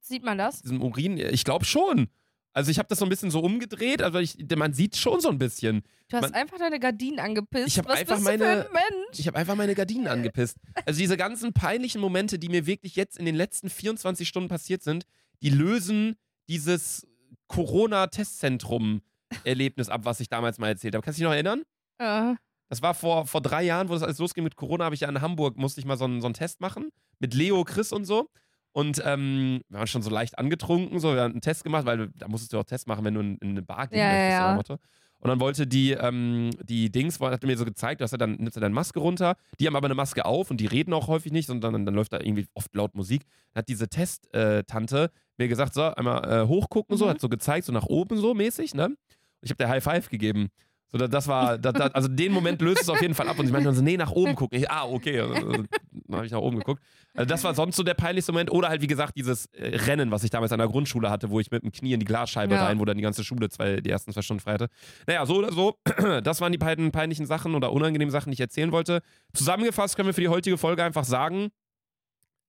[0.00, 0.62] Sieht man das?
[0.62, 1.18] diesem Urin.
[1.18, 2.08] Ich glaube schon.
[2.54, 4.00] Also ich habe das so ein bisschen so umgedreht.
[4.00, 5.82] Also ich, man sieht schon so ein bisschen.
[6.08, 7.66] Du hast Man- einfach deine Gardinen angepisst.
[7.66, 8.66] Ich hab Was einfach meine-?
[9.12, 10.56] Ich habe einfach meine Gardinen angepisst.
[10.86, 14.82] Also diese ganzen peinlichen Momente, die mir wirklich jetzt in den letzten 24 Stunden passiert
[14.82, 15.04] sind,
[15.42, 16.16] die lösen
[16.48, 17.06] dieses
[17.48, 21.04] Corona-Testzentrum-Erlebnis ab, was ich damals mal erzählt habe.
[21.04, 21.62] Kannst du dich noch erinnern?
[21.98, 22.34] Äh,
[22.68, 25.08] Das war vor, vor drei Jahren, wo das alles losging mit Corona, habe ich ja
[25.08, 26.90] in Hamburg, musste ich mal so einen, so einen Test machen.
[27.18, 28.28] Mit Leo, Chris und so.
[28.74, 32.08] Und ähm, wir waren schon so leicht angetrunken, so, wir haben einen Test gemacht, weil
[32.18, 34.12] da musstest du auch Test machen, wenn du in, in eine Bar gehen Ja, ja,
[34.12, 34.38] möchtest.
[34.38, 34.54] so ja.
[34.54, 34.72] Motto.
[35.20, 38.32] Und dann wollte die, ähm, die Dings, hat mir so gezeigt, du hast ja dann,
[38.34, 41.06] nimmst du deine Maske runter, die haben aber eine Maske auf und die reden auch
[41.06, 43.22] häufig nicht, sondern dann, dann läuft da irgendwie oft laut Musik.
[43.52, 47.10] Dann hat diese Test-Tante mir gesagt, so, einmal äh, hochgucken, so, Mhm.
[47.10, 48.86] hat so gezeigt, so nach oben so mäßig, ne?
[48.86, 48.96] Und
[49.40, 50.48] ich habe der High Five gegeben.
[50.94, 53.36] So, da- das war, da, da, also den Moment löst es auf jeden Fall ab
[53.40, 54.56] und sie meinte dann so, nee, nach oben gucken.
[54.60, 55.18] Ich, ah, okay.
[55.18, 55.68] Also, dann
[56.12, 56.80] habe ich nach oben geguckt.
[57.14, 58.52] Also das war sonst so der peinlichste Moment.
[58.52, 61.40] Oder halt, wie gesagt, dieses äh, Rennen, was ich damals an der Grundschule hatte, wo
[61.40, 62.64] ich mit dem Knie in die Glasscheibe Ja.
[62.66, 64.68] rein, wo dann die ganze Schule zwei, die ersten zwei Stunden frei hatte.
[65.08, 65.76] Naja, so oder so.
[66.22, 69.00] Das waren die beiden peinlichen Sachen oder unangenehmen Sachen, die ich erzählen wollte.
[69.32, 71.48] Zusammengefasst können wir für die heutige Folge einfach sagen,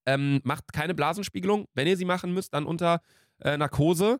[0.06, 1.66] ähm, macht keine Blasenspiegelung.
[1.74, 3.02] Wenn ihr sie machen müsst, dann unter
[3.42, 4.20] äh, Narkose.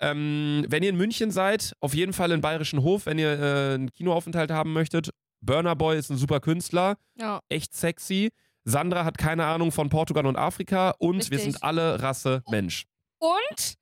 [0.00, 3.74] Ähm, wenn ihr in München seid, auf jeden Fall in Bayerischen Hof, wenn ihr äh,
[3.74, 5.10] einen Kinoaufenthalt haben möchtet.
[5.40, 7.40] Burner Boy ist ein super Künstler, ja.
[7.48, 8.30] echt sexy.
[8.64, 11.42] Sandra hat keine Ahnung von Portugal und Afrika und wir Richtig.
[11.42, 12.86] sind alle Rasse Mensch.
[13.18, 13.74] Und,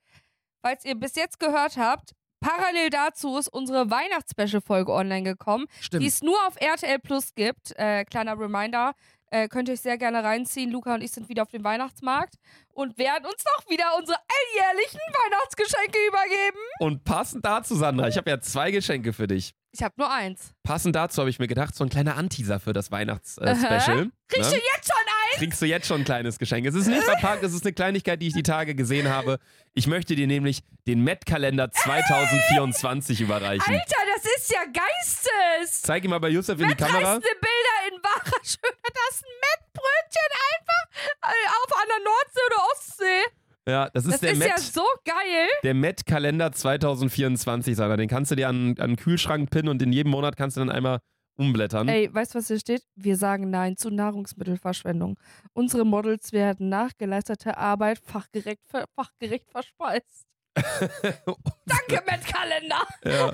[0.61, 6.07] falls ihr bis jetzt gehört habt, parallel dazu ist unsere Weihnachtsspecial-Folge online gekommen, die Stimmt.
[6.07, 7.73] es nur auf RTL Plus gibt.
[7.77, 8.95] Äh, kleiner Reminder.
[9.33, 10.71] Äh, könnt ihr euch sehr gerne reinziehen.
[10.71, 12.35] Luca und ich sind wieder auf dem Weihnachtsmarkt
[12.69, 16.59] und werden uns noch wieder unsere alljährlichen Weihnachtsgeschenke übergeben.
[16.81, 19.55] Und passend dazu, Sandra, ich habe ja zwei Geschenke für dich.
[19.71, 20.53] Ich habe nur eins.
[20.65, 22.91] Passend dazu habe ich mir gedacht, so ein kleiner Anteaser für das.
[22.91, 24.11] Weihnachtsspecial.
[24.29, 24.59] Kriegst ne?
[24.59, 25.23] du jetzt schon eins?
[25.39, 26.67] kriegst du jetzt schon ein kleines Geschenk.
[26.67, 29.39] Es ist nicht verpackt, es ist eine Kleinigkeit, die ich die Tage gesehen habe.
[29.75, 33.75] Ich möchte dir nämlich den Met-Kalender 2024 überreichen.
[33.75, 35.83] Alter, das ist ja geistes.
[35.83, 37.19] Zeig ihn mal bei Yusuf in die Kamera.
[37.19, 37.62] Bilder
[38.03, 38.95] wahrer Schönheit.
[38.95, 40.85] Das Mettbrötchen einfach
[41.23, 43.23] äh, auf an der Nordsee oder Ostsee.
[43.69, 44.49] Ja, das ist Das der ist Met.
[44.49, 45.49] ja so geil.
[45.63, 47.97] Der Met-Kalender 2024, Sandra.
[47.97, 50.61] Den kannst du dir an, an den Kühlschrank pinnen und in jedem Monat kannst du
[50.61, 50.99] dann einmal
[51.37, 51.89] umblättern.
[51.89, 52.83] Ey, weißt du, was hier steht?
[52.97, 55.19] Wir sagen Nein zu Nahrungsmittelverschwendung.
[55.53, 58.63] Unsere Models werden nach geleisteter Arbeit fachgerecht,
[58.97, 60.27] fachgerecht verspeist.
[60.57, 62.87] Danke, Mettkalender.
[63.05, 63.33] ja.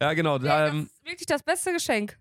[0.00, 0.38] ja, genau.
[0.38, 2.18] Ja, das ähm, ist wirklich das beste Geschenk.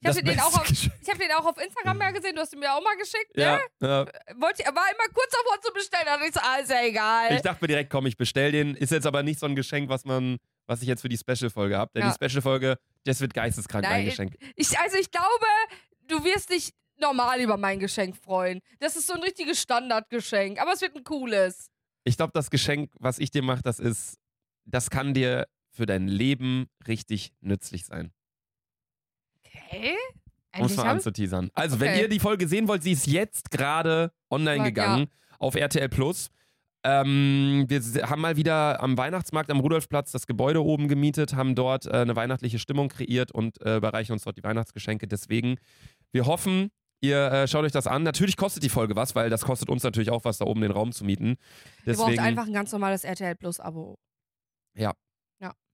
[0.00, 0.92] Ich habe den, auch beste auf- Geschenk.
[1.02, 3.36] ich hab den auch auf Instagram ja gesehen, du hast ihn mir auch mal geschickt,
[3.36, 3.42] ne?
[3.42, 4.06] ja, ja.
[4.38, 7.34] Wollte, war immer kurz davor zu bestellen, da dachte ich so, ah, ist ja egal.
[7.34, 8.74] Ich dachte mir direkt, komm, ich bestell den.
[8.76, 11.76] Ist jetzt aber nicht so ein Geschenk, was man, was ich jetzt für die Special-Folge
[11.76, 11.90] habe.
[11.94, 12.14] Denn Ja.
[12.16, 14.34] die Special-Folge, das wird geisteskrank Nein, mein Geschenk.
[14.54, 15.46] Ich, also ich glaube,
[16.06, 16.70] du wirst dich
[17.00, 18.60] normal über mein Geschenk freuen.
[18.80, 21.70] Das ist so ein richtiges Standardgeschenk, aber es wird ein cooles.
[22.04, 24.16] Ich glaube, das Geschenk, was ich dir mache, das ist,
[24.64, 28.12] das kann dir für dein Leben richtig nützlich sein.
[29.70, 31.50] Eigentlich mal hab- anzuteasern.
[31.54, 32.02] Also, wenn Okay.
[32.02, 34.64] ihr die Folge sehen wollt, sie ist jetzt gerade online Ja.
[34.64, 35.06] gegangen
[35.38, 36.30] auf RTL Plus.
[36.84, 41.86] Ähm, wir haben mal wieder am Weihnachtsmarkt am Rudolfplatz das Gebäude oben gemietet, haben dort
[41.86, 45.06] äh, eine weihnachtliche Stimmung kreiert und äh, überreichen uns dort die Weihnachtsgeschenke.
[45.08, 45.56] Deswegen,
[46.12, 48.04] wir hoffen, ihr äh, schaut euch das an.
[48.04, 50.70] Natürlich kostet die Folge was, weil das kostet uns natürlich auch was, da oben den
[50.70, 51.36] Raum zu mieten.
[51.84, 53.98] Ihr braucht Deswegen, einfach ein ganz normales RTL Plus Abo.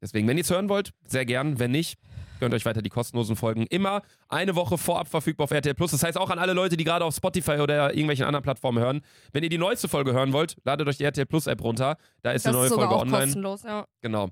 [0.00, 1.58] Deswegen wenn ihr es hören wollt, sehr gern.
[1.58, 1.98] Wenn nicht,
[2.40, 3.66] gönnt euch weiter die kostenlosen Folgen.
[3.68, 5.92] Immer eine Woche vorab verfügbar auf RTL Plus.
[5.92, 9.00] Das heißt auch an alle Leute, die gerade auf Spotify oder irgendwelchen anderen Plattformen hören.
[9.32, 11.96] Wenn ihr die neueste Folge hören wollt, ladet euch die RTL Plus App runter.
[12.22, 13.24] Da ist Das eine neue ist sogar Folge auch online.
[13.24, 13.86] kostenlos, ja.
[14.02, 14.28] Genau.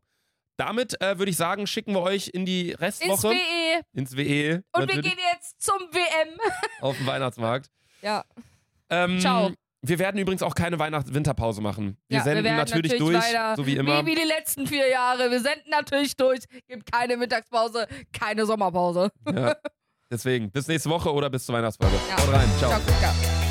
[0.59, 3.80] Damit äh, würde ich sagen, schicken wir euch in die Ins Restwoche WE.
[3.95, 6.39] ins WE Und wir natürlich gehen jetzt zum WM.
[6.83, 7.70] auf den Weihnachtsmarkt.
[8.03, 8.24] Ja.
[8.91, 9.53] Ähm, Ciao.
[9.85, 11.97] Wir werden übrigens auch keine Weihnachts-Winterpause machen.
[12.09, 14.03] Wir Ja, senden werden natürlich, durch, weiter, so wie immer.
[14.07, 15.30] Wie, wie die letzten vier Jahre.
[15.30, 16.41] Wir senden natürlich durch.
[16.68, 19.11] Gibt keine Mittagspause, keine Sommerpause.
[19.28, 19.57] Ja.
[20.11, 21.97] Deswegen, bis nächste Woche oder bis zur Weihnachtsfolge.
[22.09, 22.16] Ja.
[22.22, 22.49] Haut rein.
[22.59, 22.70] Ciao.
[22.70, 23.41] Ciao, Kuka.